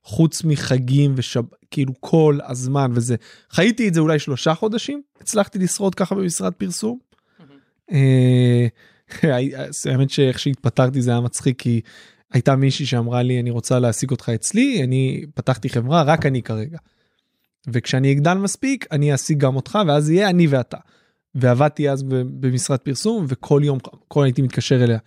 [0.04, 1.42] חוץ מחגים ושב...
[1.70, 3.16] כאילו כל הזמן וזה.
[3.50, 6.98] חייתי את זה אולי שלושה חודשים, הצלחתי לשרוד ככה במשרד פרסום.
[7.92, 8.66] אה,
[9.90, 11.80] האמת שאיך שהתפטרתי זה היה מצחיק כי
[12.32, 16.78] הייתה מישהי שאמרה לי אני רוצה להעסיק אותך אצלי, אני פתחתי חברה, רק אני כרגע.
[17.68, 20.76] וכשאני אגדל מספיק אני אעסיק גם אותך ואז יהיה אני ואתה.
[21.34, 22.02] ועבדתי אז
[22.40, 23.78] במשרד פרסום וכל יום
[24.08, 24.98] כל הייתי מתקשר אליה.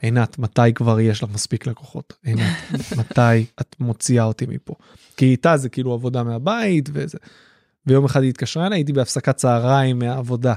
[0.00, 2.56] עינת מתי כבר יש לך מספיק לקוחות עינת
[2.98, 4.74] מתי את מוציאה אותי מפה
[5.16, 7.18] כי איתה זה כאילו עבודה מהבית וזה.
[7.86, 10.54] ויום אחד היא התקשרה אליי הייתי בהפסקת צהריים מהעבודה.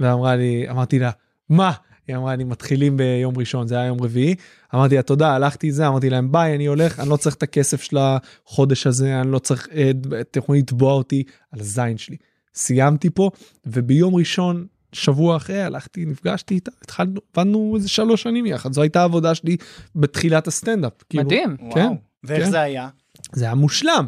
[0.00, 1.10] ואמרה לי אמרתי לה
[1.48, 1.72] מה
[2.08, 4.34] היא אמרה לי מתחילים ביום ראשון זה היה יום רביעי
[4.74, 7.82] אמרתי לה תודה הלכתי זה אמרתי להם ביי אני הולך אני לא צריך את הכסף
[7.82, 9.90] של החודש הזה אני לא צריך אה,
[10.20, 11.22] אתם יכולים לתבוע אותי
[11.52, 12.16] על הזין שלי.
[12.54, 13.30] סיימתי פה
[13.66, 19.00] וביום ראשון שבוע אחרי הלכתי נפגשתי איתה התחלנו עבדנו איזה שלוש שנים יחד זו הייתה
[19.00, 19.56] העבודה שלי
[19.94, 20.92] בתחילת הסטנדאפ.
[21.08, 21.56] כאילו, מדהים.
[21.56, 21.94] כן, וואו.
[22.24, 22.50] ואיך כן.
[22.50, 22.88] זה היה?
[23.32, 24.06] זה היה מושלם.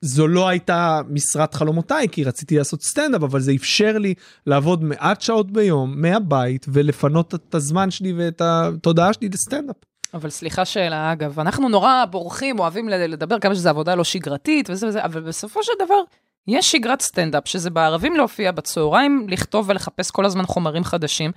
[0.00, 4.14] זו לא הייתה משרת חלומותיי כי רציתי לעשות סטנדאפ אבל זה אפשר לי
[4.46, 9.76] לעבוד מעט שעות ביום מהבית ולפנות את הזמן שלי ואת התודעה שלי לסטנדאפ.
[10.14, 14.86] אבל סליחה שאלה, אגב, אנחנו נורא בורחים, אוהבים לדבר כמה שזו עבודה לא שגרתית וזה
[14.86, 16.00] וזה, אבל בסופו של דבר,
[16.48, 21.30] יש שגרת סטנדאפ, שזה בערבים להופיע, בצהריים לכתוב ולחפש כל הזמן חומרים חדשים,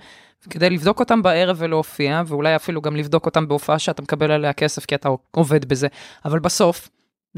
[0.50, 4.84] כדי לבדוק אותם בערב ולהופיע, ואולי אפילו גם לבדוק אותם בהופעה שאתה מקבל עליה כסף,
[4.84, 5.88] כי אתה עובד בזה,
[6.24, 6.88] אבל בסוף,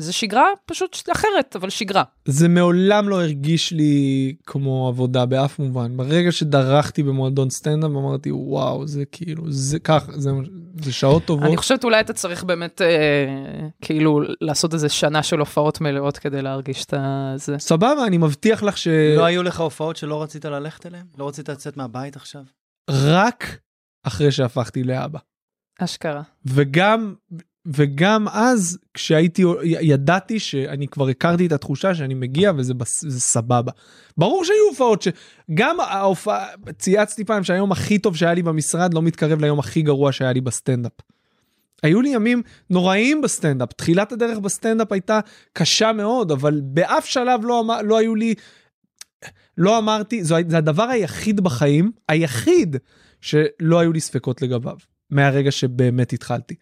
[0.00, 2.02] זה שגרה פשוט אחרת, אבל שגרה.
[2.28, 5.96] זה מעולם לא הרגיש לי כמו עבודה באף מובן.
[5.96, 10.30] ברגע שדרכתי במועדון סטנדאפ אמרתי וואו זה כאילו זה כך זה,
[10.82, 11.46] זה שעות טובות.
[11.46, 16.42] אני חושבת אולי אתה צריך באמת, אה, כאילו, לעשות איזה שנה של הופעות מלאות כדי
[16.42, 16.94] להרגיש את
[17.36, 17.58] זה.
[17.58, 18.76] סבבה אני מבטיח לך
[19.16, 21.06] לא היו לך הופעות שלא רצית ללכת אליהן?
[21.18, 22.42] לא רצית לצאת מהבית עכשיו?
[22.90, 23.58] שרק
[24.06, 25.18] אחרי שהפכתי לאבא.
[25.78, 26.22] אשכרה.
[26.46, 27.14] וגם
[27.66, 33.72] וגם אז כשהייתי ידעתי שאני כבר הכרתי את התחושה שאני מגיע וזה בס- זה סבבה.
[34.16, 36.46] ברור שהיו הופעות שגם ההופעה
[36.78, 40.40] צייצתי פעם שהיום הכי טוב שהיה לי במשרד לא מתקרב ליום הכי גרוע שהיה לי
[40.40, 40.92] בסטנדאפ.
[41.82, 45.20] היו לי ימים נוראיים בסטנדאפ תחילת הדרך בסטנדאפ הייתה
[45.52, 48.34] קשה מאוד אבל באף שלב לא, אמר, לא היו לי
[49.58, 52.76] לא אמרתי זו, זה הדבר היחיד בחיים היחיד
[53.20, 54.76] שלא היו לי ספקות לגביו
[55.10, 56.54] מהרגע שבאמת התחלתי.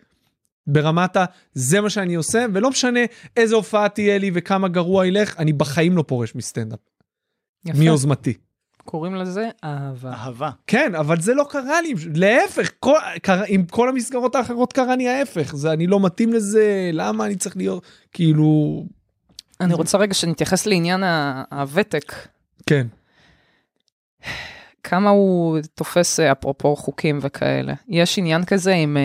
[0.68, 1.24] ברמת ה...
[1.52, 3.00] זה מה שאני עושה ולא משנה
[3.36, 6.78] איזה הופעה תהיה לי וכמה גרוע ילך אני בחיים לא פורש מסטנדאפ
[7.64, 7.78] יפה.
[7.78, 8.34] מיוזמתי.
[8.84, 10.12] קוראים לזה אהבה.
[10.12, 10.50] אהבה.
[10.66, 15.08] כן אבל זה לא קרה לי להפך כל, קרה, עם כל המסגרות האחרות קרה לי
[15.08, 18.84] ההפך זה אני לא מתאים לזה למה אני צריך להיות כאילו
[19.60, 21.02] אני רוצה רגע שנתייחס לעניין
[21.50, 22.14] הוותק.
[22.66, 22.86] כן
[24.88, 27.72] כמה הוא תופס אה, אפרופו חוקים וכאלה.
[27.88, 29.02] יש עניין כזה אם אה,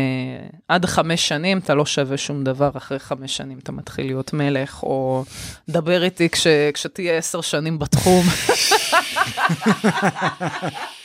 [0.68, 4.84] עד חמש שנים אתה לא שווה שום דבר, אחרי חמש שנים אתה מתחיל להיות מלך,
[4.84, 5.24] או
[5.70, 8.26] דבר איתי כש, כשתהיה עשר שנים בתחום.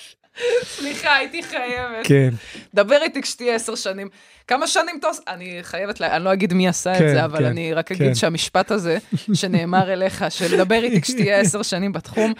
[0.63, 2.07] סליחה, הייתי חייבת.
[2.07, 2.31] כן
[2.75, 4.09] דבר איתי כשתהיה עשר שנים.
[4.49, 5.23] כמה שנים עושה?
[5.29, 6.17] אני חייבת, לה...
[6.17, 7.95] אני לא אגיד מי עשה את כן, זה, אבל כן, אני רק כן.
[7.95, 8.99] אגיד שהמשפט הזה,
[9.35, 12.33] שנאמר אליך, של דבר איתי כשתהיה עשר שנים בתחום,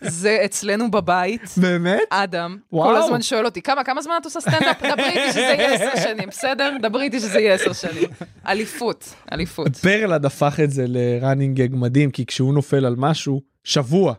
[0.00, 1.42] זה אצלנו בבית.
[1.56, 2.88] באמת אדם, וואו.
[2.88, 4.82] כל הזמן שואל אותי, כמה, כמה זמן את עושה סטנדאפ?
[4.82, 6.72] דברי איתי שזה יהיה עשר שנים, בסדר?
[6.82, 8.08] דברי איתי שזה יהיה עשר שנים.
[8.46, 9.76] אליפות, אליפות.
[9.76, 14.14] פרלד הפך את זה ל running gag מדהים כי כשהוא נופל על משהו שבוע.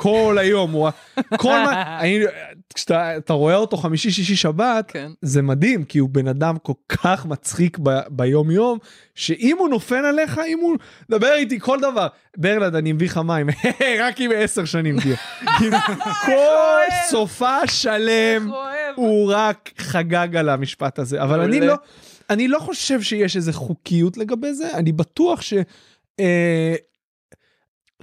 [0.00, 0.88] כל היום הוא
[1.36, 2.20] כל מה אני
[2.74, 5.10] כשאתה אתה רואה אותו חמישי שישי שבת כן.
[5.22, 8.78] זה מדהים כי הוא בן אדם כל כך מצחיק ב, ביום יום
[9.14, 10.76] שאם הוא נופל עליך אם הוא
[11.10, 12.06] דבר איתי כל דבר
[12.36, 13.48] ברלד אני מביא לך מים
[14.02, 15.16] רק אם עשר שנים תהיה.
[15.58, 15.76] כאילו,
[16.26, 18.50] כל סופה שלם
[18.96, 21.60] הוא רק חגג על המשפט הזה אבל אני.
[21.60, 21.74] לא
[22.30, 25.54] אני לא חושב שיש איזה חוקיות לגבי זה אני בטוח ש.
[26.20, 26.74] אה,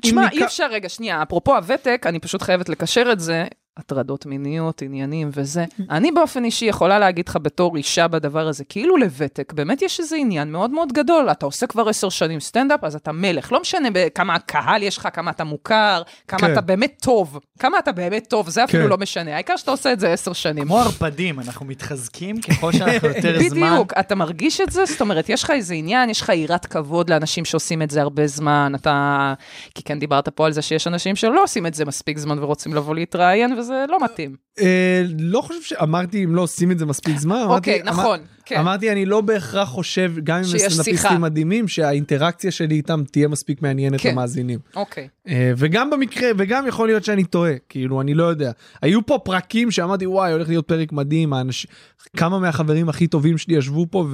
[0.01, 3.45] תשמע, אי אפשר, רגע, שנייה, אפרופו הוותק, אני פשוט חייבת לקשר את זה,
[3.77, 5.65] הטרדות מיניות, עניינים וזה.
[5.89, 10.15] אני באופן אישי יכולה להגיד לך בתור אישה בדבר הזה, כאילו לוותק, באמת יש איזה
[10.15, 11.31] עניין מאוד מאוד גדול.
[11.31, 13.51] אתה עושה כבר עשר שנים סטנדאפ, אז אתה מלך.
[13.51, 16.53] לא משנה כמה קהל יש לך, כמה אתה מוכר, כמה כן.
[16.53, 17.39] אתה באמת טוב.
[17.59, 18.89] כמה אתה באמת טוב, זה אפילו כן.
[18.89, 19.33] לא משנה.
[19.33, 20.63] העיקר שאתה עושה את זה עשר שנים.
[20.63, 23.71] כמו ערפדים, אנחנו מתחזקים ככל שאנחנו יותר זמן.
[23.71, 24.85] בדיוק, אתה מרגיש את זה?
[24.85, 28.27] זאת אומרת, יש לך איזה עניין, יש לך יראת כבוד לאנשים שעושים את זה הרבה
[28.27, 29.33] זמן, אתה...
[29.75, 32.73] כי כן דיברת פה על זה שיש אנשים שלא עושים את זה מספיק זמן ורוצים
[32.73, 34.35] לבוא להתראיין, וזה לא מתאים.
[34.59, 37.43] אה, לא חושב שאמרתי אם לא עושים את זה מספיק זמן.
[37.47, 38.59] אוקיי, נכון, כן.
[38.59, 40.69] אמרתי אני לא בהכרח חושב גם אם שיחה.
[40.69, 44.11] סטנדאפיסטים מדהימים שהאינטראקציה שלי איתם תהיה מספיק מעניינת כן.
[44.11, 44.59] למאזינים.
[44.75, 45.07] אוקיי.
[45.27, 49.71] אה, וגם במקרה וגם יכול להיות שאני טועה כאילו אני לא יודע היו פה פרקים
[49.71, 51.33] שאמרתי וואי הולך להיות פרק מדהים.
[52.17, 54.07] כמה מהחברים הכי טובים שלי ישבו פה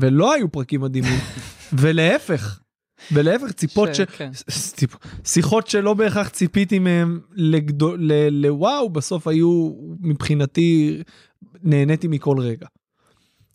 [0.00, 1.18] ולא היו פרקים מדהימים
[1.80, 2.60] ולהפך.
[3.12, 4.00] ולהפך ציפות ש...
[4.00, 4.30] כן.
[4.50, 11.02] ציפ- שיחות שלא בהכרח ציפיתי מהם לגדול ל- לוואו בסוף היו מבחינתי
[11.62, 12.66] נהניתי מכל רגע.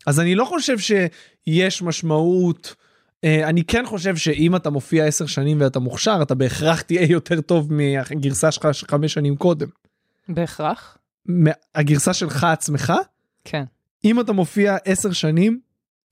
[0.07, 2.75] אז אני לא חושב שיש משמעות.
[3.23, 7.41] אה, אני כן חושב שאם אתה מופיע עשר שנים ואתה מוכשר אתה בהכרח תהיה יותר
[7.41, 9.67] טוב מהגרסה שלך של חמש שנים קודם.
[10.29, 10.97] בהכרח?
[11.75, 12.93] הגרסה שלך עצמך
[13.43, 13.63] כן.
[14.05, 15.59] אם אתה מופיע עשר שנים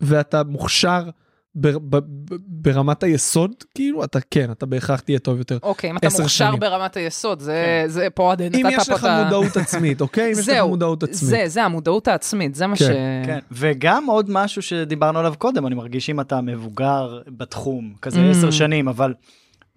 [0.01, 1.09] ואתה מוכשר
[1.55, 5.57] בר, ב, ב, ברמת היסוד כאילו אתה כן אתה בהכרח תהיה טוב יותר.
[5.63, 6.59] אוקיי, אם אתה מוכשר שנים.
[6.59, 9.23] ברמת היסוד, זה זה פה, נתת אם יש פה לך את ה...
[9.23, 11.29] מודעות עצמית אוקיי אם יש לך מודעות עצמית.
[11.29, 12.87] זה, זה המודעות העצמית, זה מה כן, ש...
[13.25, 18.31] כן, וגם עוד משהו שדיברנו עליו קודם, אני מרגיש אם אתה מבוגר בתחום, כזה Mm.
[18.31, 19.13] עשר שנים, אבל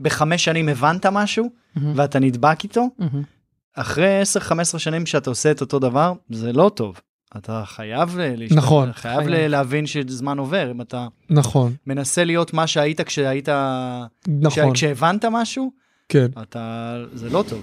[0.00, 1.50] בחמש שנים הבנת משהו,
[1.94, 3.22] ואתה נדבק איתו, מהמם.
[3.76, 4.22] אחרי
[4.74, 7.00] 10-15 שנים שאתה עושה את אותו דבר, זה לא טוב.
[7.36, 8.92] אתה חייב אה, להשתפר, נכון.
[8.92, 9.28] חייב חייב.
[9.48, 13.48] להבין שזמן עובר, אם אתה נכון מנסה להיות מה שהיית כשהיית,
[14.28, 15.70] נכון כש- כשהבנת משהו,
[16.08, 17.62] כן אתה, זה לא טוב,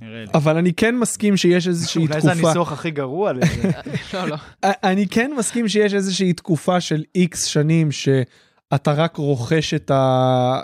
[0.00, 0.30] נראה לי.
[0.34, 3.70] אבל אני כן מסכים שיש איזושהי אולי זה תקופה הניסוח הכי גרוע לזה.
[4.14, 4.36] לא, לא.
[4.64, 10.60] אני כן מסכים שיש איזושהי תקופה של איקס שנים שאתה רק רוכש את, ה...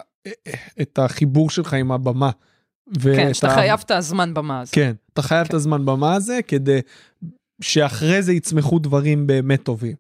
[0.81, 2.31] את החיבור שלך עם הבמה.
[3.03, 4.75] כן, שאתה ה- חייב את הזמן במה הזאת.
[4.75, 5.57] כן, אתה חייב את כן.
[5.57, 6.81] הזמן במה הזה כדי
[7.61, 9.97] שאחרי זה יצמחו דברים באמת טובים.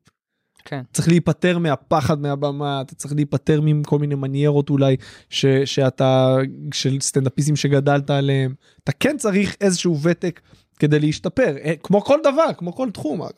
[0.65, 0.83] כן.
[0.93, 4.97] צריך להיפטר מהפחד מהבמה, אתה צריך להיפטר מכל מיני מניירות אולי
[5.31, 6.37] ש, שאתה,
[6.75, 8.55] של סטנדאפיסטים שגדלת עליהם.
[8.85, 10.41] אתה כן צריך איזשהו ותק
[10.79, 13.31] כדי להשתפר, אה, כמו כל דבר, כמו כל תחום אגב.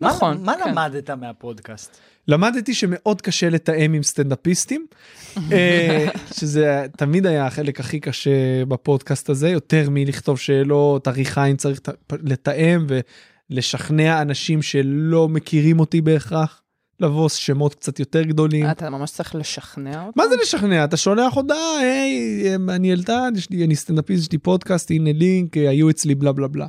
[0.00, 0.70] מה- נכון, מה כן.
[0.70, 2.00] למדת מהפודקאסט?
[2.28, 4.86] למדתי שמאוד קשה לתאם עם סטנדאפיסטים,
[5.52, 6.06] אה,
[6.38, 11.80] שזה תמיד היה החלק הכי קשה בפודקאסט הזה, יותר מלכתוב שאלות, עריכה אם צריך
[12.22, 12.86] לתאם
[13.50, 16.62] ולשכנע אנשים שלא מכירים אותי בהכרח,
[17.00, 18.70] לבוא שמות קצת יותר גדולים.
[18.70, 20.12] אתה ממש צריך לשכנע אותו?
[20.16, 20.84] מה זה לשכנע?
[20.84, 23.32] אתה שולח הודעה, היי, אני אלדד,
[23.64, 26.66] אני סטנדאפיסט, יש לי פודקאסט, הנה לינק, היו אצלי בלה בלה בלה.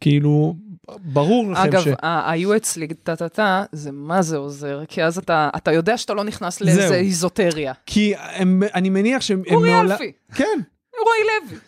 [0.00, 0.56] כאילו,
[0.98, 1.88] ברור לכם אגב, ש...
[2.02, 6.24] ה- היו אצלי טה-טה-טה, זה מה זה עוזר, כי אז אתה אתה יודע שאתה לא
[6.24, 6.66] נכנס זהו.
[6.66, 7.72] לאיזה איזוטריה.
[7.86, 9.42] כי הם, אני מניח שהם...
[9.46, 10.58] הם אורי מעולם- אלפי, כן,
[11.04, 11.58] רועי לוי.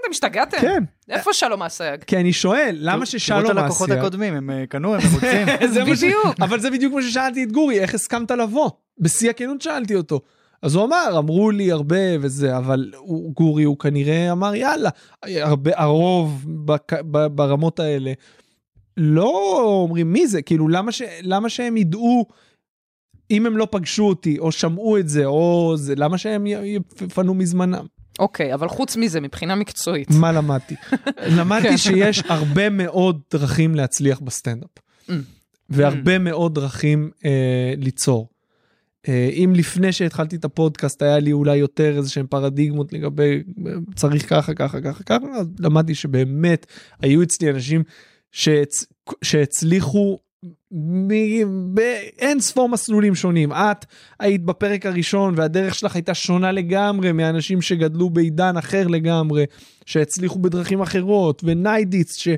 [0.00, 0.58] אתם השתגעתם?
[0.60, 0.84] כן.
[1.10, 2.04] איפה שלום אסייג?
[2.04, 3.90] כי אני שואל, למה תראו את ששלום הלקוחות.
[3.90, 5.46] הקודמים, הם אה, קנו, הם רוצים.
[5.92, 6.40] בדיוק.
[6.40, 8.70] אבל זה בדיוק מה ששאלתי את גורי, איך הסכמת לבוא?
[8.98, 10.20] בשיא הכנות שאלתי אותו.
[10.62, 14.90] אז הוא אמר, אמרו לי הרבה וזה, אבל הוא, גורי הוא כנראה אמר יאללה,
[15.24, 18.12] הרבה, הרוב בק, ב, ברמות האלה
[18.96, 22.26] לא אומרים מי זה, כאילו למה, ש, למה שהם ידעו
[23.30, 27.86] אם הם לא פגשו אותי או שמעו את זה או זה, למה שהם יפנו מזמנם?
[28.18, 30.08] אוקיי, אבל חוץ מזה, מבחינה מקצועית.
[30.10, 30.74] מה למדתי?
[31.38, 31.76] למדתי כן.
[31.76, 34.70] שיש הרבה מאוד דרכים להצליח בסטנדאפ.
[35.08, 35.12] Mm.
[35.70, 38.28] והרבה מאוד דרכים אה, ליצור.
[39.08, 43.72] אה, אם לפני שהתחלתי את הפודקאסט היה לי אולי יותר איזה שהם פרדיגמות לגבי אה,
[43.94, 46.66] צריך ככה ככה ככה ככה, אז למדתי שבאמת
[47.02, 47.82] היו אצלי אנשים
[48.36, 48.84] שהצ...
[49.24, 50.18] שהצליחו
[50.72, 53.52] מ- באין ספור מסלולים שונים.
[53.52, 53.84] את
[54.20, 59.44] היית בפרק הראשון והדרך שלך הייתה שונה לגמרי מאנשים שגדלו בעידן אחר לגמרי,
[59.86, 62.28] שהצליחו בדרכים אחרות, וניידיץ ש...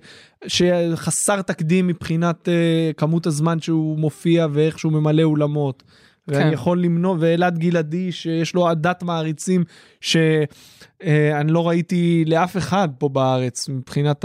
[0.46, 5.82] שחסר תקדים מבחינת uh, כמות הזמן שהוא מופיע ואיך שהוא ממלא אולמות.
[6.28, 6.52] ואני כן.
[6.52, 9.64] יכול למנוע, ואלעד גלעדי שיש לו עדת מעריצים
[10.00, 14.24] שאני לא ראיתי לאף אחד פה בארץ מבחינת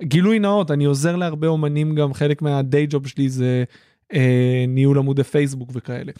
[0.00, 3.64] הגילוי נאות, אני עוזר להרבה אומנים גם, חלק מהדיי ג'וב שלי זה
[4.14, 6.12] אה, ניהול עמודי פייסבוק וכאלה.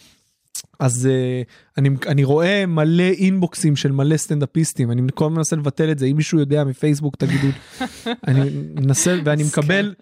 [0.79, 1.47] אז uh,
[1.77, 6.05] אני, אני רואה מלא אינבוקסים של מלא סטנדאפיסטים, אני כל הזמן מנסה לבטל את זה,
[6.05, 7.47] אם מישהו יודע מפייסבוק תגידו,
[8.27, 9.93] אני מנסה, ואני מקבל,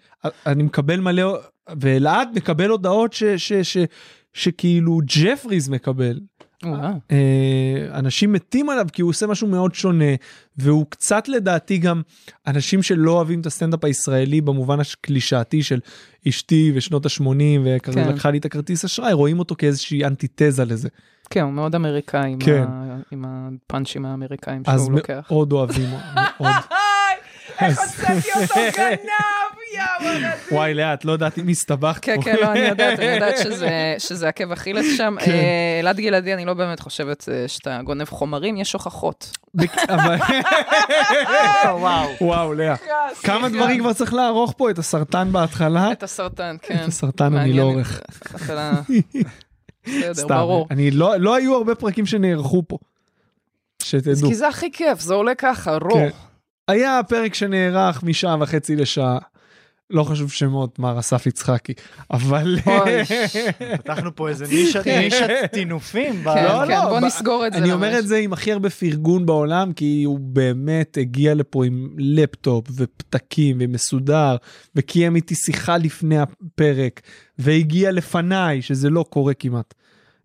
[0.46, 1.38] אני מקבל מלא,
[1.80, 3.78] ואלעד מקבל הודעות ש, ש, ש,
[4.34, 6.20] שכאילו ג'פריז מקבל.
[6.64, 6.92] וואו.
[7.10, 10.14] אה, אנשים מתים עליו כי הוא עושה משהו מאוד שונה
[10.56, 12.02] והוא קצת לדעתי גם
[12.46, 15.80] אנשים שלא אוהבים את הסטנדאפ הישראלי במובן הקלישאתי של
[16.28, 17.24] אשתי ושנות ה-80
[17.64, 18.08] וכזה כן.
[18.08, 20.88] לקחה לי את הכרטיס אשראי רואים אותו כאיזושהי אנטיתזה לזה
[21.30, 22.64] כן, הוא מאוד אמריקאי כן.
[23.12, 25.28] עם הפאנצ'ים האמריקאים אז שהוא לוקח.
[25.30, 26.52] מאוד אוהבים מאוד.
[27.60, 29.43] איך הוצאתי אותו גנב.
[30.52, 32.22] וואי לאט לא יודעת אם הסתבכת כן, פה.
[32.22, 35.16] כן, לא, אני יודעת, אני יודעת שזה- שזה עקב אכילס שם.
[35.24, 35.30] כן.
[35.30, 39.30] אה, אלעד גלעדי, אני לא באמת חושבת אה, שאתה גונב חומרים, יש הוכחות.
[39.88, 40.16] אבל-
[41.64, 42.08] וואו.
[42.20, 42.74] וואו לאה
[43.22, 46.74] כמה דברים כבר צריך לערוך פה את הסרטן בהתחלה את הסרטן, כן.
[46.82, 48.00] את הסרטן אני לא עורך.
[49.86, 50.66] בסדר, ברור.
[50.70, 52.78] אני לא לא היו הרבה פרקים שנערכו פה.
[53.82, 54.28] אז שתדעו.
[54.28, 55.92] כי זה הכי כיף, זה עולה ככה, רוא.
[55.98, 56.08] כן.
[56.68, 59.18] היה פרק שנערך משעה וחצי לשעה.
[59.90, 61.72] לא חשוב שמות, מר אסף יצחקי,
[62.10, 62.58] אבל...
[63.78, 66.24] פתחנו פה איזה נישת נישת טינופים.
[66.24, 67.58] כן, לא, כן, לא, בוא נסגור את זה.
[67.58, 67.98] אני אומר.
[67.98, 73.56] את זה עם הכי הרבה פרגון בעולם, כי הוא באמת הגיע לפה עם לפטופ ופתקים
[73.60, 74.36] ומסודר,
[74.74, 77.00] וקיים איתי שיחה לפני הפרק,
[77.38, 79.74] והגיע לפניי, שזה לא קורה כמעט.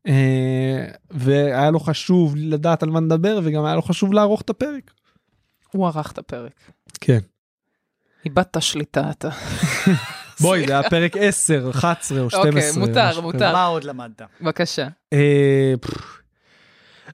[0.07, 4.91] אה, והיה לו חשוב לדעת על מה נדבר, וגם היה לו חשוב לערוך את הפרק.
[5.71, 6.53] הוא ערך את הפרק.
[7.01, 7.19] כן.
[8.25, 9.29] איבדת שליטה אתה.
[10.41, 12.47] בואי, זה היה פרק 10, 11 או 12.
[12.47, 13.53] אוקיי, מותר, מותר.
[13.53, 14.21] מה עוד למדת?
[14.41, 14.87] בבקשה.
[15.13, 15.73] אה.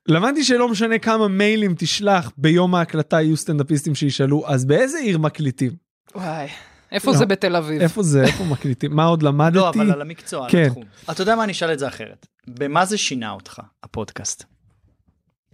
[0.08, 5.72] למדתי שלא משנה כמה מיילים תשלח ביום ההקלטה יהיו סטנדאפיסטים שישאלו אז באיזה עיר מקליטים
[6.16, 6.48] וואי.
[6.92, 7.18] איפה לא.
[7.18, 7.82] זה בתל אביב?
[7.82, 10.64] איפה זה איפה מקליטים מה עוד למדתי לא, אבל על המקצוע, על כן.
[10.68, 10.84] התחום.
[11.12, 12.28] אתה יודע מה, אני אשאל את זה אחרת.
[12.48, 14.44] במה זה שינה אותך, הפודקאסט?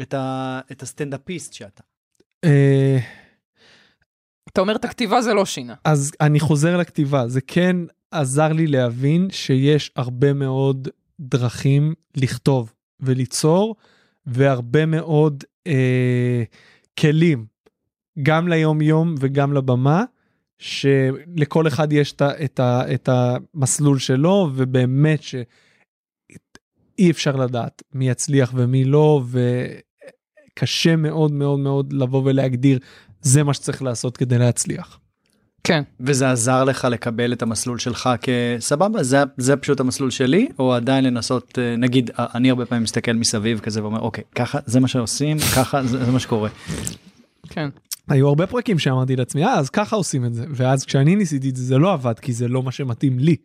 [0.01, 1.83] את הסטנדאפיסט שאתה.
[4.51, 5.75] אתה אומר את הכתיבה זה לא שינה.
[5.85, 7.77] אז אני חוזר לכתיבה זה כן
[8.11, 10.87] עזר לי להבין שיש הרבה מאוד
[11.19, 13.75] דרכים לכתוב וליצור
[14.25, 16.43] והרבה מאוד אה,
[16.99, 17.45] כלים
[18.23, 20.03] גם ליום יום וגם לבמה
[20.59, 22.59] שלכל אחד יש את, את,
[22.93, 29.23] את המסלול שלו ובאמת שאי אפשר לדעת מי יצליח ומי לא
[30.53, 32.79] וקשה מאוד מאוד מאוד לבוא ולהגדיר
[33.22, 34.99] זה מה שצריך לעשות כדי להצליח.
[35.64, 35.84] כן.
[35.99, 41.03] וזה עזר לך לקבל את המסלול שלך כסבבה, זה, זה פשוט המסלול שלי, או עדיין
[41.03, 44.88] לנסות, אה, נגיד, אה, אני הרבה פעמים מסתכל מסביב כזה ואומר, אוקיי, ככה, זה מה
[44.88, 46.49] שעושים, ככה, זה, זה מה שקורה.
[47.49, 47.69] כן.
[48.10, 50.45] היו הרבה פרקים שאמרתי לעצמי, אה, אז ככה עושים את זה.
[50.49, 53.35] ואז כשאני ניסיתי את זה, זה לא עבד, כי זה לא מה שמתאים לי.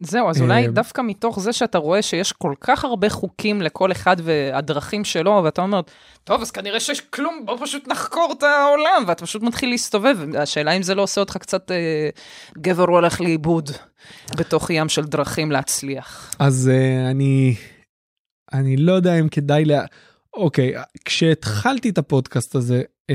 [0.00, 3.92] זהו, אז אולי אה, דווקא מתוך זה שאתה רואה שיש כל כך הרבה חוקים לכל
[3.92, 5.80] אחד והדרכים שלו, ואתה אומר,
[6.24, 10.18] טוב, אז כנראה שיש כלום, בוא פשוט נחקור את העולם, ואתה פשוט מתחיל להסתובב.
[10.38, 12.08] השאלה אם זה לא עושה אותך קצת אה,
[12.58, 13.70] גבר הולך לאיבוד
[14.36, 16.34] בתוך ים של דרכים להצליח.
[16.38, 17.54] אז uh, אני,
[18.52, 19.84] אני לא יודע אם כדאי לה...
[20.34, 23.14] אוקיי, כשהתחלתי את הפודקאסט הזה, uh,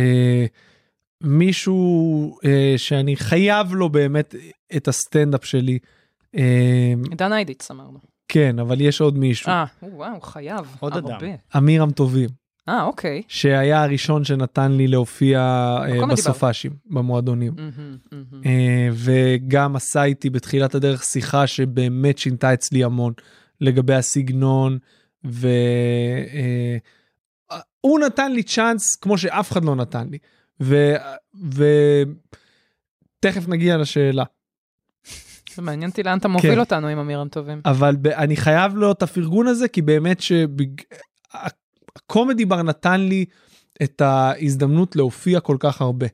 [1.21, 2.47] מישהו uh,
[2.77, 4.35] שאני חייב לו באמת
[4.75, 5.79] את הסטנדאפ שלי,
[6.35, 6.39] uh,
[7.09, 7.99] עידן איידיץ אמרנו.
[8.27, 10.75] כן, אבל יש עוד מישהו, אה, וואו, חייב.
[10.79, 11.17] עוד הרבה.
[11.17, 11.35] אדם.
[11.57, 12.29] אמירם טובים,
[12.69, 13.21] אה, אוקיי.
[13.27, 15.39] שהיה הראשון שנתן לי להופיע
[15.79, 17.53] uh, בקומדי בסופאשים, במועדונים.
[18.45, 23.13] אה, וגם עשה איתי בתחילת הדרך שיחה שבאמת שינתה אצלי המון
[23.61, 24.77] לגבי הסגנון
[25.23, 25.59] והוא
[28.05, 30.17] נתן לי צ'אנס כמו שאף אחד לא נתן לי
[33.19, 34.23] ותכף נגיע לשאלה
[35.55, 36.59] זה מעניין אותי לאן אתה מוביל כן.
[36.59, 37.61] אותנו עם אמירם טובים.
[37.65, 40.21] אבל ב- אני חייב לו את הפרגון הזה כי באמת
[42.01, 43.25] שהקומדי בר נתן לי
[43.83, 46.07] את ההזדמנות להופיע כל כך הרבה.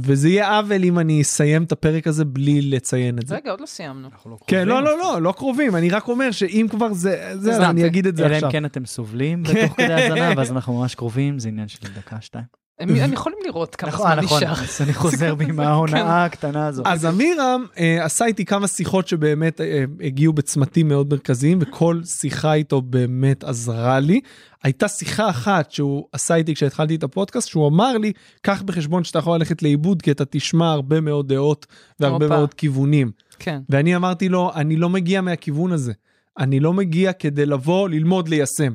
[0.00, 3.36] וזה יהיה עוול אם אני אסיים את הפרק הזה בלי לציין את זה.
[3.36, 4.08] רגע, עוד לא סיימנו.
[4.12, 4.68] אנחנו לא כן.
[4.68, 7.32] לא, לא, לא, לא קרובים, אני רק אומר שאם כבר זה.
[7.70, 8.48] אני אגיד את זה אלא עכשיו.
[8.48, 12.20] אם כן אתם סובלים בתוך כדי האזנה, ואז אנחנו ממש קרובים, זה עניין של דקה,
[12.20, 12.44] שתיים.
[12.78, 14.52] הם יכולים לראות כמה נכון, זמן נכון, נשאר.
[14.52, 16.86] אז אני חוזר בי מההונאה הקטנה הזאת.
[16.86, 22.54] אז אמירם אה, עשה איתי כמה שיחות שבאמת אה, הגיעו בצמתים מאוד מרכזיים, וכל שיחה
[22.54, 24.20] איתו באמת עזרה לי.
[24.62, 28.12] הייתה שיחה אחת שהוא עשה איתי כשהתחלתי את הפודקאסט, שהוא אמר לי,
[28.42, 31.66] קח בחשבון שאתה יכול ללכת לאיבוד, כי אתה תשמע הרבה מאוד דעות
[32.00, 32.28] והרבה.
[32.28, 33.10] מאוד כיוונים.
[33.38, 33.60] כן.
[33.68, 35.92] ואני אמרתי לו, אני לא מגיע מהכיוון הזה.
[36.38, 38.72] אני לא מגיע כדי לבוא, ללמוד, ליישם.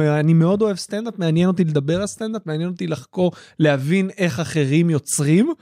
[0.00, 4.90] אני מאוד אוהב סטנדאפ, מעניין אותי לדבר על סטנדאפ, מעניין אותי לחקור, להבין איך אחרים
[4.90, 5.52] יוצרים.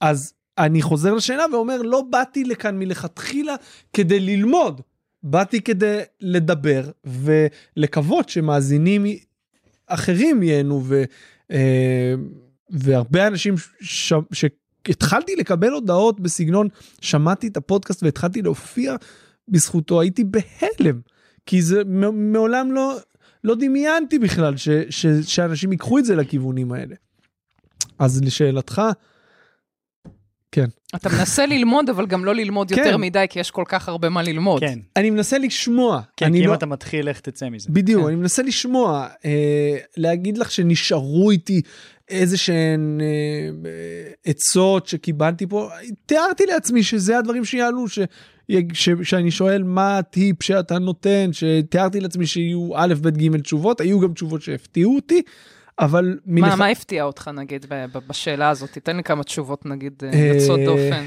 [0.00, 3.54] אז אני חוזר לשאלה ואומר, לא באתי לכאן מלכתחילה
[3.92, 4.80] כדי ללמוד,
[5.22, 9.04] באתי כדי לדבר ולקוות שמאזינים
[9.86, 11.04] אחרים ייהנו, ו,
[11.50, 12.14] אה,
[12.70, 16.68] והרבה אנשים ש, שהתחלתי לקבל הודעות בסגנון,
[17.00, 18.96] שמעתי את הפודקאסט והתחלתי להופיע
[19.48, 21.00] בזכותו, הייתי בהלם,
[21.46, 21.84] כי זה
[22.14, 22.96] מעולם לא,
[23.46, 26.94] לא דמיינתי בכלל ש, ש, שאנשים ייקחו את זה לכיוונים האלה.
[27.98, 28.82] אז לשאלתך,
[30.52, 30.66] כן.
[30.94, 32.78] אתה מנסה ללמוד, אבל גם לא ללמוד כן.
[32.78, 34.60] יותר מדי, כי יש כל כך הרבה מה ללמוד.
[34.60, 36.00] כן, אני מנסה לשמוע.
[36.16, 36.54] כן, כי אם לא...
[36.54, 37.68] אתה מתחיל, איך תצא מזה?
[37.70, 38.08] בדיוק, כן.
[38.08, 41.62] אני מנסה לשמוע, אה, להגיד לך שנשארו איתי
[42.08, 43.06] איזה שהן אה,
[43.70, 45.70] אה, עצות שקיבלתי פה,
[46.06, 47.98] תיארתי לעצמי שזה הדברים שיעלו, ש,
[48.72, 54.00] ש, שאני שואל מה הטיפ שאתה נותן, שתיארתי לעצמי שיהיו א', ב', ג' תשובות, היו
[54.00, 55.22] גם תשובות שהפתיעו אותי,
[55.78, 56.18] אבל...
[56.26, 57.66] מה, מלכ- מה הפתיע אותך, נגיד,
[58.08, 58.70] בשאלה הזאת?
[58.70, 61.06] תיתן לי כמה תשובות, נגיד, אה, יוצאות דופן.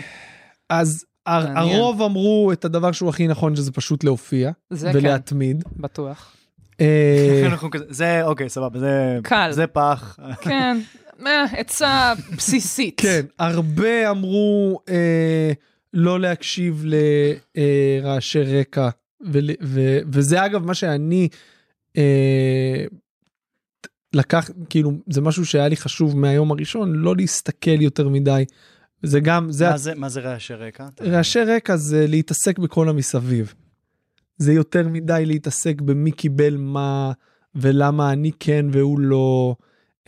[0.70, 1.76] אז הר- מעניין.
[1.76, 5.64] הרוב אמרו את הדבר שהוא הכי נכון, שזה פשוט להופיע זה כן, ולהתמיד.
[5.78, 6.34] בטוח.
[6.82, 7.50] אה,
[7.90, 9.20] זה, אוקיי, סבבה, זה...
[9.24, 9.50] קל.
[9.52, 10.18] זה פח.
[10.42, 10.78] כן,
[11.28, 13.02] אה, עצה בסיסית.
[13.02, 15.52] כן, הרבה אמרו אה,
[15.94, 16.86] לא להקשיב
[17.56, 18.90] לרעשי רקע,
[19.62, 21.28] ו, וזה אגב מה שאני
[21.98, 22.86] אה,
[24.14, 28.46] לקח, כאילו, זה משהו שהיה לי חשוב מהיום הראשון, לא להסתכל יותר מדי.
[29.04, 30.88] זה גם, זה, מה זה- מה זה רעשי רקע?
[31.02, 33.54] רעשי רקע זה להתעסק בכל המסביב.
[34.38, 37.12] זה יותר מדי להתעסק במי קיבל מה,
[37.56, 39.56] ולמה אני כן והוא לא.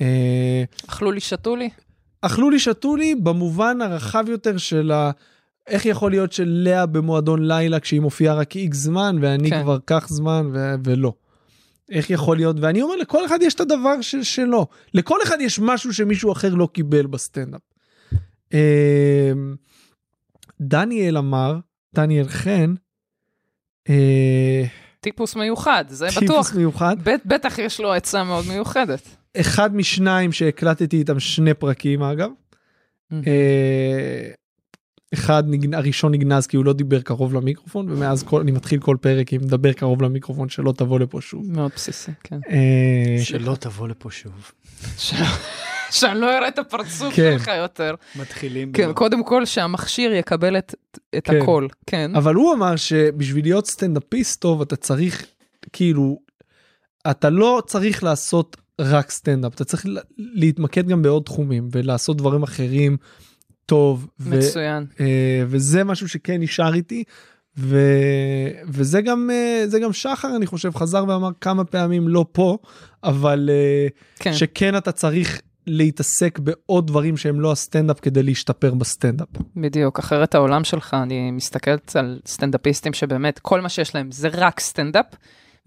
[0.01, 1.69] אה, אכלו לי, שתו לי?
[2.21, 5.11] אכלו לי שתו לי במובן הרחב יותר של ה...
[5.67, 9.63] איך יכול להיות שלאה במועדון לילה כשהיא מופיעה רק איקס זמן ואני כן.
[9.63, 10.73] כבר כך זמן ו...
[10.83, 11.13] ולא.
[11.91, 15.59] איך יכול להיות ואני אומר לכל אחד יש את הדבר של שלו לכל אחד יש
[15.59, 17.61] משהו שמישהו אחר לא קיבל בסטנדאפ.
[18.53, 19.55] אמ,
[20.61, 21.57] דניאל אמר
[21.95, 22.73] דניאל חן.
[23.89, 24.63] אה,
[24.99, 26.55] טיפוס מיוחד, זה טיפוס בטוח.
[26.55, 29.01] מיוחד בט- בטח יש לו עצה מאוד מיוחדת.
[29.39, 32.29] אחד משניים שהקלטתי איתם שני פרקים אגב.
[33.13, 34.31] אה,
[35.13, 38.97] אחד נגנ- הראשון נגנז כי הוא לא דיבר קרוב למיקרופון ומאז כל, אני מתחיל כל
[39.01, 41.51] פרק עם מדבר קרוב למיקרופון שלא תבוא לפה שוב.
[41.51, 42.39] מאוד בסיסי, כן.
[42.49, 44.51] אה, שלא תבוא לפה שוב.
[44.97, 45.13] ש-
[45.91, 47.35] שאני לא אראה את הפרצוף כן.
[47.39, 47.95] שלך יותר.
[48.15, 48.71] מתחילים.
[48.71, 50.75] כן, ב- קודם כל שהמכשיר יקבל את
[51.17, 51.41] את כן.
[51.41, 52.15] הכל, כן.
[52.15, 55.25] אבל הוא אמר שבשביל להיות סטנדאפיסט טוב אתה צריך
[55.73, 56.19] כאילו
[57.11, 59.85] אתה לא צריך לעשות רק סטנדאפ אתה צריך
[60.17, 62.97] להתמקד גם בעוד תחומים ולעשות דברים אחרים
[63.72, 64.07] טוב.
[64.19, 64.85] ו- מצוין.
[64.99, 67.03] אה, וזה משהו שכן נשאר איתי.
[67.57, 67.77] ו...
[68.68, 72.57] וזה גם אה, זה גם שחר אני חושב חזר ואמר כמה פעמים לא פה
[73.03, 73.88] אבל אה,
[74.19, 74.34] כן.
[74.34, 79.27] שכן אתה צריך להתעסק בעוד דברים שהם לא הסטנדאפ כדי להשתפר בסטנדאפ.
[79.56, 84.60] בדיוק, אחרת העולם שלך, אני מסתכלת על סטנדאפיסטים שבאמת כל מה שיש להם זה רק
[84.60, 85.06] סטנדאפ,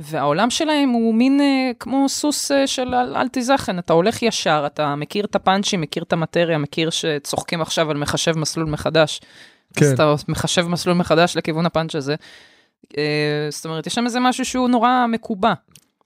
[0.01, 4.63] והעולם שלהם הוא מין אה, כמו סוס אה, של אל, אל תיזכן, אתה הולך ישר,
[4.67, 9.21] אתה מכיר את הפאנצ'ים, מכיר את המטריה, מכיר שצוחקים עכשיו על מחשב מסלול מחדש.
[9.77, 9.85] כן.
[9.85, 12.15] אז אתה מחשב מסלול מחדש לכיוון הפאנץ' הזה.
[12.99, 15.53] אה, זאת אומרת, יש שם איזה משהו שהוא נורא מקובע.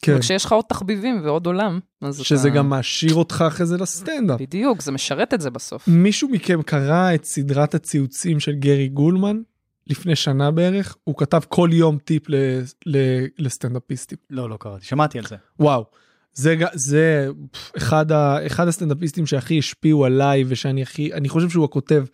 [0.03, 0.17] כן.
[0.17, 2.57] וכשיש לך עוד תחביבים ועוד עולם, אז שזה אתה...
[2.57, 4.41] גם מעשיר אותך אחרי זה לסטנדאפ.
[4.41, 5.89] בדיוק, זה משרת את זה בסוף.
[5.89, 9.41] מישהו מכם קרא את סדרת הציוצים של גרי גולמן
[9.89, 14.19] לפני שנה בערך הוא כתב כל יום טיפ ל- ל- לסטנדאפיסטים.
[14.31, 15.37] לא, לא קראתי, שמעתי על זה.
[15.61, 15.85] וואו.
[16.33, 17.29] זה, זה
[17.77, 22.05] אחד, ה, אחד הסטנדאפיסטים שהכי השפיעו עליי ושאני הכי, אני חושב שהוא הכותב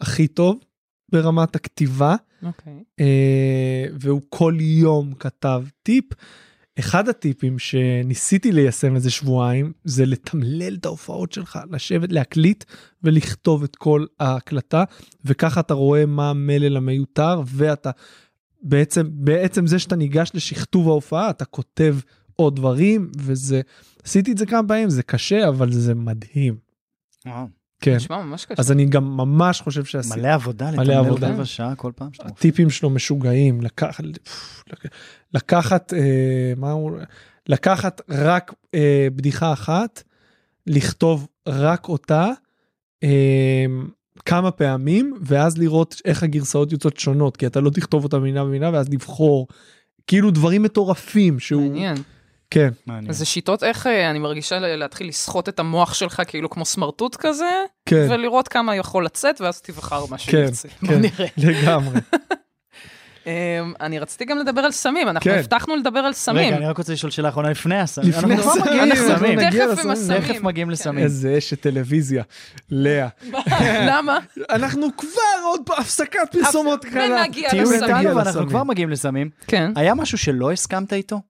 [0.00, 0.58] הכי טוב
[1.12, 2.84] ברמת הכתיבה, אוקיי.
[3.00, 6.04] אה, והוא כל יום כתב טיפ.
[6.78, 12.64] אחד הטיפים שניסיתי ליישם איזה שבועיים זה לתמלל את ההופעות שלך, לשבת, להקליט
[13.02, 14.84] ולכתוב את כל ההקלטה,
[15.24, 17.90] וככה אתה רואה מה המלל המיותר, ואתה
[18.62, 21.96] בעצם, בעצם זה שאתה ניגש לשכתוב ההופעה, אתה כותב
[22.36, 23.60] עוד דברים, וזה,
[24.04, 26.56] עשיתי את זה כמה פעמים, זה קשה, אבל זה מדהים.
[27.26, 27.61] וואו.
[27.82, 27.96] כן.
[27.96, 28.54] נשמע ממש קשה.
[28.58, 30.20] אז אני גם ממש חושב שעשיתי.
[30.20, 31.28] מלא עבודה, מלא לתמלל עבודה.
[31.28, 32.36] רבע שעה כל פעם שאתה מופיע.
[32.38, 34.04] הטיפים שלו משוגעים לקחת
[35.34, 36.90] לקחת אה, מה הוא
[37.48, 40.02] לקחת רק אה, בדיחה אחת
[40.66, 42.30] לכתוב רק אותה
[43.02, 43.64] אה,
[44.24, 48.70] כמה פעמים ואז לראות איך הגרסאות יוצאות שונות כי אתה לא תכתוב אותה מילה במילה
[48.72, 49.48] ואז לבחור
[50.06, 51.96] כאילו דברים מטורפים שהוא מעניין.
[52.52, 53.10] כן מעניין.
[53.10, 57.16] אז זה שיטות איך אה, אני מרגישה להתחיל לסחוט את המוח שלך כאילו כמו סמרטוט
[57.16, 57.50] כזה,
[57.86, 60.68] כן ולראות כמה יכול לצאת, ואז תבחר מה כן שיוצא.
[60.82, 61.26] בוא כן נראה.
[61.36, 62.00] לגמרי
[63.26, 63.32] אמ,
[63.80, 65.38] אני רציתי גם לדבר על סמים, אנחנו כן.
[65.38, 66.46] הבטחנו לדבר על סמים.
[66.46, 68.08] רגע, אני רק רוצה לשאול שאלה אחרונה לפני הסמים.
[68.08, 69.38] לפני אנחנו כבר הסמים, מגיעים אנחנו לסמים.
[69.38, 70.16] נגיע תכף עם לסמים.
[70.16, 70.34] הסמים.
[70.34, 71.04] תכף מגיעים לסמים.
[71.04, 72.22] איזה אשת טלוויזיה.
[72.70, 73.08] לאה.
[73.88, 74.18] למה?
[74.50, 77.22] אנחנו כבר עוד הפסקת פרסומות קלה.
[77.24, 77.96] ונגיע תהיו לסמים.
[77.96, 78.48] איתנו ואנחנו.
[78.48, 79.30] כבר מגיעים לסמים.
[79.46, 79.72] כן.
[79.76, 81.20] היה משהו שלא הסכמת איתו?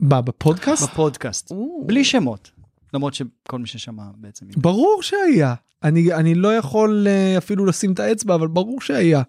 [0.00, 0.82] מה, בפודקאסט?
[0.82, 1.52] בפודקאסט.
[1.86, 2.50] בלי שמות.
[2.94, 4.46] למרות שכל מי ששמע בעצם.
[4.56, 5.54] ברור שהיה.
[5.82, 9.22] אני, אני לא יכול אה, אפילו לשים את האצבע, אבל ברור שהיה.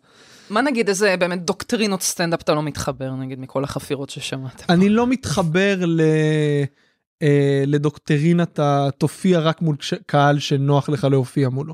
[0.50, 4.64] מה נגיד, איזה באמת דוקטרינות סטנדאפ אתה לא מתחבר, נגיד, מכל החפירות ששמעת?
[4.70, 6.02] אני לא מתחבר ל...
[7.22, 11.74] אה, לדוקטרינת התופיע רק מול ש- קהל שנוח לך להופיע מולו.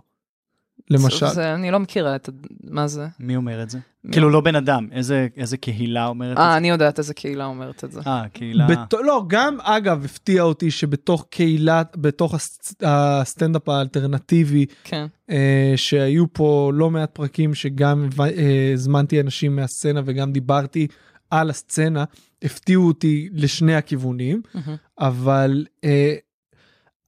[0.90, 1.28] למשל.
[1.28, 2.30] זה, אני לא מכירה את...
[2.64, 3.08] מה זה?
[3.20, 3.80] מי אומר את זה?
[4.04, 6.58] מי כאילו לא בן אדם, איזה איזה קהילה אומרת את אה, זה?
[6.58, 8.02] אני יודעת איזה קהילה אומרת את זה.
[8.08, 8.68] אה, קהילה.
[8.68, 8.94] בת...
[8.94, 12.84] לא, גם אגב הפתיע אותי שבתוך קהילת, בתוך הסט...
[12.86, 15.06] הסטנדאפ האלטרנטיבי, כן.
[15.30, 20.88] אה, שהיו פה לא מעט פרקים שגם אה, הזמנתי אנשים מהסצנה וגם דיברתי
[21.32, 22.04] על הסצנה,
[22.44, 24.76] הפתיעו אותי לשני הכיוונים, מהמם.
[25.00, 26.16] אבל אה,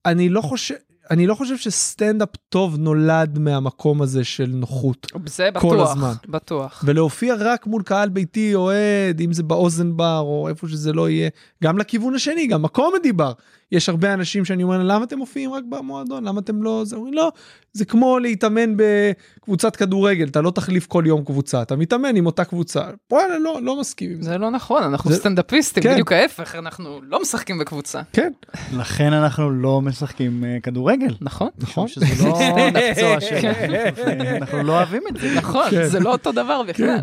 [0.05, 0.75] אני לא חושב...
[1.11, 5.07] אני לא חושב שסטנדאפ טוב נולד מהמקום הזה של נוחות.
[5.25, 5.61] זה בטוח.
[5.61, 6.13] כל הזמן.
[6.27, 6.83] בטוח.
[6.87, 11.29] ולהופיע רק מול קהל ביתי אוהד, אם זה באוזן בר או איפה שזה לא יהיה,
[11.63, 13.33] גם לכיוון השני, גם הקומדי בר.
[13.75, 16.23] יש הרבה אנשים שאני אומר, למה אתם מופיעים רק במועדון?
[16.23, 16.81] למה אתם לא...
[16.85, 17.31] זה אומרים, לא,
[17.73, 22.43] זה כמו להתאמן בקבוצת כדורגל, אתה לא תחליף כל יום קבוצה, אתה מתאמן עם אותה
[22.45, 22.81] קבוצה.
[23.11, 24.29] וואלה, לא, לא מסכים עם זה.
[24.29, 25.91] זה לא נכון, אנחנו זה- סטנדאפיסטים, כן.
[25.93, 28.01] בדיוק ההפך, אנחנו לא משחקים בקבוצה.
[28.13, 28.31] כן,
[28.77, 31.13] לכן אנחנו לא משחקים אה, כדורגל.
[31.21, 31.49] נכון?
[31.57, 31.87] נכון.
[31.87, 32.39] שזה לא
[32.73, 33.53] מקצוע שלנו.
[33.95, 34.35] כן.
[34.41, 35.33] אנחנו לא אוהבים את זה.
[35.35, 35.87] נכון, כן.
[35.87, 36.99] זה לא אותו דבר בכלל.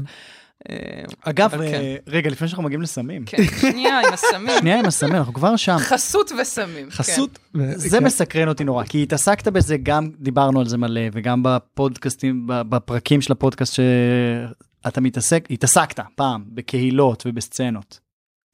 [0.71, 0.77] אה,
[1.21, 1.97] אגב, אבל אה, כן.
[2.13, 3.25] רגע, לפני שאנחנו מגיעים לסמים.
[3.25, 4.59] כן, שנייה עם הסמים.
[4.59, 5.77] שנייה עם הסמים, אנחנו כבר שם.
[5.79, 6.85] חסות וסמים.
[6.85, 6.91] כן.
[6.91, 7.39] חסות.
[7.75, 8.05] זה כן.
[8.05, 13.21] מסקרן אותי נורא, כי התעסקת בזה, גם דיברנו על זה מלא, וגם בפודקאסטים, ב- בפרקים
[13.21, 18.01] של הפודקאסט שאתה מתעסק, התעסקת פעם בקהילות ובסצנות.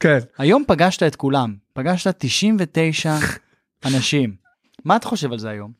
[0.01, 0.19] כן.
[0.39, 3.15] היום פגשת את כולם, פגשת 99
[3.87, 4.35] אנשים.
[4.85, 5.73] מה אתה חושב על זה היום?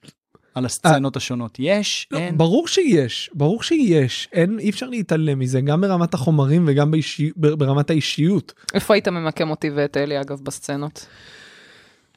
[0.55, 1.57] על הסצנות השונות?
[1.59, 2.09] יש?
[2.11, 2.39] לא, אין?
[2.39, 7.57] ברור שיש, ברור שיש, אין, אי אפשר להתעלם מזה, גם ברמת החומרים וגם באישי, בר-
[7.57, 8.53] ברמת האישיות.
[8.75, 11.07] איפה היית ממקם אותי ואת אלי, אגב, בסצנות?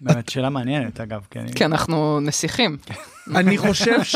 [0.02, 1.22] באמת, שאלה מעניינת, אגב.
[1.32, 2.78] כי אני- כי אנחנו נסיכים.
[3.36, 4.16] אני חושב ש...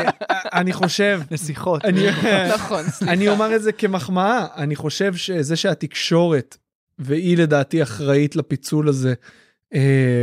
[0.58, 1.20] אני חושב...
[1.30, 1.84] נסיכות.
[1.84, 2.00] אני...
[2.54, 3.12] נכון, סליחה.
[3.12, 6.56] אני אומר את זה כמחמאה, אני חושב שזה שהתקשורת,
[6.98, 9.14] והיא לדעתי אחראית לפיצול הזה,
[9.74, 10.22] אה,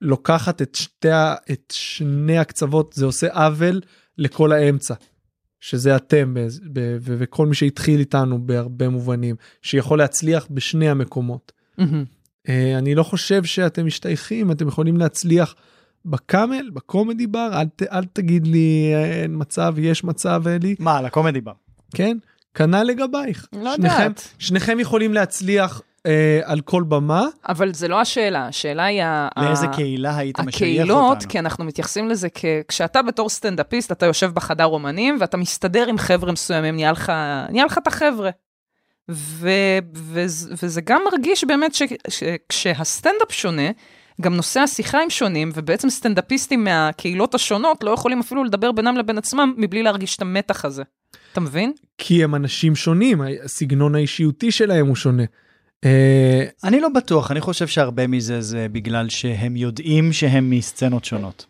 [0.00, 1.08] לוקחת את, שתי,
[1.52, 3.80] את שני הקצוות, זה עושה עוול
[4.18, 4.94] לכל האמצע.
[5.60, 6.40] שזה אתם ב-
[6.72, 11.52] ב- ו- וכל מי שהתחיל איתנו בהרבה מובנים, שיכול להצליח בשני המקומות.
[12.48, 15.54] אה, אני לא חושב שאתם משתייכים, אתם יכולים להצליח
[16.04, 20.74] בקאמל, בקומדי בר, אל, ת- אל תגיד לי אה, אין מצב, יש מצב, אלי.
[20.78, 21.52] מה, על הקומדי בר.
[21.94, 22.16] כן?
[22.54, 23.46] כנ"ל לגבייך.
[23.52, 24.28] לא שניכם, יודעת.
[24.38, 27.26] שניכם יכולים להצליח אה, על כל במה.
[27.48, 29.02] אבל זה לא השאלה, השאלה היא...
[29.36, 31.30] לאיזה ה- קהילה היית משייך הקהילות, אותנו?
[31.30, 32.44] כי אנחנו מתייחסים לזה כ...
[32.68, 37.12] כשאתה בתור סטנדאפיסט, אתה יושב בחדר אומנים, ואתה מסתדר עם חבר'ה מסוימים, נהיה לך,
[37.50, 38.30] נהיה לך את החבר'ה.
[39.10, 39.50] ו...
[39.96, 40.20] ו...
[40.62, 41.82] וזה גם מרגיש באמת ש...
[42.08, 43.70] שכשהסטנדאפ שונה,
[44.20, 49.18] גם נושאי השיחה הם שונים, ובעצם סטנדאפיסטים מהקהילות השונות לא יכולים אפילו לדבר בינם לבין
[49.18, 50.82] עצמם מבלי להרגיש את המתח הזה.
[51.32, 51.72] אתה מבין?
[51.98, 55.22] כי הם אנשים שונים, הסגנון האישיותי שלהם הוא שונה.
[55.84, 61.46] אה, אני לא בטוח, אני חושב שהרבה מזה זה בגלל שהם יודעים שהם מסצנות שונות.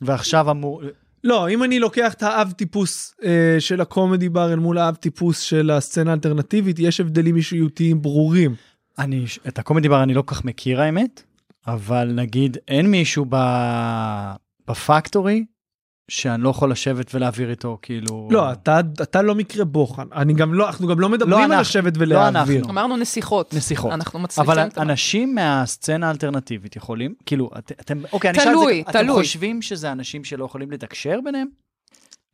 [0.00, 0.82] ועכשיו אמור...
[1.24, 5.40] לא, אם אני לוקח את האב טיפוס אה, של הקומדי בר אל מול האב טיפוס
[5.40, 8.54] של הסצנה האלטרנטיבית, יש הבדלים אישיותיים ברורים.
[8.98, 11.22] אני, את הקומדי בר אני לא כל כך מכיר האמת,
[11.66, 13.36] אבל נגיד אין מישהו ב...
[14.68, 15.44] בפקטורי
[16.08, 18.28] שאני לא יכול לשבת ולהעביר איתו כאילו...
[18.30, 20.06] לא, אתה, אתה לא מקרה בוחן.
[20.12, 22.58] אני גם לא, אנחנו גם לא מדברים לא על אנחנו, לשבת לא ולהעביר.
[22.58, 22.72] אנחנו.
[22.72, 23.54] אמרנו נסיכות.
[23.54, 23.92] נסיכות.
[23.92, 24.50] אנחנו מצליחים...
[24.50, 28.90] אבל את אנשים מהסצנה האלטרנטיבית יכולים, כאילו, את, אתם, אוקיי, אני אשאל את תלוי, זה,
[28.90, 29.22] אתם תלוי.
[29.22, 31.46] חושבים שזה אנשים שלא יכולים לתקשר ביניהם?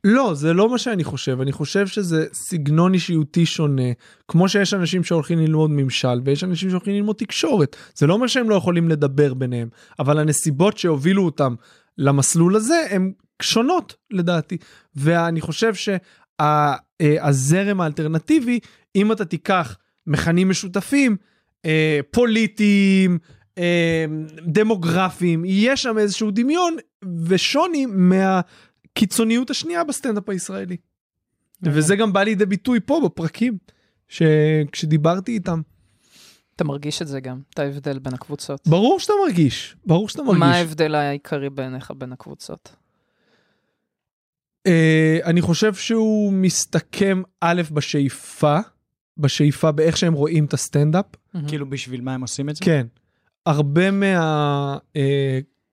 [0.05, 1.40] לא, זה לא מה שאני חושב.
[1.40, 3.93] אני חושב שזה סגנון אישיותי שונה.
[4.28, 7.77] כמו שיש אנשים שהולכים ללמוד ממשל, ויש אנשים שהולכים ללמוד תקשורת.
[7.95, 9.69] זה לא אומר שהם לא יכולים לדבר ביניהם,
[9.99, 11.55] אבל הנסיבות שהובילו אותם
[11.99, 13.12] למסלול הזה הן
[13.43, 14.56] שונות לדעתי.
[14.94, 15.73] ואני חושב
[16.40, 18.60] שהזרם האלטרנטיבי,
[18.97, 21.16] אם אתה תיקח מכנים משותפים,
[21.65, 23.19] אה, פוליטיים,
[23.59, 24.05] אה,
[24.47, 26.77] דמוגרפיים, יש שם איזשהו דמיון
[27.24, 30.77] ושוני מהקיצוניות השנייה בסטנדאפ הישראלי.
[31.62, 33.59] וזה גם בא לידי ביטוי פה בפרקים,
[34.09, 34.23] ש...
[34.73, 35.60] כשדיברתי איתם.
[36.56, 38.69] אתה מרגיש את זה גם, את ההבדל בין הקבוצות.
[38.69, 40.40] ברור שאתה מרגיש, ברור שאתה מרגיש.
[40.40, 42.77] מה ההבדל העיקרי בעיניך בין הקבוצות?
[44.67, 48.59] אה, אני חושב שהוא מסתכם א' בשאיפה,
[49.17, 51.05] בשאיפה באיך שהם רואים את הסטנדאפ.
[51.49, 52.65] כאילו בשביל מה הם עושים את זה?
[52.65, 52.87] כן.
[53.47, 53.91] הרבה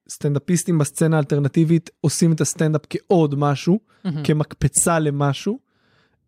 [0.07, 3.79] מהסטנדאפיסטים בסצנה האלטרנטיבית עושים את הסטנדאפ כעוד משהו.
[4.23, 5.59] כמקפצה למשהו,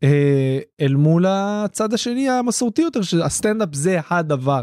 [0.04, 4.62] אה, אל מול הצד השני המסורתי יותר, שהסטנדאפ זה הדבר.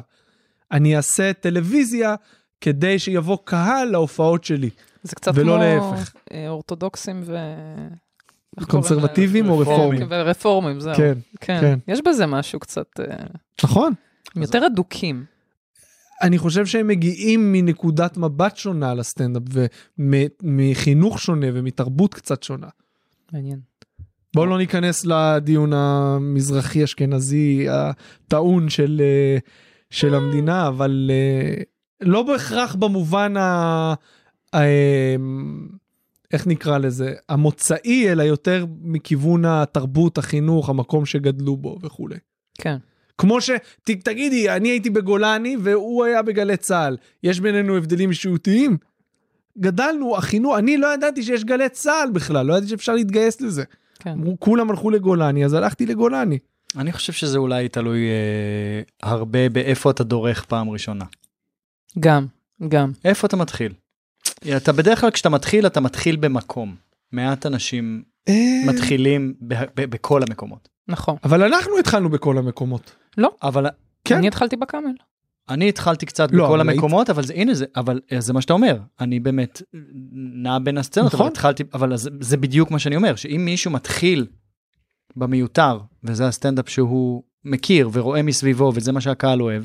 [0.72, 2.14] אני אעשה טלוויזיה
[2.60, 4.70] כדי שיבוא קהל להופעות שלי.
[5.04, 6.14] זה קצת ולא כמו להפך.
[6.32, 7.36] אה, אורתודוקסים ו...
[8.68, 10.02] קונסרבטיבים או רפורמים.
[10.12, 10.80] רפורמים?
[10.80, 10.94] זהו.
[10.94, 11.60] כן, כן.
[11.60, 11.78] כן.
[11.92, 13.00] יש בזה משהו קצת...
[13.00, 13.16] אה,
[13.64, 13.92] נכון.
[14.36, 15.24] הם יותר אדוקים.
[16.22, 19.42] אני חושב שהם מגיעים מנקודת מבט שונה לסטנדאפ
[19.98, 22.68] ומחינוך שונה ומתרבות קצת שונה.
[23.32, 23.60] מעניין.
[24.34, 29.38] בואו לא ניכנס לדיון המזרחי אשכנזי הטעון של, אה,
[29.90, 31.10] של המדינה, אבל
[32.00, 33.94] לא בהכרח במובן ה...
[34.54, 35.16] ה-
[36.32, 37.12] איך נקרא לזה?
[37.28, 42.16] המוצאי, אלא יותר מכיוון התרבות, החינוך, המקום שגדלו בו וכולי.
[42.58, 42.76] כן.
[43.18, 43.50] כמו ש...
[43.84, 46.96] ת- תגידי, אני הייתי בגולני והוא היה בגלי צה"ל.
[47.22, 48.76] יש בינינו הבדלים אישיותיים?
[49.58, 53.64] גדלנו, החינוך, אני לא ידעתי שיש גלי צה"ל בכלל, לא ידעתי שאפשר להתגייס לזה.
[53.98, 54.10] כן.
[54.10, 56.38] אמרו, כולם הלכו לגולני, אז הלכתי לגולני.
[56.78, 61.04] אני חושב שזה אולי תלוי אה, הרבה באיפה אתה דורך פעם ראשונה.
[62.00, 62.26] גם,
[62.68, 62.92] גם.
[63.04, 63.72] איפה אתה מתחיל?
[64.56, 66.74] אתה בדרך כלל כשאתה מתחיל אתה מתחיל במקום.
[67.12, 68.02] מעט אנשים
[68.66, 70.68] מתחילים ב- ב- בכל המקומות.
[70.88, 71.16] נכון.
[71.24, 72.96] אבל אנחנו התחלנו בכל המקומות.
[73.42, 73.66] אבל
[74.04, 74.16] כן.
[74.16, 74.92] אני התחלתי בקאמל.
[75.48, 78.52] אני התחלתי קצת לא, בכל המקומות אבל זה הנה זה אבל אה, זה מה שאתה
[78.52, 79.62] אומר אני באמת
[80.12, 81.20] נע בין הסצנות נכון.
[81.20, 84.26] אבל התחלתי אבל זה, זה בדיוק מה שאני אומר שאם מישהו מתחיל
[85.16, 89.64] במיותר וזה הסטנדאפ שהוא מכיר ורואה מסביבו וזה מה שהקהל אוהב.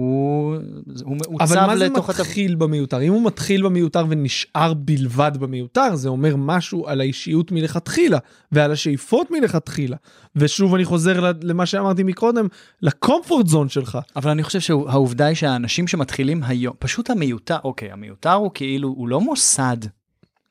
[0.00, 0.56] הוא
[1.04, 2.20] הוא אבל מעוצב מה זה לתוך התפ...
[2.20, 3.02] מתחיל במיותר?
[3.02, 8.18] אם הוא מתחיל במיותר ונשאר בלבד במיותר, זה אומר משהו על האישיות מלכתחילה,
[8.52, 9.96] ועל השאיפות מלכתחילה.
[10.36, 12.46] ושוב אני חוזר למה שאמרתי מקודם,
[12.82, 13.98] לקומפורט זון שלך.
[14.16, 19.08] אבל אני חושב שהעובדה היא שהאנשים שמתחילים היום פשוט המיותר אוקיי המיותר הוא כאילו הוא
[19.08, 19.76] לא מוסד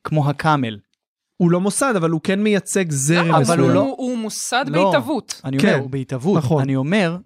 [0.04, 0.78] כמו הקאמל
[1.36, 3.60] הוא לא מוסד, אבל הוא כן מייצג זרם אבל מסוים.
[3.60, 4.84] הוא לא- הוא מוסד לא.
[4.84, 5.40] בהתהוות.
[5.44, 5.68] אני כן.
[5.68, 6.36] אומר, הוא בהתהוות.
[6.38, 6.62] נכון.
[6.62, 7.16] אני אומר,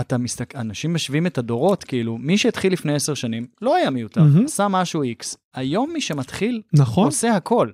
[0.00, 4.22] אתה מסתכל, אנשים משווים את הדורות, כאילו, מי שהתחיל לפני עשר שנים, לא היה מיותר,
[4.22, 4.44] מהמם.
[4.44, 5.36] עשה משהו איקס.
[5.54, 7.04] היום מי שמתחיל, נכון?
[7.04, 7.68] עושה הכל.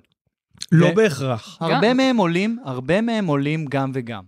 [0.71, 1.57] לא ו- בהכרח.
[1.59, 4.23] הרבה מהם עולים, הרבה מהם עולים גם וגם.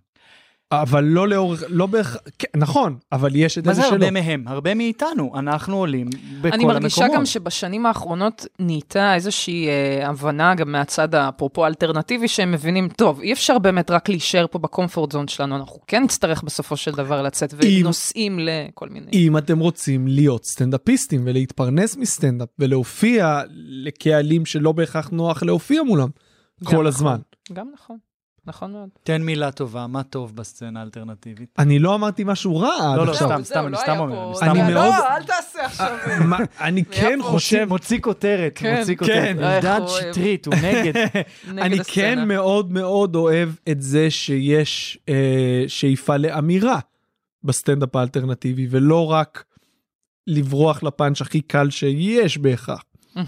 [0.72, 3.91] אבל לא לאורך, לא בהכרח, כן, נכון, אבל יש את מה זה שלא.
[3.91, 4.43] הרבה מהם?
[4.48, 6.73] הרבה מאיתנו, אנחנו עולים בכל אני המקומות.
[6.73, 13.22] מרגישה גם שבשנים האחרונות נהייתה איזושהי אה, הבנה גם מהצד אפרופו האלטרנטיבי שהם מבינים, טוב,
[13.22, 17.22] אי אפשר באמת רק להישאר פה בקומפורט זון שלנו, אנחנו כן נצטרך בסופו של דבר
[17.22, 19.07] לצאת ונוסעים לכל מיני.
[19.14, 26.10] אם אתם רוצים להיות סטנדאפיסטים ולהתפרנס מסטנדאפ ולהופיע לקהלים שלא בהכרח נוח להופיע מולם
[26.64, 26.88] כל נכון.
[26.88, 27.18] הזמן.
[27.53, 27.98] גם נכון,
[28.47, 28.89] נכון מאוד.
[29.03, 31.49] תן מילה טובה, מה טוב בסצנה האלטרנטיבית?
[31.59, 33.27] אני לא אמרתי משהו רע עד לא, לא, עכשיו.
[33.30, 34.73] סתם, סתם, אני סתם אומר, אני סתם אני אומר.
[34.73, 35.97] מאוד- לא, אל תעשה עכשיו.
[36.26, 37.19] מה, אני כן.
[37.22, 39.05] חושב, מוציא כותרת, כן, מוציא כן.
[39.05, 39.38] כותרת.
[39.38, 40.13] אלדד אוהב.
[40.13, 40.93] שטרית, הוא נגד.
[41.53, 41.77] נגד אני.
[41.88, 46.80] כן מאוד מאוד אוהב את זה שיש אה, שאיפה לאמירה
[47.43, 49.43] בסטנדאפ האלטרנטיבי ולא רק
[50.27, 52.84] לברוח לפאנץ' הכי קל שיש בהכרח.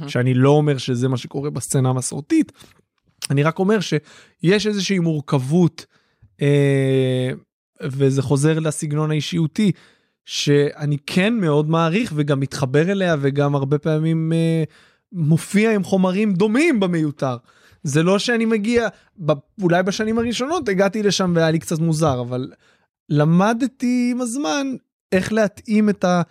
[0.07, 2.52] שאני לא אומר שזה מה שקורה בסצנה המסורתית,
[3.30, 5.86] אני רק אומר שיש איזושהי מורכבות,
[6.41, 7.30] אה,
[7.82, 9.72] וזה חוזר לסגנון האישיותי,
[10.26, 14.64] שאני כן מאוד מעריך וגם מתחבר אליה וגם הרבה פעמים אה,
[15.12, 17.38] מופיע עם חומרים דומים במיותר.
[17.84, 18.88] זה לא שאני מגיע,
[19.62, 22.52] אולי בשנים הראשונות הגעתי לשם והיה לי קצת מוזר, אבל
[23.10, 24.68] למדתי עם הזמן
[25.12, 26.22] איך להתאים את ה...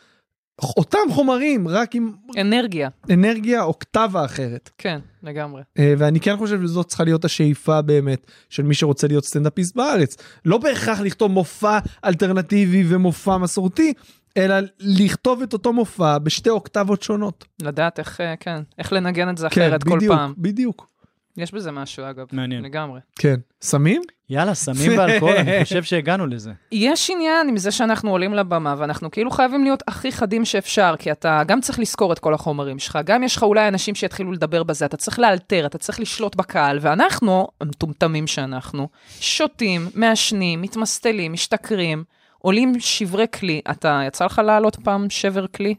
[0.61, 4.71] אותם חומרים, רק עם אנרגיה, אנרגיה אוקטבה אחרת.
[4.79, 5.63] כן, לגמרי.
[5.79, 10.17] אה, ואני כן חושב שזאת צריכה להיות השאיפה באמת של מי שרוצה להיות סטנדאפיסט בארץ.
[10.45, 13.93] לא בהכרח לכתוב מופע אלטרנטיבי ומופע מסורתי,
[14.37, 17.45] אלא לכתוב את אותו מופע בשתי אוקטבות שונות.
[17.63, 20.35] לדעת איך, אה, כן, איך לנגן את זה כן, אחרת כל בדיוק, פעם.
[20.39, 20.92] בדיוק.
[21.37, 22.27] יש בזה משהו, אגב.
[22.33, 22.65] מעניין.
[22.65, 23.01] לגמרי.
[23.19, 23.35] כן.
[23.63, 24.03] סמים?
[24.31, 26.53] יאללה, סמים ואלכוהול, אני חושב שהגענו לזה.
[26.73, 31.13] יש עניין עם זה שאנחנו עולים לבמה, ואנחנו כאילו חייבים להיות הכי חדים שאפשר, כי
[31.13, 34.63] אתה גם צריך לזכור את כל החומרים שלך, גם יש לך אולי אנשים שיתחילו לדבר
[34.63, 38.89] בזה, אתה צריך לאלתר, אתה צריך לשלוט בקהל, ואנחנו, המטומטמים שאנחנו,
[39.21, 42.05] שותים, מעשנים, מתמסטלים, משתכרים,
[42.39, 43.61] עולים שברי כלי.
[43.71, 45.75] אתה, יצא לך לעלות פעם שבר כלי?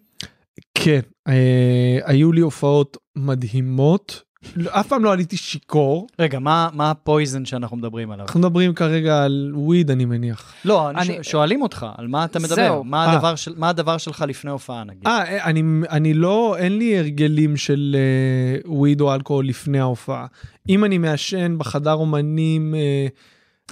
[0.76, 1.00] כן.
[1.28, 4.22] אה, היו לי הופעות מדהימות.
[4.56, 6.08] לא, אף פעם לא עליתי שיכור.
[6.20, 8.26] רגע, מה מה הפויזן שאנחנו מדברים עליו?
[8.26, 10.54] אנחנו מדברים כרגע על וויד אני מניח.
[10.66, 12.56] לא, אני שואלים אותך, על מה אתה מדבר?
[12.56, 12.84] זהו.
[12.84, 13.12] מה אה.
[13.14, 15.08] הדבר של- מה הדבר שלך לפני הופעה, נגיד?
[15.08, 20.26] אה, אני, אני לא, אין לי הרגלים של אה, וויד או אלכוהול לפני ההופעה.
[20.70, 23.08] אם אני מעשן בחדר אומנים, אה,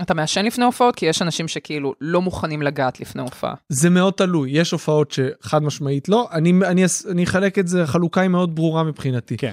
[0.01, 0.95] אתה מעשן לפני הופעות?
[0.95, 3.53] כי יש אנשים שכאילו לא מוכנים לגעת לפני הופעה.
[3.69, 8.21] זה מאוד תלוי, יש הופעות שחד משמעית לא, אני, אני, אני אחלק את זה, החלוקה
[8.21, 9.37] היא מאוד ברורה מבחינתי.
[9.37, 9.51] כן.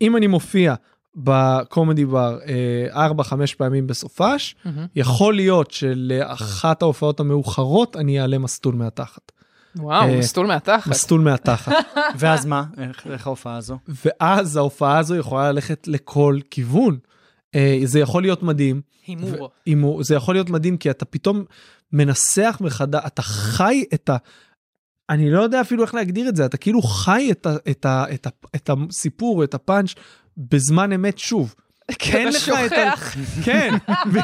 [0.00, 0.74] אם אני מופיע
[1.16, 2.38] בקומדי בר
[2.94, 4.86] אה, 4-5 פעמים בסופש, מהמם.
[4.96, 9.32] יכול להיות שלאחת ההופעות המאוחרות אני אעלה מסטול מהתחת.
[9.76, 10.86] וואו, אה, מסטול מהתחת.
[10.86, 11.72] מסטול מהתחת.
[12.18, 12.64] ואז מה?
[13.10, 13.78] איך ההופעה הזו?
[14.04, 16.98] ואז ההופעה הזו יכולה ללכת לכל כיוון.
[17.54, 18.80] אה, זה יכול להיות מדהים.
[19.06, 19.50] הימור.
[19.66, 21.44] הימור, זה יכול להיות מדהים כי אתה פתאום
[21.92, 24.16] מנסח מחדש, אתה חי את ה...
[25.10, 28.04] אני לא יודע אפילו איך להגדיר את זה, אתה כאילו חי את, ה, את, ה,
[28.14, 29.94] את, ה, את הסיפור, את הפאנץ',
[30.36, 31.54] בזמן אמת שוב.
[32.00, 33.16] אין אתה לך את ה- שוכח.
[33.44, 33.74] כן,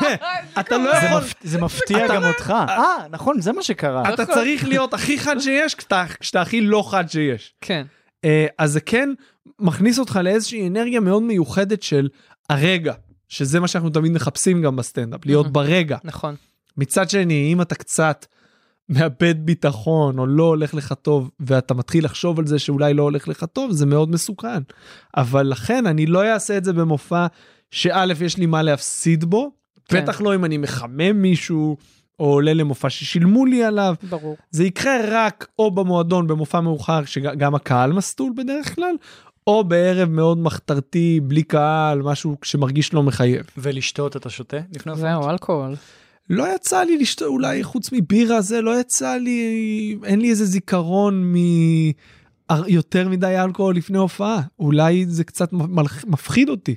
[0.60, 2.54] אתה לא יכול, זה מפתיע גם אותך.
[2.68, 4.14] אה, נכון, זה מה שקרה.
[4.14, 7.54] אתה צריך להיות הכי חד שיש כשאתה, כשאתה הכי לא חד שיש.
[7.60, 7.86] כן.
[8.24, 9.08] אה, אז זה כן
[9.58, 12.08] מכניס אותך לאיזושהי אנרגיה מאוד מיוחדת של
[12.50, 12.94] הרגע,
[13.28, 15.52] שזה מה שאנחנו תמיד מחפשים גם בסטנדאפ, להיות מהמם.
[15.52, 15.98] ברגע.
[16.04, 16.34] נכון.
[16.76, 18.26] מצד שני, אם אתה קצת
[18.88, 23.28] מאבד ביטחון או לא הולך לך טוב ואתה מתחיל לחשוב על זה שאולי לא הולך
[23.28, 24.62] לך טוב, זה מאוד מסוכן.
[25.16, 27.26] אבל לכן אני לא אעשה את זה במופע
[27.70, 29.50] שא' יש לי מה להפסיד בו,
[29.88, 30.02] כן.
[30.02, 31.76] בטח לא אם אני מחמם מישהו
[32.18, 33.94] או עולה למופע ששילמו לי עליו.
[34.10, 34.36] ברור.
[34.50, 38.94] זה יקרה רק או במועדון במופע מאוחר שגם הקהל מסטול בדרך כלל,
[39.46, 43.46] או בערב מאוד מחתרתי, בלי קהל, משהו שמרגיש לא מחייב.
[43.58, 44.56] ולשתות אתה שותה?
[44.94, 45.74] זהו, אלכוהול.
[46.30, 51.32] לא יצא לי לשתות, אולי חוץ מבירה זה, לא יצא לי, אין לי איזה זיכרון
[51.32, 51.36] מ...
[52.66, 54.40] יותר מדי אלכוהול לפני הופעה.
[54.58, 55.52] אולי זה קצת
[56.06, 56.74] מפחיד אותי.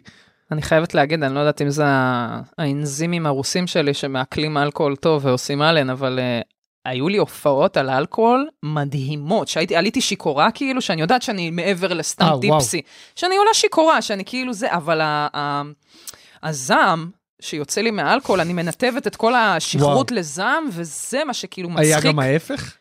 [0.52, 5.62] אני חייבת להגיד, אני לא יודעת אם זה האנזימים הרוסים שלי שמעכלים אלכוהול טוב ועושים
[5.62, 11.22] עליהן, אבל uh, היו לי הופעות על אלכוהול מדהימות, שהייתי, עליתי שיכורה כאילו, שאני יודעת
[11.22, 12.40] שאני מעבר לסתם וואו.
[12.42, 12.82] טיפסי.
[13.16, 15.62] שאני עולה שיכורה, שאני כאילו זה, אבל ה- ה-
[16.44, 17.10] הזעם
[17.42, 21.86] שיוצא לי מהאלכוהול, אני מנתבת את כל השכרות לזעם, וזה מה שכאילו מצחיק.
[21.86, 22.74] היה גם ההפך?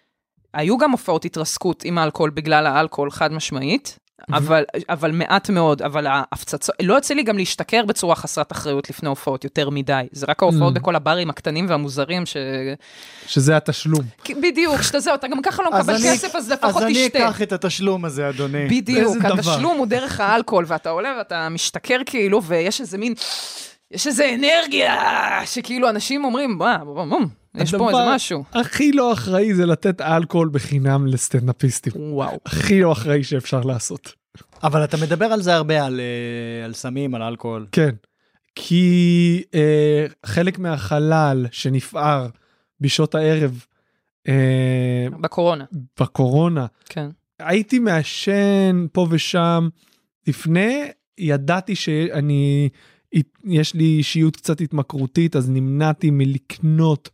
[0.55, 3.99] היו גם הופעות התרסקות עם אלכוהול בגלל האלכוהול, חד משמעית.
[4.33, 9.09] אבל, אבל מעט מאוד, אבל ההפצצות, לא יוצא לי גם להשתכר בצורה חסרת אחריות לפני
[9.09, 10.07] הופעות יותר מדי.
[10.13, 10.81] זה רק ההופעות Mm.
[10.81, 12.37] בכל הברים הקטנים והמוזרים, ש...
[13.27, 14.01] שזה התשלום.
[14.43, 17.29] בדיוק, שאתה זהו, אתה גם ככה לא מקבל כסף, אז לפחות אז אני תשתה.
[17.29, 18.67] אקח את התשלום הזה, אדוני.
[18.69, 19.17] בדיוק.
[19.25, 23.15] התשלום הוא דרך האלכוהול, ואתה עולה ואתה משתכר כאילו, ויש איזה מין,
[23.91, 24.97] יש איזה אנרגיה,
[25.45, 27.21] שכאילו אנשים אומרים, וואו, וואו, וואו,
[27.63, 28.45] יש פה איזה משהו.
[28.53, 31.93] הכי לא אחראי זה לתת אלכוהול בחינם לסטנדאפיסטים.
[31.97, 32.39] וואו.
[32.47, 34.13] הכי לא אחראי שאפשר לעשות.
[34.63, 37.67] אבל אתה מדבר על זה הרבה, על, אה, על סמים, על אלכוהול.
[37.73, 37.95] כן.
[38.55, 42.29] כי אה, חלק מהחלל שנפער
[42.81, 43.65] בשעות הערב
[44.29, 45.65] אה, בקורונה,
[46.01, 47.09] בקורונה, כן.
[47.39, 49.69] הייתי מעשן פה ושם.
[50.27, 52.69] לפני ידעתי שאני,
[53.45, 57.11] יש לי אישיות קצת התמכרותית, אז נמנעתי מלקנות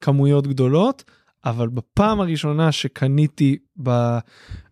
[0.00, 1.04] כמויות גדולות,
[1.44, 4.18] אבל בפעם הראשונה שקניתי ב...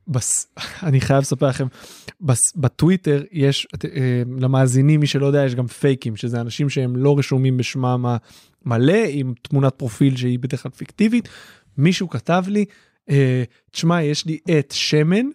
[0.08, 0.46] בס...
[0.86, 1.66] אני חייב לספר לכם,
[2.20, 2.56] בס...
[2.56, 7.56] בטוויטר יש, אה, למאזינים, מי שלא יודע, יש גם פייקים, שזה אנשים שהם לא רשומים
[7.56, 8.06] בשמם
[8.64, 11.28] המלא, עם תמונת פרופיל שהיא בדרך כלל פיקטיבית.
[11.78, 12.64] מישהו כתב לי,
[13.10, 15.26] אה, תשמע, יש לי עט שמן,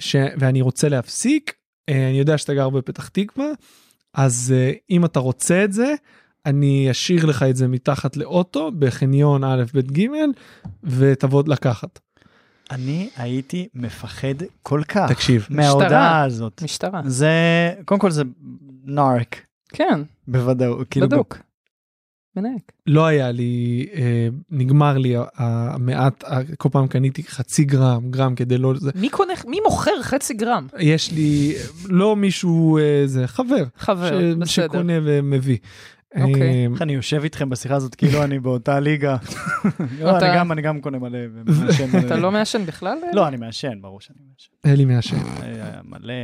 [0.00, 0.16] ש...
[0.38, 1.54] ואני רוצה להפסיק,
[1.88, 3.46] אה, אני יודע שאתה גר בפתח תקווה,
[4.14, 4.54] אז
[4.90, 5.94] אם אתה רוצה את זה,
[6.46, 10.06] אני אשאיר לך את זה מתחת לאוטו בחניון א' ב' ג'
[10.84, 11.98] ותבוא לקחת.
[12.70, 16.62] אני הייתי מפחד כל כך תקשיב, מההודעה הזאת.
[16.62, 17.00] משטרה.
[17.06, 17.30] זה,
[17.84, 18.22] קודם כל זה
[18.84, 19.36] נארק,
[19.68, 20.86] כן, בוודאות.
[20.90, 21.38] כאילו, בדוק.
[22.36, 22.72] מנהק.
[22.86, 26.24] לא היה לי, אה, נגמר לי המעט,
[26.58, 30.66] כל פעם קניתי חצי גרם, גרם כדי לא, זה, מי קונה, מי מוכר חצי גרם?
[30.78, 31.54] יש לי,
[31.88, 34.44] לא מישהו, אה, זה חבר, חבר, ש- בסדר.
[34.44, 35.58] שקונה ומביא.
[36.20, 36.42] אוקיי.
[36.42, 39.16] אה, איך אני יושב איתכם בשיחה הזאת כאילו אני באותה ליגה.
[40.00, 42.06] לא, אתה- אני גם- אני גם קונה מלא ומעשן מלא.
[42.06, 42.98] אתה לא מעשן בכלל?
[43.12, 44.52] לא, אני מעשן, ברור שאני מעשן.
[44.72, 46.14] אלי מעשן, אה, מלא.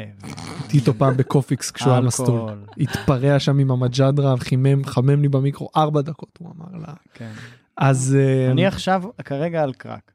[0.75, 2.51] איתו פעם בקופיקס כשהוא היה מסטול.
[2.79, 6.95] התפרע שם עם המג'דרה, חימם, חמם לי במיקרו ארבע דקות, הוא אמר לה.
[7.15, 7.31] כן.
[7.77, 10.13] אז אה, אני עכשיו כרגע על קרק.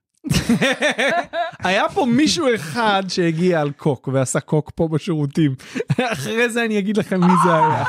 [1.60, 5.56] היה פה מישהו אחד שהגיע על קוק ועשה קוק פה בשירותים.
[6.14, 7.84] אחרי זה אני אגיד לכם מי זה היה.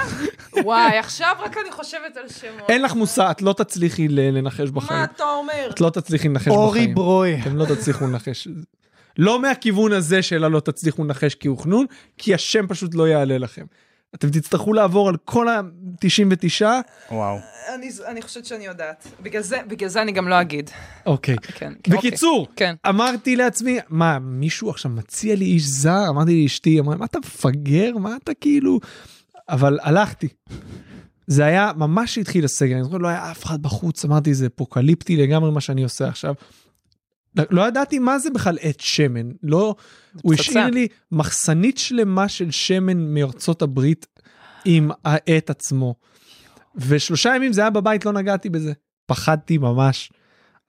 [0.65, 2.71] וואי, עכשיו רק אני חושבת על שמות.
[2.71, 5.05] אין לך מושג, את לא תצליחי לנחש מה בחיים.
[5.05, 5.71] אתה אומר?
[5.71, 6.95] את לא תצליחי לנחש אורי בחיים.
[6.95, 7.41] ברוי.
[7.43, 8.49] אתם לא תצליחו לנחש.
[9.19, 11.87] לא מהכיוון הזה של הלא תצליחו לנחש כי הוא חנון,
[12.19, 13.65] כי השם פשוט לא יעלה לכם.
[14.15, 16.65] אתם תצטרכו לעבור על כל ה-99.
[17.11, 17.39] וואו.
[17.75, 19.07] אני, אני חושבת שאני יודעת.
[19.23, 20.71] בגלל זה, בגלל זה אני גם לא אגיד.
[21.07, 21.37] אוקיי.
[21.55, 21.73] כן.
[21.89, 22.75] בקיצור, כן.
[22.89, 26.09] אמרתי לעצמי, מה, מישהו עכשיו מציע לי איש זר?
[26.09, 27.99] אמרתי לאשתי, אמרה, מה אתה מפגר?
[27.99, 28.81] מה אתה כאילו...
[29.49, 30.29] אבל הלכתי.
[31.27, 35.17] זה היה ממש שהתחיל הסגר, אני זוכר, לא היה אף אחד בחוץ, אמרתי, זה אפוקליפטי
[35.17, 36.35] לגמרי מה שאני עושה עכשיו.
[37.51, 39.75] לא- ידעתי מה זה בכלל עט שמן, לא,
[40.23, 40.35] הוא.
[40.35, 44.07] השאיר לי מחסנית שלמה של שמן מארצות הברית
[44.65, 45.95] עם העט עצמו.
[46.77, 48.73] ושלושה ימים זה היה בבית, לא נגעתי בזה.
[49.07, 50.11] פחדתי ממש.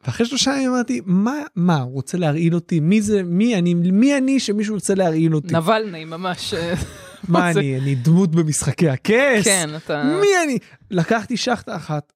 [0.06, 2.80] ואחרי שלושה ימים אמרתי, מה, מה, הוא רוצה להרעיל אותי?
[2.80, 5.54] מי זה, מי אני, מי אני שמישהו רוצה להרעיל אותי?
[5.54, 6.54] נבלני ממש.
[7.28, 9.44] מה אני, אני דמות במשחקי הכס?
[9.44, 10.04] כן, אתה...
[10.04, 10.58] מי אני?
[10.92, 12.14] לקחתי שחטה אחת,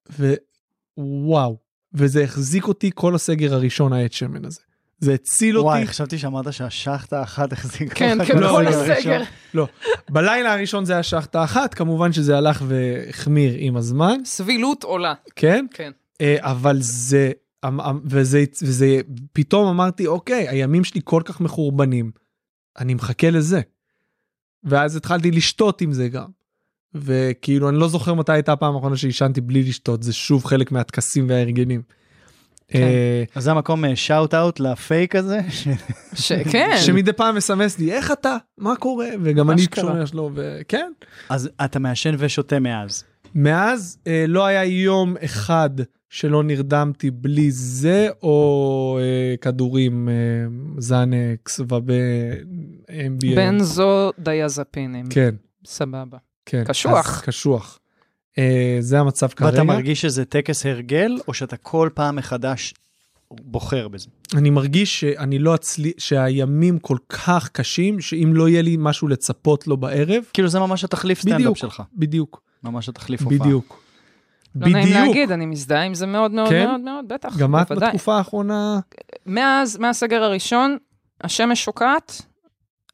[0.98, 1.56] ווואו,
[1.94, 4.60] וזה החזיק אותי כל הסגר הראשון, העט שמן הזה.
[4.98, 5.64] זה הציל אותי.
[5.66, 9.22] וואי, חשבתי שאמרת שהשחטה אחת החזיקה כן, כן, כל כל הסגר.
[9.54, 9.66] לא,
[10.10, 15.14] בלילה הראשון זה היה שחטה אחת, כמובן שזה הלך והחמיר עם הזמן, סבילות עולה.
[15.36, 15.66] כן?
[15.74, 15.90] כן.
[16.20, 17.30] אה, אבל זה,
[17.66, 19.00] אמ- אמ- וזה, וזה,
[19.32, 22.10] פתאום אמרתי, אוקיי, הימים שלי כל כך מחורבנים,
[22.78, 23.60] אני מחכה לזה.
[24.64, 26.39] ואז התחלתי לשתות עם זה גם.
[26.94, 31.26] וכאילו, אני לא זוכר מתי הייתה הפעם האחרונה שעישנתי בלי לשתות, זה שוב חלק מהטקסים
[31.28, 31.82] וההרגלים.
[32.68, 32.78] כן.
[32.82, 35.40] אה, אז זה המקום שאוט אאוט לפייק הזה.
[36.14, 36.76] ש- כן.
[36.86, 38.36] שמדי פעם מסמס לי, איך אתה?
[38.58, 39.06] מה קורה?
[39.22, 39.62] וגם אני.
[39.76, 40.92] שומע שלו, וכן.
[41.28, 43.04] אז אתה מעשן ושותה מאז.
[43.34, 45.70] מאז אה, לא היה יום אחד
[46.08, 50.14] שלא נרדמתי בלי זה, או אה, כדורים, אה,
[50.78, 53.36] זנקס וב-MBA.
[53.36, 55.06] בנזו דיאזפינים.
[55.10, 55.34] כן,
[55.66, 56.18] סבבה.
[56.50, 56.64] כן.
[56.64, 57.22] קשוח.
[57.26, 57.78] קשוח.
[58.38, 59.50] אה, זה המצב כרגע.
[59.50, 62.74] ואתה מרגיש שזה טקס הרגל, או שאתה כל פעם מחדש
[63.30, 64.08] בוחר בזה?
[64.34, 69.66] אני מרגיש שאני לא אצלי, שהימים כל כך קשים, שאם לא יהיה לי משהו לצפות
[69.66, 71.82] לו בערב, כאילו זה ממש התחליף סטנדאפ שלך.
[71.94, 73.38] בדיוק, ממש התחליף הופעה.
[73.38, 73.82] בדיוק.
[74.54, 75.06] לא נעים בדיוק.
[75.06, 76.66] להגיד, אני מזדהה עם זה מאוד מאוד כן?
[76.66, 77.36] מאוד מאוד, בטח.
[77.36, 77.88] גם את בוודאי.
[77.88, 78.80] בתקופה האחרונה,
[79.26, 80.76] מאז, מהסגר הראשון,
[81.24, 82.22] השמש שוקעת,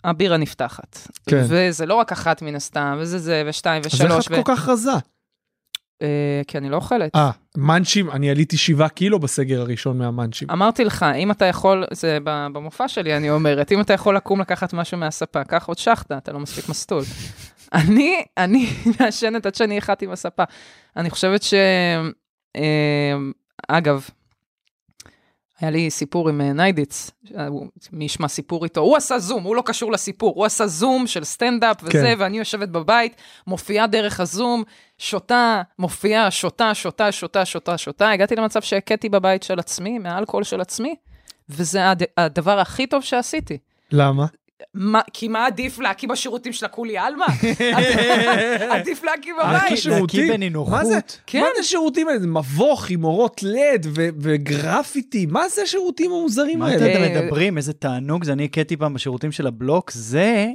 [0.07, 0.99] הבירה נפתחת.
[1.29, 1.43] כן.
[1.49, 4.69] וזה לא רק אחת מן הסתם, וזה זה, ושתיים, אז איך ושלוש, את כל כך
[4.69, 4.91] רזה?
[6.03, 7.17] אה, כי אני לא אוכלת.
[7.17, 10.51] אה, מאנצ'ים, אני עליתי שבעה קילו בסגר הראשון מהמאנצ'ים.
[10.51, 14.73] אמרתי לך, אם אתה יכול, זה במופע שלי אני אומרת, אם אתה יכול לקום לקחת
[14.73, 17.03] משהו מהספה, קח עוד שחטה, אתה לא מספיק מסטול.
[17.73, 18.67] אני, אני
[19.01, 20.45] מעשנת עד שאני אחת עם הספה.
[20.97, 21.55] אני חושבת ש...
[22.57, 23.17] אה,
[23.69, 24.09] אגב,
[25.61, 27.11] היה לי סיפור עם אה, ניידיץ,
[27.93, 31.25] מי ישמע סיפור איתו, הוא עשה זום, הוא לא קשור לסיפור, הוא עשה זום של
[31.25, 32.15] סטנדאפ וזה, כן.
[32.19, 33.17] ואני יושבת בבית,
[33.47, 34.63] מופיעה דרך הזום,
[34.99, 40.61] שותה, מופיעה, שותה, שותה, שותה, שותה, שותה, הגעתי למצב שהכיתי בבית של עצמי, מהאלכוהול של
[40.61, 40.95] עצמי,
[41.49, 42.03] וזה הד...
[42.17, 43.59] הדבר הכי טוב שעשיתי.
[43.93, 44.27] למה?
[44.75, 47.27] מה, כי מה עדיף להקיא בשירותים של הכולי עלמא?
[48.75, 49.63] עדיף להקיא רק בבית.
[49.63, 50.29] להקיא שירותים?
[50.29, 50.73] בנינוחות.
[50.73, 50.99] מה זה?
[51.27, 51.41] כן.
[51.41, 52.21] מה זה שירותים האלה?
[52.21, 56.93] זה מבוך עם אורות לד וגרפיטי, מה זה השירותים המוזרים מה האלה?
[56.93, 57.57] אתם אה, מדברים?
[57.57, 59.91] איזה תענוג זה, אני הכיתי פעם בשירותים של הבלוק.
[59.91, 60.47] זה,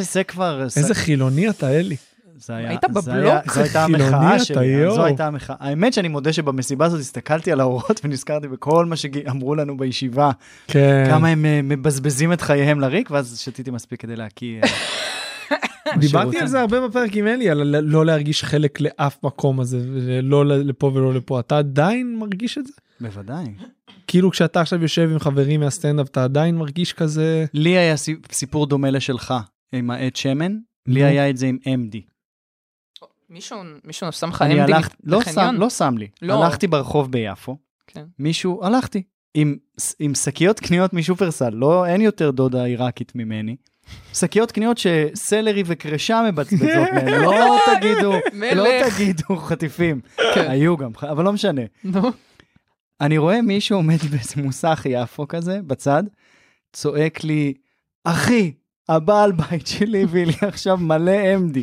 [0.00, 0.62] זה כבר...
[0.62, 1.96] איזה חילוני אתה, אלי.
[2.38, 3.52] זה היה, היית בבלוק?
[3.54, 4.90] זו הייתה המחאה שלי.
[4.94, 5.56] זו הייתה המחאה.
[5.60, 10.30] האמת שאני מודה שבמסיבה הזאת הסתכלתי על האורות ונזכרתי בכל מה שאמרו לנו בישיבה,
[10.66, 11.04] כן.
[11.10, 14.60] כמה הם אה, מבזבזים את חייהם לריק, ואז שתיתי מספיק כדי להקיא.
[14.62, 16.38] אה, דיברתי.
[16.38, 19.80] על זה הרבה בפרק עם אלי, על לא להרגיש חלק לאף מקום הזה,
[20.22, 21.40] לא לפה ולא לפה.
[21.40, 22.72] אתה עדיין מרגיש את זה?
[23.00, 23.44] בוודאי.
[24.06, 27.44] כאילו כשאתה עכשיו יושב עם חברים מהסטנדאפ, אתה עדיין מרגיש כזה...
[27.54, 29.34] לי היה סי- סיפור דומה לשלך
[29.72, 30.56] עם העט שמן,
[30.88, 31.04] לי.
[31.04, 31.96] היה את זה עם MD.
[33.30, 35.22] מישהו, מישהו שם לך אני MD הלכת, לא?
[35.22, 36.08] שם, לא שם לי.
[36.22, 36.44] לא.
[36.44, 38.04] הלכתי ברחוב ביפו, כן.
[38.18, 39.02] מישהו, הלכתי,
[39.34, 39.56] עם,
[39.98, 43.56] עם שקיות קניות משופרסל, לא, אין יותר דודה עיראקית ממני.
[44.14, 48.12] שקיות קניות שסלרי וקרשה מבצבצות מהן, לא תגידו,
[48.56, 48.64] לא.
[48.90, 50.00] תגידו חטיפים.
[50.34, 50.50] כן.
[50.50, 51.62] היו גם, אבל לא משנה.
[51.84, 52.10] נו,
[53.00, 56.02] אני רואה מישהו עומד באיזה מוסך יפו כזה, בצד,
[56.72, 57.54] צועק לי,
[58.04, 58.52] אחי,
[58.88, 61.58] הבעל בית שלי הביא לי עכשיו מלא MD.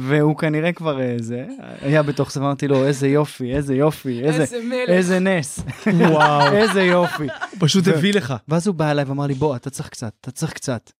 [0.00, 1.46] והוא כנראה כבר איזה,
[1.80, 4.88] היה בתוך זה, אמרתי לו, איזה יופי, איזה יופי, איזה, איזה מלך.
[4.88, 7.22] איזה נס, וואו, איזה יופי.
[7.22, 8.34] הוא פשוט ו- הביא לך.
[8.48, 10.90] ואז הוא בא אליי ואמר לי, בוא, אתה צריך קצת, אתה צריך קצת.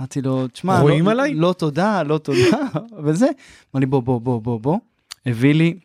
[0.00, 1.34] אמרתי לו, תשמע, רואים לא, עליי?
[1.34, 2.58] לא תודה, לא תודה,
[3.04, 3.26] וזה.
[3.74, 4.78] אמר לי, בוא, בוא, בוא, בוא, בוא.
[5.26, 5.78] הביא לי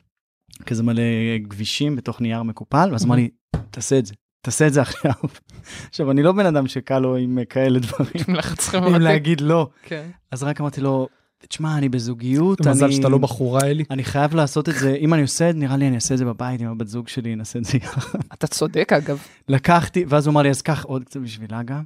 [0.65, 1.01] כזה מלא
[1.49, 3.29] כבישים בתוך נייר מקופל, ואז אמר לי,
[3.71, 5.11] תעשה את זה, תעשה את זה עכשיו.
[5.89, 9.03] עכשיו, אני לא בן אדם שקל לו עם כאלה דברים, עם לחץ עם חברתי.
[9.03, 9.69] להגיד לא.
[9.83, 10.09] כן.
[10.31, 11.07] אז רק אמרתי לו,
[11.47, 12.95] תשמע, אני בזוגיות, מזל אני...
[12.95, 13.83] שאתה לא בחורה, אלי.
[13.91, 16.19] אני חייב לעשות את זה, אם אני עושה את זה, נראה לי אני אעשה את
[16.19, 18.19] זה בבית עם הבת זוג שלי, נעשה את זה יחד.
[18.33, 19.19] אתה צודק אגב.
[19.49, 21.83] לקחתי, ואז הוא אמר לי, אז קח עוד קצת בשבילה גם.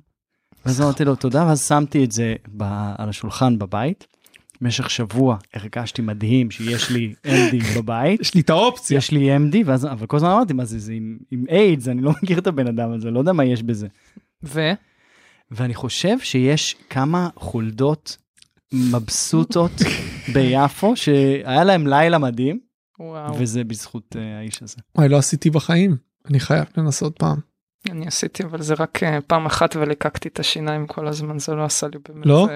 [0.65, 4.07] ואז אמרתי לו, תודה, ואז שמתי את זה ב- על השולחן בבית.
[4.61, 8.21] במשך שבוע הרגשתי מדהים שיש לי MD בבית.
[8.21, 8.97] יש לי את האופציה.
[8.97, 12.01] יש לי MD, ואז, אבל כל הזמן אמרתי, מה זה, זה עם, עם איידס, אני
[12.01, 13.87] לא מכיר את הבן אדם הזה, לא יודע מה יש בזה.
[14.43, 14.71] ו?
[15.51, 18.17] ואני חושב שיש כמה חולדות
[18.73, 19.71] מבסוטות
[20.33, 22.59] ביפו, שהיה להם לילה מדהים,
[22.99, 23.35] וואו.
[23.39, 24.75] וזה בזכות אה, האיש הזה.
[24.95, 25.97] וואי, לא עשיתי בחיים.
[26.29, 27.37] אני חייב לנסות פעם.
[27.89, 31.65] אני עשיתי אבל זה רק אה, פעם אחת וליקקתי את השיניים כל הזמן זה לא
[31.65, 32.25] עשה לי באמת.
[32.25, 32.47] לא?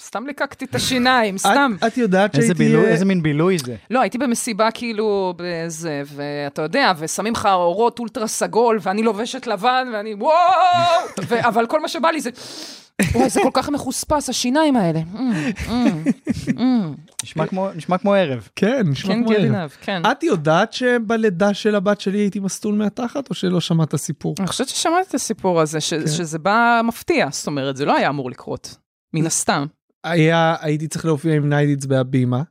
[0.00, 1.72] סתם ליקקתי את השיניים סתם.
[1.78, 2.64] את, את יודעת איזה שהייתי...
[2.64, 3.76] בילוי, אה, איזה מין בילוי זה.
[3.90, 9.88] לא הייתי במסיבה כאילו בזה ואתה יודע ושמים לך אורות אולטרה סגול ואני לובשת לבן
[9.94, 10.32] ואני וואו
[11.28, 12.30] ו- אבל כל מה שבא לי זה.
[13.14, 14.98] וואי זה כל כך מחוספס השיניים האלה.
[15.18, 15.32] אמ,
[15.68, 16.04] אמ,
[16.58, 16.94] אמ.
[17.24, 17.46] נשמע
[17.98, 18.48] כמו, ערב.
[18.56, 19.40] כן, נשמע כן כמו ערב.
[19.40, 20.02] גלינב כן.
[20.12, 24.34] את יודעת שבלידה של הבת שלי הייתי מסטול מהתחת, או שלא שמעת סיפור?
[24.38, 26.06] אני חושבת ששמעתי את הסיפור הזה ש- כן.
[26.06, 28.76] שזה בא מפתיע זאת אומרת זה לא היה אמור לקרות
[29.14, 29.66] מן הסתם.
[30.10, 32.42] היה, הייתי צריך להופיע עם ניידיץ בהבימה,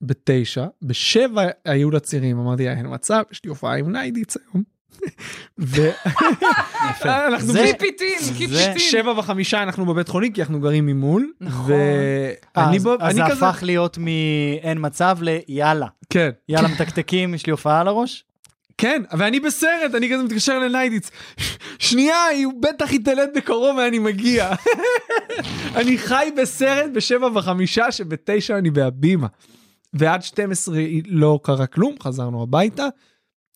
[0.00, 4.62] בתשע, בשבע היו לה צירים, אמרתי אין מצב, יש לי הופעה עם ניידיץ היום.
[5.58, 5.80] ו...
[7.04, 8.78] אנחנו זה- ב- קיפיטין קיפיטין.
[8.78, 11.32] שבע וחמישה אנחנו בבית חולים, כי אנחנו גרים ממול.
[11.40, 11.72] נכון.
[12.54, 15.86] אז, זה הפך להיות מאין מצב ליאללה.
[16.10, 18.24] כן, יאללה מתקתקים, יש לי הופעה על הראש?
[18.78, 21.10] כן, ואני בסרט, אני כזה מתקשר לניידיץ,
[21.78, 24.50] שנייה, היא בטח תלד בקרוב ואני מגיע.
[25.78, 29.26] אני חי בסרט בשבע וחמישה, שבתשע אני בהבימה.
[29.94, 32.86] ועד 12 לא קרה כלום, חזרנו הביתה,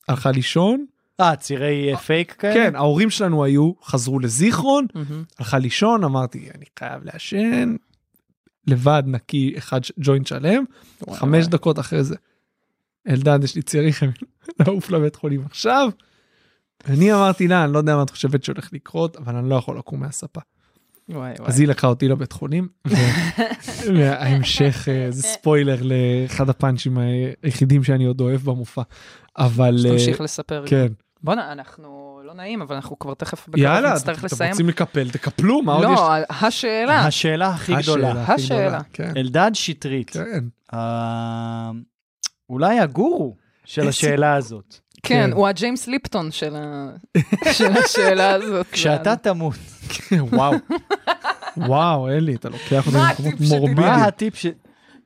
[0.08, 0.84] הלכה לישון.
[1.20, 2.54] אה, צירי אה, פייק כאלה?
[2.54, 4.86] כן, ההורים שלנו היו, חזרו לזיכרון.
[5.38, 7.76] הלכה לישון, אמרתי, אני חייב לעשן,
[8.66, 10.64] לבד נקי אחד ג'וינט שלם,
[11.10, 11.46] חמש.
[11.46, 12.16] דקות אחרי זה.
[13.08, 14.02] אלדד, יש לי צריך
[14.66, 15.88] לעוף לבית חולים עכשיו.
[16.88, 19.78] אני אמרתי לה, אני לא יודע מה את חושבת שהולך לקרות, אבל אני לא יכול
[19.78, 20.40] לקום מהספה.
[21.08, 21.48] וואי, וואי.
[21.48, 22.68] אז היא לקחה אותי לבית חולים,
[23.96, 26.98] וההמשך אה, זה ספוילר לאחד הפאנצ'ים
[27.42, 28.82] היחידים שאני עוד אוהב במופע.
[29.38, 29.76] אבל...
[29.86, 30.64] אה, תמשיך לספר.
[30.66, 30.86] כן.
[31.22, 34.50] בואנה, אנחנו לא נעים, אבל אנחנו כבר תכף יאללה, נצטרך אתם לסיים.
[34.50, 35.90] רוצים לקפל, תקפלו, מה עוד יש?
[35.90, 37.06] לא, השאלה.
[37.06, 38.24] השאלה הכי גדולה.
[38.34, 39.12] השאלה כן.
[39.16, 40.44] אלדד שטרית, כן.
[40.74, 41.70] אה,
[42.50, 43.36] אולי הגורו
[43.66, 44.74] של איזה- השאלה הזאת.
[45.02, 45.32] כן, כן.
[45.32, 46.54] הוא הג'יימס ליפטון של
[47.84, 48.66] השאלה הזאת.
[48.72, 49.54] כשאתה תמות,
[50.32, 50.54] וואו.
[51.56, 53.34] וואו, אלי, אתה לוקח אותי מה למקומות?
[53.48, 53.76] מורבידים.
[53.76, 54.46] מה הטיפ ש...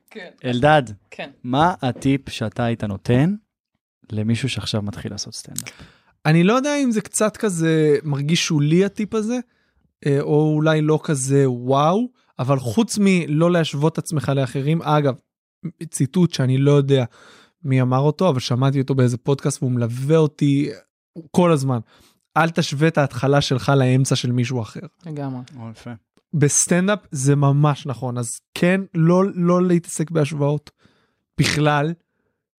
[0.09, 1.29] כן, אלדד, כן.
[1.43, 3.35] מה הטיפ שאתה היית נותן
[4.11, 5.69] למישהו שעכשיו מתחיל לעשות סטנדאפ?
[6.25, 9.39] אני לא יודע אם זה קצת כזה מרגיש שולי הטיפ הזה,
[10.05, 12.09] אה, או אולי לא כזה וואו,
[12.39, 15.15] אבל חוץ מלא להשוות את עצמך לאחרים, אגב,
[15.89, 17.03] ציטוט שאני לא יודע
[17.63, 20.69] מי אמר אותו, אבל שמעתי אותו באיזה פודקאסט והוא מלווה אותי
[21.31, 21.79] כל הזמן.
[22.37, 24.79] אל תשווה את ההתחלה שלך לאמצע של מישהו אחר.
[25.05, 25.41] לגמרי.
[25.71, 25.91] יפה.
[26.33, 30.71] בסטנדאפ זה ממש נכון, אז כן, לא, לא להתעסק בהשוואות
[31.39, 31.93] בכלל,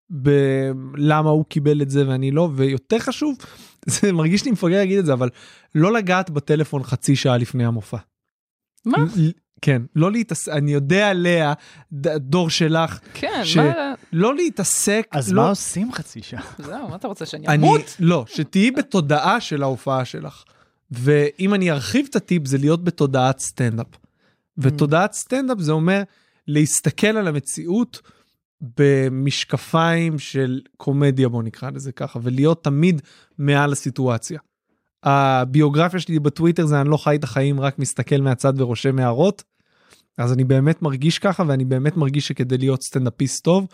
[0.09, 3.37] בלמה הוא קיבל את זה ואני לא, ויותר חשוב,
[3.85, 5.29] זה מרגיש לי מפגר להגיד את זה, אבל
[5.75, 7.97] לא לגעת בטלפון חצי שעה לפני המופע.
[8.85, 8.97] מה?
[9.63, 11.53] כן, לא להתעסק, אני יודע עליה,
[12.17, 13.93] דור שלך, כן, ש- מה...
[14.13, 16.43] לא להתעסק, אז לא, מה עושים חצי שעה?
[16.59, 17.81] זהו, מה אתה רוצה, שאני אני, אמות?
[17.99, 20.43] לא, שתהיי בתודעה של ההופעה שלך.
[20.91, 23.87] ואם אני ארחיב את הטיפ זה להיות בתודעת סטנדאפ.
[24.57, 26.03] ותודעת סטנדאפ זה אומר
[26.47, 28.01] להסתכל על המציאות
[28.77, 33.01] במשקפיים של קומדיה בוא נקרא לזה ככה ולהיות תמיד
[33.37, 34.39] מעל הסיטואציה.
[35.03, 39.43] הביוגרפיה שלי בטוויטר זה אני לא חי את החיים רק מסתכל מהצד ורושם הערות.
[40.17, 43.67] אז אני באמת מרגיש ככה ואני באמת מרגיש שכדי להיות סטנדאפיסט טוב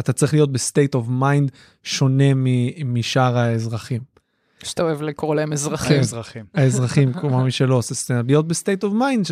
[0.00, 1.50] אתה צריך להיות ב state of mind
[1.82, 4.00] שונה מ- משאר האזרחים.
[4.62, 5.96] שאתה אוהב לקרוא להם אזרחים.
[5.96, 6.00] כן.
[6.00, 6.44] אזרחים.
[6.54, 9.26] האזרחים, כלומר מי שלא עושה סטנדאפ, להיות ב state of mind,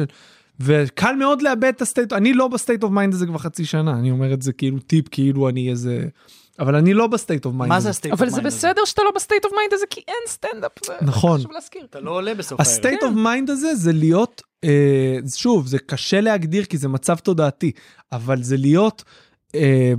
[0.61, 3.65] וקל מאוד לאבד את ה state, אני לא ב state of mind הזה כבר חצי
[3.65, 6.07] שנה, אני אומר את זה כאילו טיפ, כאילו אני איזה,
[6.59, 7.81] אבל אני לא ב state of mind מה.
[7.81, 10.17] זה ה state אבל זה בסדר שאתה לא ב state of mind הזה, כי אין
[10.29, 10.73] סטנדאפ.
[11.03, 11.39] נכון.
[11.39, 11.85] חשוב להזכיר.
[11.85, 12.73] אתה לא עולה בסוף הערב.
[12.73, 17.17] ה state of mind הזה זה להיות, אה, שוב, זה קשה להגדיר כי זה מצב
[17.17, 17.73] תודעתי,
[18.13, 19.05] אבל זה להיות
[19.55, 19.93] אה,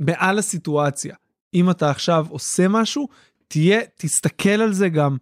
[0.00, 1.14] מעל הסיטואציה.
[1.54, 3.08] אם אתה עכשיו עושה משהו,
[3.48, 5.16] תהיה, תסתכל על זה גם,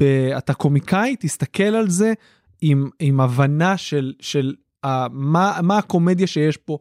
[0.00, 0.04] ב,
[0.38, 2.12] אתה קומיקאי, תסתכל על זה
[2.60, 4.54] עם, עם הבנה של, של
[5.10, 6.78] מה, מה הקומדיה שיש פה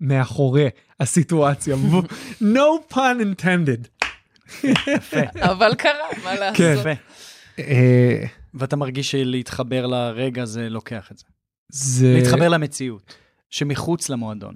[0.00, 0.68] מאחורי
[1.00, 1.76] הסיטואציה.
[2.42, 4.06] no pun intended.
[5.52, 6.56] אבל קרה, מה לעשות?
[6.56, 6.94] כן.
[7.58, 8.24] אה,
[8.54, 11.24] ואתה מרגיש שלהתחבר לרגע זה לוקח את זה.
[11.68, 12.14] זה...
[12.14, 13.14] להתחבר למציאות,
[13.50, 14.54] שמחוץ למועדון.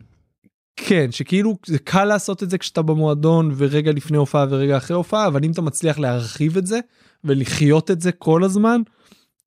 [0.77, 5.27] כן, שכאילו זה קל לעשות את זה כשאתה במועדון ורגע לפני הופעה ורגע אחרי הופעה,
[5.27, 6.81] אבל אם אתה מצליח להרחיב את זה
[7.25, 8.81] ולחיות את זה כל הזמן,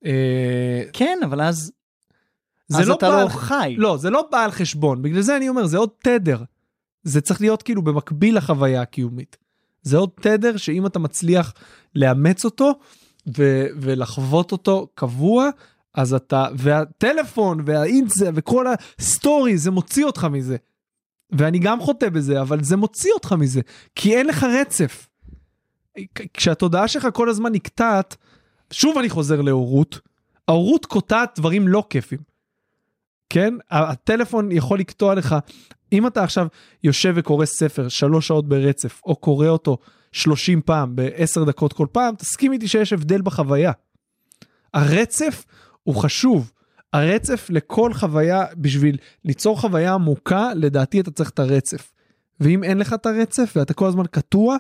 [0.06, 1.72] אה, כן, אבל אז,
[2.68, 3.76] זה אז לא אתה בא לא על- חי.
[3.78, 6.44] לא, זה לא בא על חשבון, בגלל זה אני אומר, זה עוד תדר.
[7.04, 9.38] זה צריך להיות כאילו במקביל לחוויה הקיומית.
[9.82, 11.54] זה עוד תדר שאם אתה מצליח
[11.96, 12.72] לאמץ אותו
[13.38, 15.50] ו- ולחוות אותו קבוע,
[15.94, 18.66] אז אתה, והטלפון והאינסטה וכל
[19.00, 20.58] ה story, זה מוציא אותך מזה.
[21.32, 23.62] ואני גם חוטא בזה, אבל זה מוציא אותך מזה,
[23.96, 25.08] כי אין לך רצף.
[26.34, 28.16] כשהתודעה שלך כל הזמן נקטעת,
[28.72, 30.00] שוב אני חוזר להורות,
[30.48, 32.20] ההורות קוטעת דברים לא כיפים.
[33.30, 33.54] כן?
[33.72, 35.36] הטלפון יכול לקטוע לך,
[35.94, 36.48] אם אתה עכשיו
[36.84, 39.78] יושב וקורא ספר שלוש שעות ברצף, או קורא אותו
[40.12, 43.72] 30 פעם בעשר דקות כל פעם, תסכים איתי שיש הבדל בחוויה.
[44.74, 45.46] הרצף
[45.84, 46.52] הוא חשוב.
[46.94, 51.92] הרצף לכל חוויה, בשביל ליצור חוויה עמוקה, לדעתי אתה צריך את הרצף.
[52.40, 54.58] ואם אין לך את הרצף ואתה כל הזמן קטוע,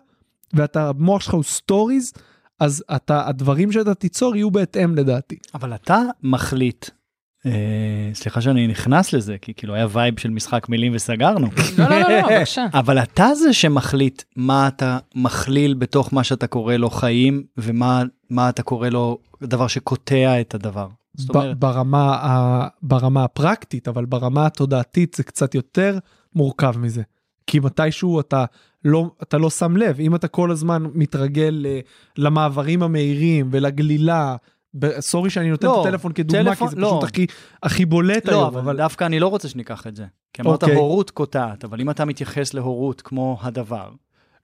[0.53, 2.14] והמוח שלך הוא stories,
[2.60, 5.38] אז אתה, הדברים שאתה תיצור יהיו בהתאם לדעתי.
[5.53, 6.89] אבל אתה מחליט.
[7.45, 7.51] אה,
[8.14, 11.47] סליחה שאני נכנס לזה, כי כאילו היה vibe של משחק מילים וסגרנו.
[11.77, 12.65] לא, לא, לא, לא, בבקשה.
[12.80, 18.49] אבל אתה זה שמחליט מה אתה מכליל בתוך מה שאתה קורא לו חיים, ומה מה
[18.49, 20.88] אתה קורא לו דבר שקוטע את הדבר.
[21.59, 25.97] ברמה, ה- ברמה הפרקטית, אבל ברמה התודעתית זה קצת יותר
[26.35, 27.01] מורכב מזה.
[27.47, 28.45] כי מתישהו אתה
[28.85, 31.80] לא, אתה לא שם לב, אם אתה כל הזמן מתרגל ל-
[32.18, 34.35] למעברים המהירים ולגלילה,
[34.99, 36.88] סורי שאני נותן לא, את הטלפון כדוגמה, טלפון- כי זה לא.
[36.88, 37.26] פשוט הכי,
[37.64, 40.06] הכי בולט לא, היום, אבל אבל דווקא אני לא רוצה שניקח את זה.
[40.34, 40.76] כי אמרת אוקיי.
[40.77, 43.89] הורות קוטעת, אבל אם אתה מתייחס להורות כמו הדבר,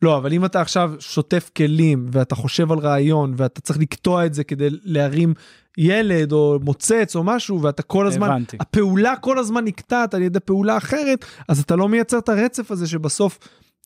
[0.01, 4.33] לא, אבל אם אתה עכשיו שוטף כלים ואתה חושב על רעיון ואתה צריך לקטוע את
[4.33, 5.33] זה כדי להרים
[5.77, 8.57] ילד או מוצץ או משהו ואתה כל הזמן, הבנתי.
[8.59, 12.87] הפעולה כל הזמן נקטעת על ידי פעולה אחרת, אז אתה לא מייצר את הרצף הזה
[12.87, 13.39] שבסוף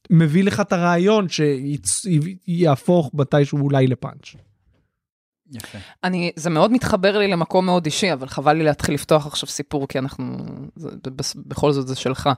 [0.10, 4.36] מביא לך את הרעיון שיהפוך מתישהו אולי לפאנץ'.
[5.52, 5.78] יפה.
[6.04, 9.88] אני, זה מאוד מתחבר לי למקום מאוד אישי, אבל חבל לי להתחיל לפתוח עכשיו סיפור,
[9.88, 10.38] כי אנחנו,
[10.76, 10.90] זה,
[11.36, 12.30] בכל זאת זה שלך.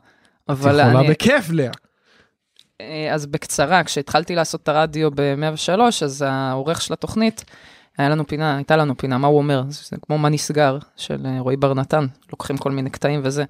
[0.51, 1.71] את יכולה אני, בכיף לאה.
[2.81, 7.45] אה, אז בקצרה, כשהתחלתי לעשות את הרדיו ב-103, אז העורך של התוכנית,
[7.97, 9.63] היה לנו פינה, הייתה לנו פינה, מה הוא אומר?
[9.69, 13.43] זה כמו מה נסגר של אה, רועי בר נתן, לוקחים כל מיני קטעים וזה.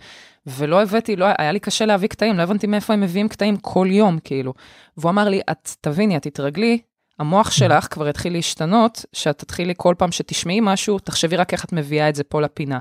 [0.48, 3.88] ולא הבאתי, לא, היה לי קשה להביא קטעים, לא הבנתי מאיפה הם מביאים קטעים כל
[3.92, 4.54] יום, כאילו.
[4.98, 6.82] והוא אמר לי, את תביני, את תתרגלי,
[7.20, 11.74] המוח שלך כבר יתחיל להשתנות, שאת תתחילי כל פעם שתשמעי משהו, תחשבי רק איך את
[11.74, 12.80] מביאה את זה פה לפינה.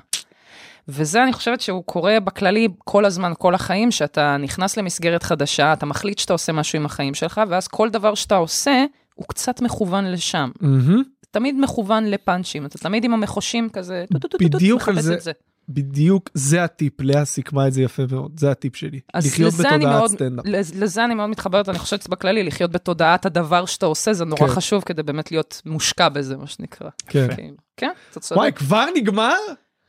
[0.88, 5.86] וזה, אני חושבת שהוא קורה בכללי כל הזמן, כל החיים, שאתה נכנס למסגרת חדשה, אתה
[5.86, 8.84] מחליט שאתה עושה משהו עם החיים שלך, ואז כל דבר שאתה עושה,
[9.14, 10.50] הוא קצת מכוון לשם.
[10.60, 11.02] מהמם.
[11.30, 14.04] תמיד מכוון לפאנצ'ים, אתה תמיד עם המחושים כזה,
[14.40, 15.32] בדיוק על זה.
[15.68, 19.00] בדיוק זה הטיפ, לאה סיכמה את זה יפה מאוד, זה הטיפ שלי.
[19.16, 20.44] לחיות בתודעת מאוד, סטנדאפ.
[20.46, 24.40] לז- לזה אני מאוד מתחברת, אני חושבת בכללי, לחיות בתודעת הדבר שאתה עושה, זה נורא
[24.40, 24.48] כן.
[24.48, 26.88] חשוב כדי באמת להיות מושקע בזה, מה שנקרא.
[27.06, 27.28] כן.
[27.34, 28.38] כאילו, כן, אתה צודק.
[28.38, 29.36] וואי, כבר נגמר?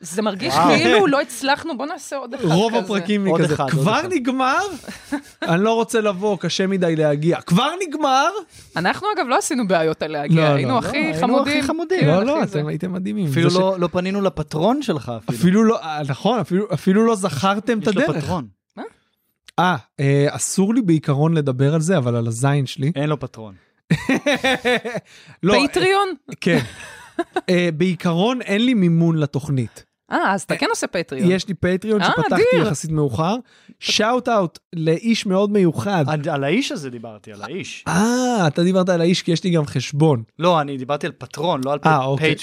[0.02, 0.68] זה מרגיש וואו.
[0.78, 2.54] כאילו לא הצלחנו, בוא נעשה עוד אחד כזה.
[2.54, 4.60] רוב הפרקים אחד, עוד כבר אחד." נגמר?
[5.50, 7.42] אני לא רוצה לבוא, קשה מדי להגיע.
[7.42, 8.30] כבר נגמר?
[8.76, 11.58] אנחנו אגב לא עשינו בעיות על להגיע, לא, לא, היינו לא, הכי היינו חמודים.
[11.58, 12.08] הכי חמודים.
[12.08, 12.60] לא, לא, זה.
[12.60, 13.28] אתם הייתם מדהימים.
[13.28, 15.40] אפילו לא פנינו לפטרון שלך אפילו.
[15.40, 18.24] אפילו לא, אה, נכון, אפילו- אפילו לא זכרתם את יש לו הדרך.
[18.24, 18.48] פטרון.
[19.60, 22.92] אה, אה, אסור לי בעיקרון לדבר על זה, אבל על הזין שלי.
[22.96, 23.54] אין לו פטרון.
[25.44, 26.08] לא, פטריון?
[26.30, 26.60] אה, כן.
[27.50, 29.84] אה, בעיקרון אין לי מימון לתוכנית.
[30.12, 31.32] אה, אז אתה כן עושה פטריון.
[31.32, 32.44] יש לי פטריון אה, שפתחתי.
[32.62, 33.36] יחסית מאוחר.
[33.80, 36.06] שאוט אאוט לאיש מאוד מיוחד.
[36.32, 37.84] על האיש הזה דיברתי, על האיש.
[37.88, 40.24] אה, אתה דיברת על האיש כי יש לי גם חשבון.
[40.40, 42.36] לא, אני דיברתי על פטרון, לא על אה, אוקיי.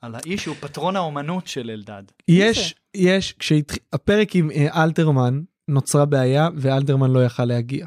[0.00, 2.02] על האיש שהוא פטרון האומנות של אלדד.
[2.28, 7.86] יש, יש, כשהפרק עם אה, אלתרמן נוצרה בעיה ואלתרמן לא יכל להגיע.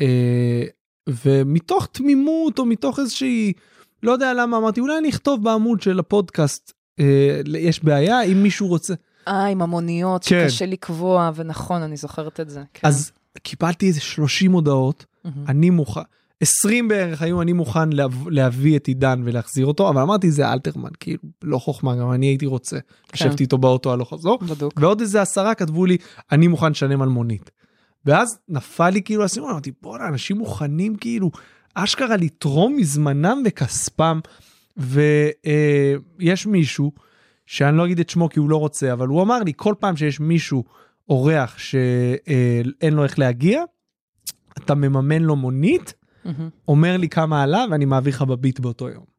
[0.00, 0.62] אה,
[1.08, 3.52] ומתוך תמימות או מתוך איזושהי,
[4.02, 6.75] לא יודע למה אמרתי, אולי אני אכתוב בעמוד של הפודקאסט, אה,
[7.58, 8.94] יש בעיה, אם מישהו רוצה.
[9.28, 10.48] אה, עם המוניות, כן.
[10.48, 12.62] שקשה לקבוע, ונכון, אני זוכרת את זה.
[12.74, 12.88] כן.
[12.88, 13.12] אז
[13.42, 15.44] קיבלתי איזה 30 הודעות, מהמם.
[15.48, 16.00] אני מוכן,
[16.40, 20.88] 20 בערך היו אני מוכן להב- להביא את עידן ולהחזיר אותו, אבל אמרתי זה אלתרמן,
[21.00, 22.78] כאילו, לא חוכמה, גם אני הייתי רוצה.
[23.14, 24.72] ישבתי איתו באוטו הלוך חזור, בדוק.
[24.76, 25.96] ועוד איזה עשרה כתבו לי,
[26.32, 27.50] אני מוכן לשלם על מונית.
[28.04, 31.30] ואז נפל לי כאילו הסימון, אמרתי, בואנה, אנשים מוכנים כאילו,
[31.74, 34.20] אשכרה לתרום מזמנם וכספם,
[34.76, 36.92] ויש מישהו,
[37.46, 39.96] שאני לא אגיד את שמו כי הוא לא רוצה, אבל הוא אמר לי, כל פעם
[39.96, 40.64] שיש מישהו,
[41.08, 43.62] אורח שאין לו איך להגיע,
[44.58, 45.94] אתה מממן לו מונית,
[46.24, 46.48] מהמם.
[46.68, 49.15] אומר לי כמה עלה ואני מעביר לך בביט באותו יום.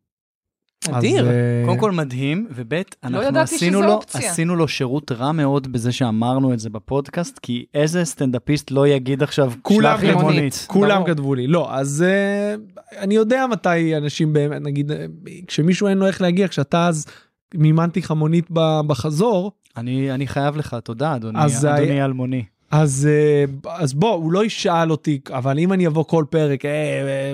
[0.91, 1.21] אדיר.
[1.21, 2.73] אז, אה, קודם כל מדהים, וב'
[3.03, 4.31] אנחנו ידעתי עשינו לו, אופציה.
[4.31, 9.23] עשינו לו שירות רע מאוד בזה שאמרנו את זה בפודקאסט, כי איזה סטנדאפיסט לא יגיד
[9.23, 10.21] עכשיו, כולם שלח לי כתבו.
[10.21, 10.65] מונית.
[10.67, 11.03] כולם.
[11.05, 15.05] כתבו לי לא אז uh, אני יודע מתי אנשים באמת נגיד אה,
[15.47, 17.05] כשמישהו אין לו איך להגיע כשאתה אז
[17.55, 22.43] מימנתי לך מונית ב- בחזור אני, אני חייב לך תודה, אדוני, אדוני היה- אלמוני.
[22.71, 26.71] אז uh, אז בוא הוא לא ישאל אותי אבל אם אני אבוא כל פרק אה,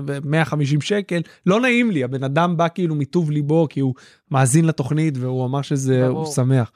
[0.10, 3.94] אה, 150 שקל לא נעים לי הבן אדם בא כאילו מטוב ליבו כי הוא
[4.32, 6.26] מאזין לתוכנית והוא אמר שזה ברור.
[6.26, 6.72] הוא שמח.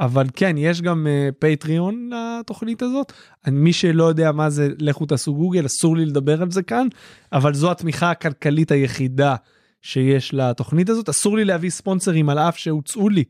[0.00, 1.06] אבל כן, יש גם
[1.38, 3.12] פטריון לתוכנית הזאת.
[3.46, 6.86] אני- מי שלא יודע מה זה, לכו תעשו גוגל, אסור לי לדבר על זה כאן,
[7.32, 9.34] אבל זו התמיכה הכלכלית היחידה
[9.82, 11.08] שיש לתוכנית הזאת.
[11.08, 13.24] אסור לי להביא ספונסרים על אף שהוצאו לי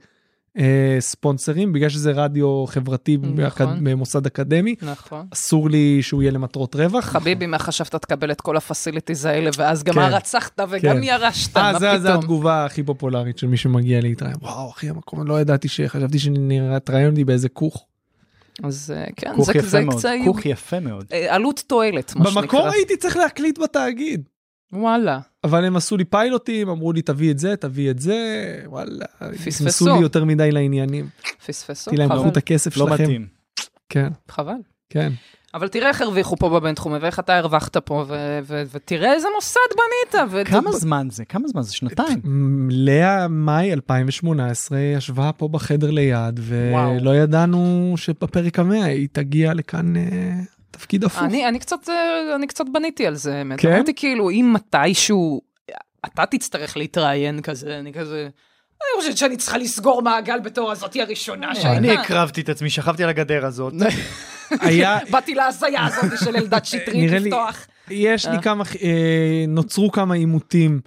[0.59, 3.37] אה, ספונסרים, בגלל שזה רדיו חברתי נכון.
[3.37, 4.75] באקד- במוסד אקדמי.
[4.83, 5.27] נכון.
[5.33, 7.05] אסור לי שהוא יהיה למטרות רווח.
[7.05, 10.01] חביבי, מה חשבת תקבל את כל הפסיליטיז האלה, ואז גם כן.
[10.01, 11.03] הרצחת וגם כן.
[11.03, 12.19] ירשת, אה, מה זה, זה פתאום?
[12.19, 14.37] התגובה הכי פופולרית של מי שמגיע להתראיין.
[14.43, 17.87] וואו, אחי, המקום, לא ידעתי שחשבתי שתראיין אותי באיזה כוך.
[18.65, 20.11] אז אה, כן, זה יפה זה מאוד, קצת...
[20.25, 21.05] כוך יפה מאוד.
[21.13, 22.43] אה, עלות תועלת, מה שנקרא.
[22.43, 24.23] במקור הייתי צריך להקליט בתאגיד.
[24.73, 25.21] וואלה.
[25.45, 28.17] אבל הם עשו לי פיילוטים, אמרו לי תביא את זה, תביא את זה,
[28.67, 29.65] וואלה, פספסו.
[29.65, 31.09] נכנסו לי יותר מדי לעניינים.
[31.47, 32.29] פספסו, אמרתי להם, קחו חבל.
[32.29, 33.03] את הכסף לא שלכם.
[33.05, 33.27] מתאים.
[33.89, 34.53] כן, חבל.
[34.91, 35.13] כן.
[35.55, 39.61] אבל תראה איך הרוויחו פה בבינתחומי, ואיך אתה הרווחת פה, ו- ו- ותראה איזה מוסד
[39.77, 40.31] בנית.
[40.31, 41.25] ו- כמה זמן זה?
[41.25, 41.75] כמה זמן זה?
[41.75, 42.21] שנתיים.
[42.71, 46.41] לאה מאי 2018 ישבה פה בחדר ליד,
[46.73, 46.97] וואו.
[46.97, 50.03] ולא ידענו שבפרק המאה היא תגיע לכאן אה,
[50.77, 51.23] תפקיד הפוך.
[51.23, 53.61] אני, אני, קצת, אה, אני קצת בניתי על זה, האמת.
[53.61, 53.73] כן?
[53.73, 55.41] אמרתי כאילו, אם מתישהו
[56.07, 58.29] אתה תצטרך להתראיין כזה, אני כזה...
[58.73, 62.01] אני חושבת שאני צריכה לסגור מעגל בתור הזאתי הראשונה אני שהייתה.
[62.01, 63.73] הקרבתי את עצמי, שכבתי על הגדר הזאת.
[64.61, 67.67] היה, באתי להזיה הזאת של אלדד שטרית נראה לי- לפתוח.
[67.91, 68.43] יש לי אה.
[68.43, 70.81] כמה, אה, נוצרו כמה עימותים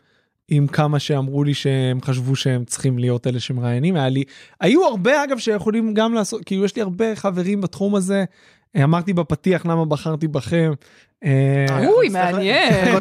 [0.48, 3.95] עם כמה שאמרו לי שהם חשבו שהם צריכים להיות אלה שמראיינים.
[3.95, 4.24] היה לי,
[4.61, 8.26] היו הרבה אגב שיכולים גם לעשות, כאילו יש לי הרבה חברים בתחום הזה.
[8.75, 10.71] אה, אמרתי בפתיח למה בחרתי בכם.
[11.25, 12.97] אה, אוי, נצטרך מעניין.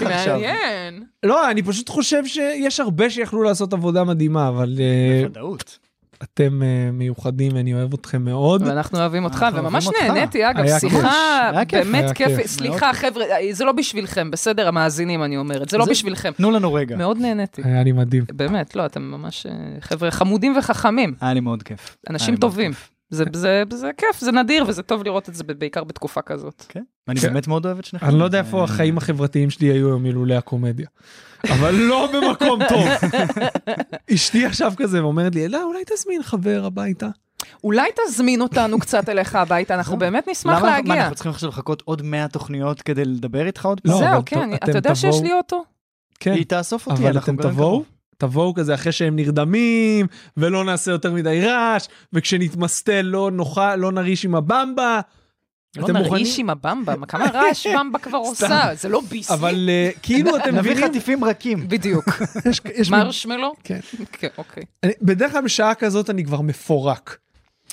[0.00, 0.40] עכשיו.
[0.40, 1.04] מעניין.
[1.22, 5.78] לא, אני פשוט חושב שיש הרבה שיכלו לעשות עבודה מדהימה, אבל אה, בוודאות.
[6.22, 8.62] אתם אה, מיוחדים, אני אוהב אתכם מאוד.
[8.62, 9.88] ואנחנו אוהבים אותך, אנחנו וממש.
[10.02, 10.78] נהניתי, אגב.
[10.78, 12.46] שיחה באמת כיף.
[12.46, 16.32] סליחה, חבר'ה, זה לא בשבילכם, בסדר, המאזינים, אני אומרת, זה לא בשבילכם.
[16.36, 16.96] תנו לנו רגע.
[16.96, 17.62] מאוד נהניתי.
[17.64, 18.24] היה לי מדהים.
[18.32, 21.96] באמת, לא, אתם ממש אה, חבר'ה חמודים וחכמים, היה לי מאוד כיף.
[22.10, 22.72] אנשים טובים.
[23.10, 23.18] כיף.
[23.34, 26.64] זה, זה, זה כיף, זה נדיר, וזה טוב לראות את זה ב- בעיקר בתקופה כזאת.
[26.68, 26.82] כן.
[27.08, 27.28] ואני כן.
[27.28, 28.06] באמת מאוד אוהב את שניכם.
[28.06, 30.86] אני לא יודע זה- איפה החיים החברתיים שלי היו היום אילולא הקומדיה.
[31.50, 32.84] אבל לא במקום טוב.
[34.14, 37.08] אשתי עכשיו כזה ואומרת לי, לא, אולי תזמין חבר הביתה.
[37.64, 41.02] אולי תזמין אותנו קצת אליך הביתה, אנחנו באמת נשמח למה אנחנו- מה, להגיע.
[41.02, 44.00] אנחנו צריכים עכשיו לחכות עוד 100 תוכניות כדי לדבר איתך עוד לא, פעם?
[44.00, 45.64] זהו, אבל כן, אתה יודע שיש לי אוטו?
[46.20, 47.84] כן, היא תאסוף אותי, אבל אתם תבואו.
[48.18, 54.24] תבואו כזה אחרי שהם נרדמים, ולא נעשה יותר מדי רעש, וכשנתמסטל לא נאכל, לא נריש
[54.24, 55.00] עם הבמבה.
[55.76, 56.12] לא אתם מוכנים?
[56.12, 59.36] נרעיש עם הבמבה, מה- כמה רעש במבה כבר עושה, זה לא ביסלי.
[59.36, 61.68] אבל אה, כאילו אתם נביא מבינים, חטיפים רכים.
[61.68, 62.04] בדיוק.
[62.50, 63.52] יש- יש לי- מרשמלו?
[63.64, 63.80] כן.
[64.18, 64.62] כן, אוקיי.
[64.82, 67.16] אני- בדרך כלל בשעה כזאת אני כבר מפורק.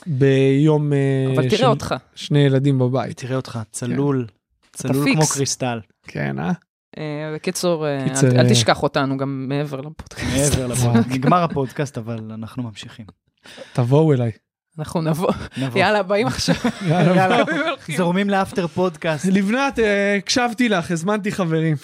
[0.07, 0.97] ביום אה,
[1.35, 1.95] אבל תראה אותך.
[2.15, 3.17] שני ילדים בבית.
[3.17, 4.25] תראה אותך, צלול.
[4.73, 5.17] צלול פיקס.
[5.17, 5.79] כמו קריסטל.
[6.07, 6.51] כן, אה?
[6.97, 7.03] אה,
[7.35, 8.05] בקיצור, אה,
[8.39, 10.23] אל- תשכח אותנו גם מעבר לפודקאסט.
[10.55, 11.07] מעבר לפודקאסט.
[11.09, 13.05] נגמר הפודקאסט, אבל אנחנו ממשיכים.
[13.73, 14.31] תבואו אליי.
[14.79, 15.31] אנחנו נבוא.
[15.75, 16.55] יאללה, באים עכשיו.
[16.89, 17.43] יאללה.
[17.97, 19.25] זורמים ל after פודקאסט.
[19.25, 21.75] לבנת, אה, הקשבתי לך, הזמנתי חברים.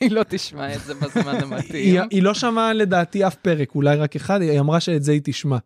[0.00, 2.02] היא לא תשמע את זה בזמן המתאים.
[2.10, 5.56] היא לא שמעה לדעתי אף פרק, אולי רק אחד, היא אמרה שאת זה היא תשמע.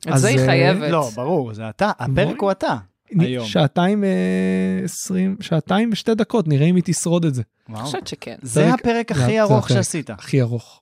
[0.00, 0.90] את אז, זה היא חייבת.
[0.90, 1.90] לא, ברור, זה אתה.
[1.98, 2.76] הפרק הוא אתה.
[3.20, 3.46] היום.
[3.46, 4.08] שעתיים אה,
[4.84, 7.42] עשרים, שעתיים ושתי דקות, נראה אם היא תשרוד את זה.
[7.68, 7.76] אני.
[7.78, 8.36] חושבת שכן.
[8.42, 9.76] זה פרק- הפרק הכי ארוך הפרק.
[9.76, 10.10] שעשית.
[10.10, 10.80] הכי ארוך.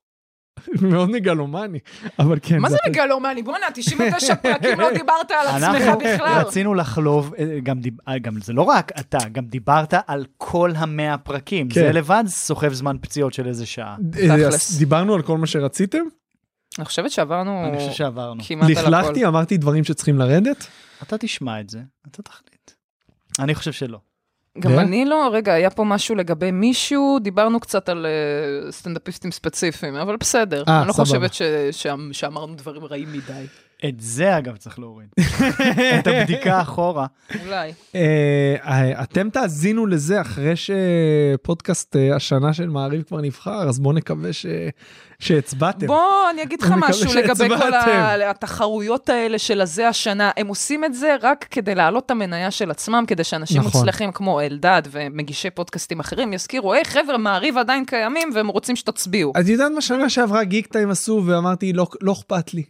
[0.83, 1.79] מאוד מגלומני,
[2.19, 2.59] אבל כן.
[2.59, 2.77] מה זה.
[2.89, 3.43] מגלומני?
[3.43, 6.39] בואנה, 99 פרקים לא דיברת על עצמך אנחנו בכלל.
[6.47, 7.95] רצינו לחלוב, אה, גם, דיב...
[8.09, 11.69] אה, גם זה לא רק אתה, גם דיברת על כל המאה פרקים.
[11.69, 11.81] כן.
[11.81, 13.97] זה לבד סוחב זמן פציעות של איזה שעה.
[14.21, 14.49] אה,
[14.79, 16.05] דיברנו על כל מה שרציתם?
[16.79, 18.43] אני חושבת שעברנו אני חושב שעברנו.
[18.49, 18.91] כמעט על הכל.
[18.91, 20.67] לכלכתי, אמרתי דברים שצריכים לרדת?
[21.03, 21.81] אתה תשמע את זה,
[22.11, 22.71] אתה תחליט.
[23.39, 23.99] אני חושב שלא.
[24.59, 24.79] גם?
[24.79, 30.17] אני לא, רגע, היה פה משהו לגבי מישהו, דיברנו קצת על אה, סטנדאפיסטים ספציפיים, אבל
[30.17, 30.65] בסדר.
[30.69, 30.93] אה, אני לא.
[30.93, 31.31] חושבת
[32.13, 33.47] שאמרנו דברים רעים מדי.
[33.89, 35.09] את זה אגב צריך להוריד.
[35.99, 37.07] את הבדיקה אחורה.
[37.45, 37.73] אולי.
[37.95, 44.33] אה, אתם תאזינו לזה אחרי שפודקאסט אה, השנה של מעריב כבר נבחר, אז בואו נקווה
[44.33, 44.47] ש-
[45.19, 45.87] שהצבעתם.
[45.87, 47.73] בוא, אני אגיד לך משהו לגבי כל
[48.31, 50.31] התחרויות האלה של הזה השנה.
[50.37, 53.73] הם עושים את זה רק כדי להעלות את המניה של עצמם, כדי שאנשים נכון.
[53.81, 59.33] מוצלחים כמו אלדד ומגישי פודקאסטים אחרים יזכירו, היי חבר'ה, מעריב עדיין קיימים והם רוצים שתצביעו.
[59.41, 62.63] את יודעת מה שנה שעברה גיק טיים עשו ואמרתי לא, לא אכפת לי.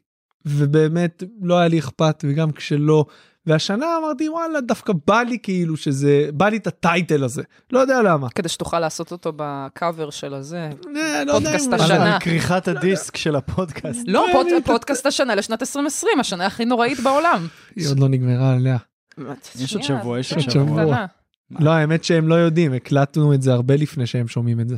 [0.47, 3.05] ובאמת לא היה לי אכפת וגם כשלא.
[3.47, 7.43] והשנה אמרתי וואלה דווקא בא לי כאילו שזה בא לי את הטייטל הזה
[7.73, 8.31] לא יודע למה.
[8.31, 10.71] כדי שתוכל לעשות אותו בקאבר של הזה.
[10.97, 12.21] אה, לא פודקאסט השנה.
[12.21, 14.03] כריכת הדיסק של הפודקאסט.
[14.07, 14.27] לא,
[14.65, 17.47] פודקאסט השנה לשנת 2020, השנה הכי נוראית בעולם.
[17.77, 18.77] היא עוד לא נגמרה עליה.
[19.59, 21.07] יש עוד שבוע, יש עוד שבוע.
[21.51, 24.77] לא האמת שהם לא יודעים הקלטנו את זה הרבה לפני שהם שומעים את זה.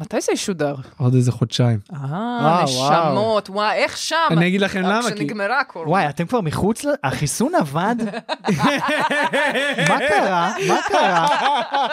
[0.00, 0.74] מתי זה ישודר?
[0.96, 1.78] עוד איזה חודשיים.
[1.92, 2.64] אה, וואו.
[2.64, 4.16] נשמות, וואי, איך שם?
[4.30, 5.90] אני אגיד לכם למה, כי כשנגמרה הקורונה.
[5.90, 6.88] וואי, אתם כבר מחוץ ל...
[7.04, 7.96] החיסון עבד?
[9.88, 10.52] מה קרה?
[10.68, 11.26] מה קרה?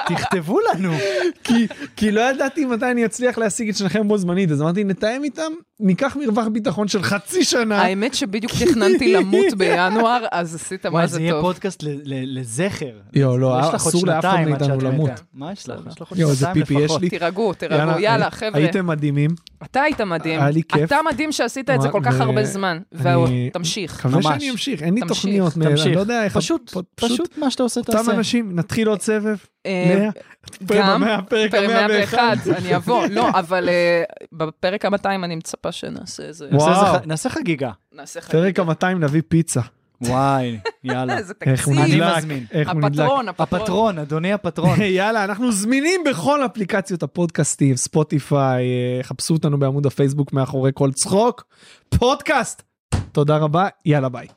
[0.07, 0.93] תכתבו לנו.
[1.43, 5.23] כי, כי לא ידעתי מתי אני אצליח להשיג את שניכם בו זמנית, אז אמרתי נתאם
[5.23, 7.81] איתם, ניקח מרווח ביטחון של חצי שנה.
[7.81, 11.41] האמת שבדיוק תכננתי למות בינואר, אז עשית וואי, מה זה זה יהיה טוב.
[11.41, 12.91] פודקאסט ל- ל- לזכר.
[13.13, 15.09] יואו, לא, אסור לאף אחד מאיתנו למות.
[15.33, 15.79] מה יש לך?
[15.91, 17.01] יש לך עוד שנתיים פיפי יש לפחות.
[17.01, 17.09] לי.
[17.09, 18.51] תירגעו, תירגעו, יאללה, חבר'ה.
[18.59, 19.31] הייתם מדהימים,
[19.63, 20.39] אתה היית מדהים.
[20.39, 20.83] היה לי כיף.
[20.83, 22.79] אתה מדהים שעשית את זה כל כך הרבה זמן.
[22.91, 24.25] מקווה ממש.
[24.25, 25.85] שאני אמשיך, אין לי תמשיך, תוכניות, תמשיך.
[25.87, 28.11] אני לא יודע איך, פשוט, פשוט מה שאתה עושה אותם תעשה.
[28.11, 29.35] אנשים, נתחיל עוד סבב,
[30.75, 32.35] גם, במאה- פרק פרק המאה 101, ואחד.
[32.57, 33.05] אני אבוא.
[33.07, 36.47] לא, אבל אה, בפרק ה-200 אני מצפה שנעשה איזה...
[36.51, 36.97] וואו.
[37.05, 37.71] נעשה חגיגה.
[37.93, 38.41] נעשה חגיגה.
[38.63, 39.61] פרק ה-200 נביא פיצה,
[40.01, 41.17] וואי, יאללה.
[41.17, 41.85] איזה איך הוא תקציב.
[41.91, 42.45] אני נדלק, מזמין.
[42.65, 43.29] הפטרון.
[43.29, 44.81] הפטרון, אדוני הפטרון.
[44.97, 48.65] יאללה, אנחנו זמינים בכל אפליקציות הפודקאסטים, ספוטיפיי,
[48.97, 51.43] אה, חפשו אותנו בעמוד הפייסבוק מאחורי כל צחוק,
[51.89, 52.61] פודקאסט.
[53.11, 54.27] תודה רבה, יאללה ביי.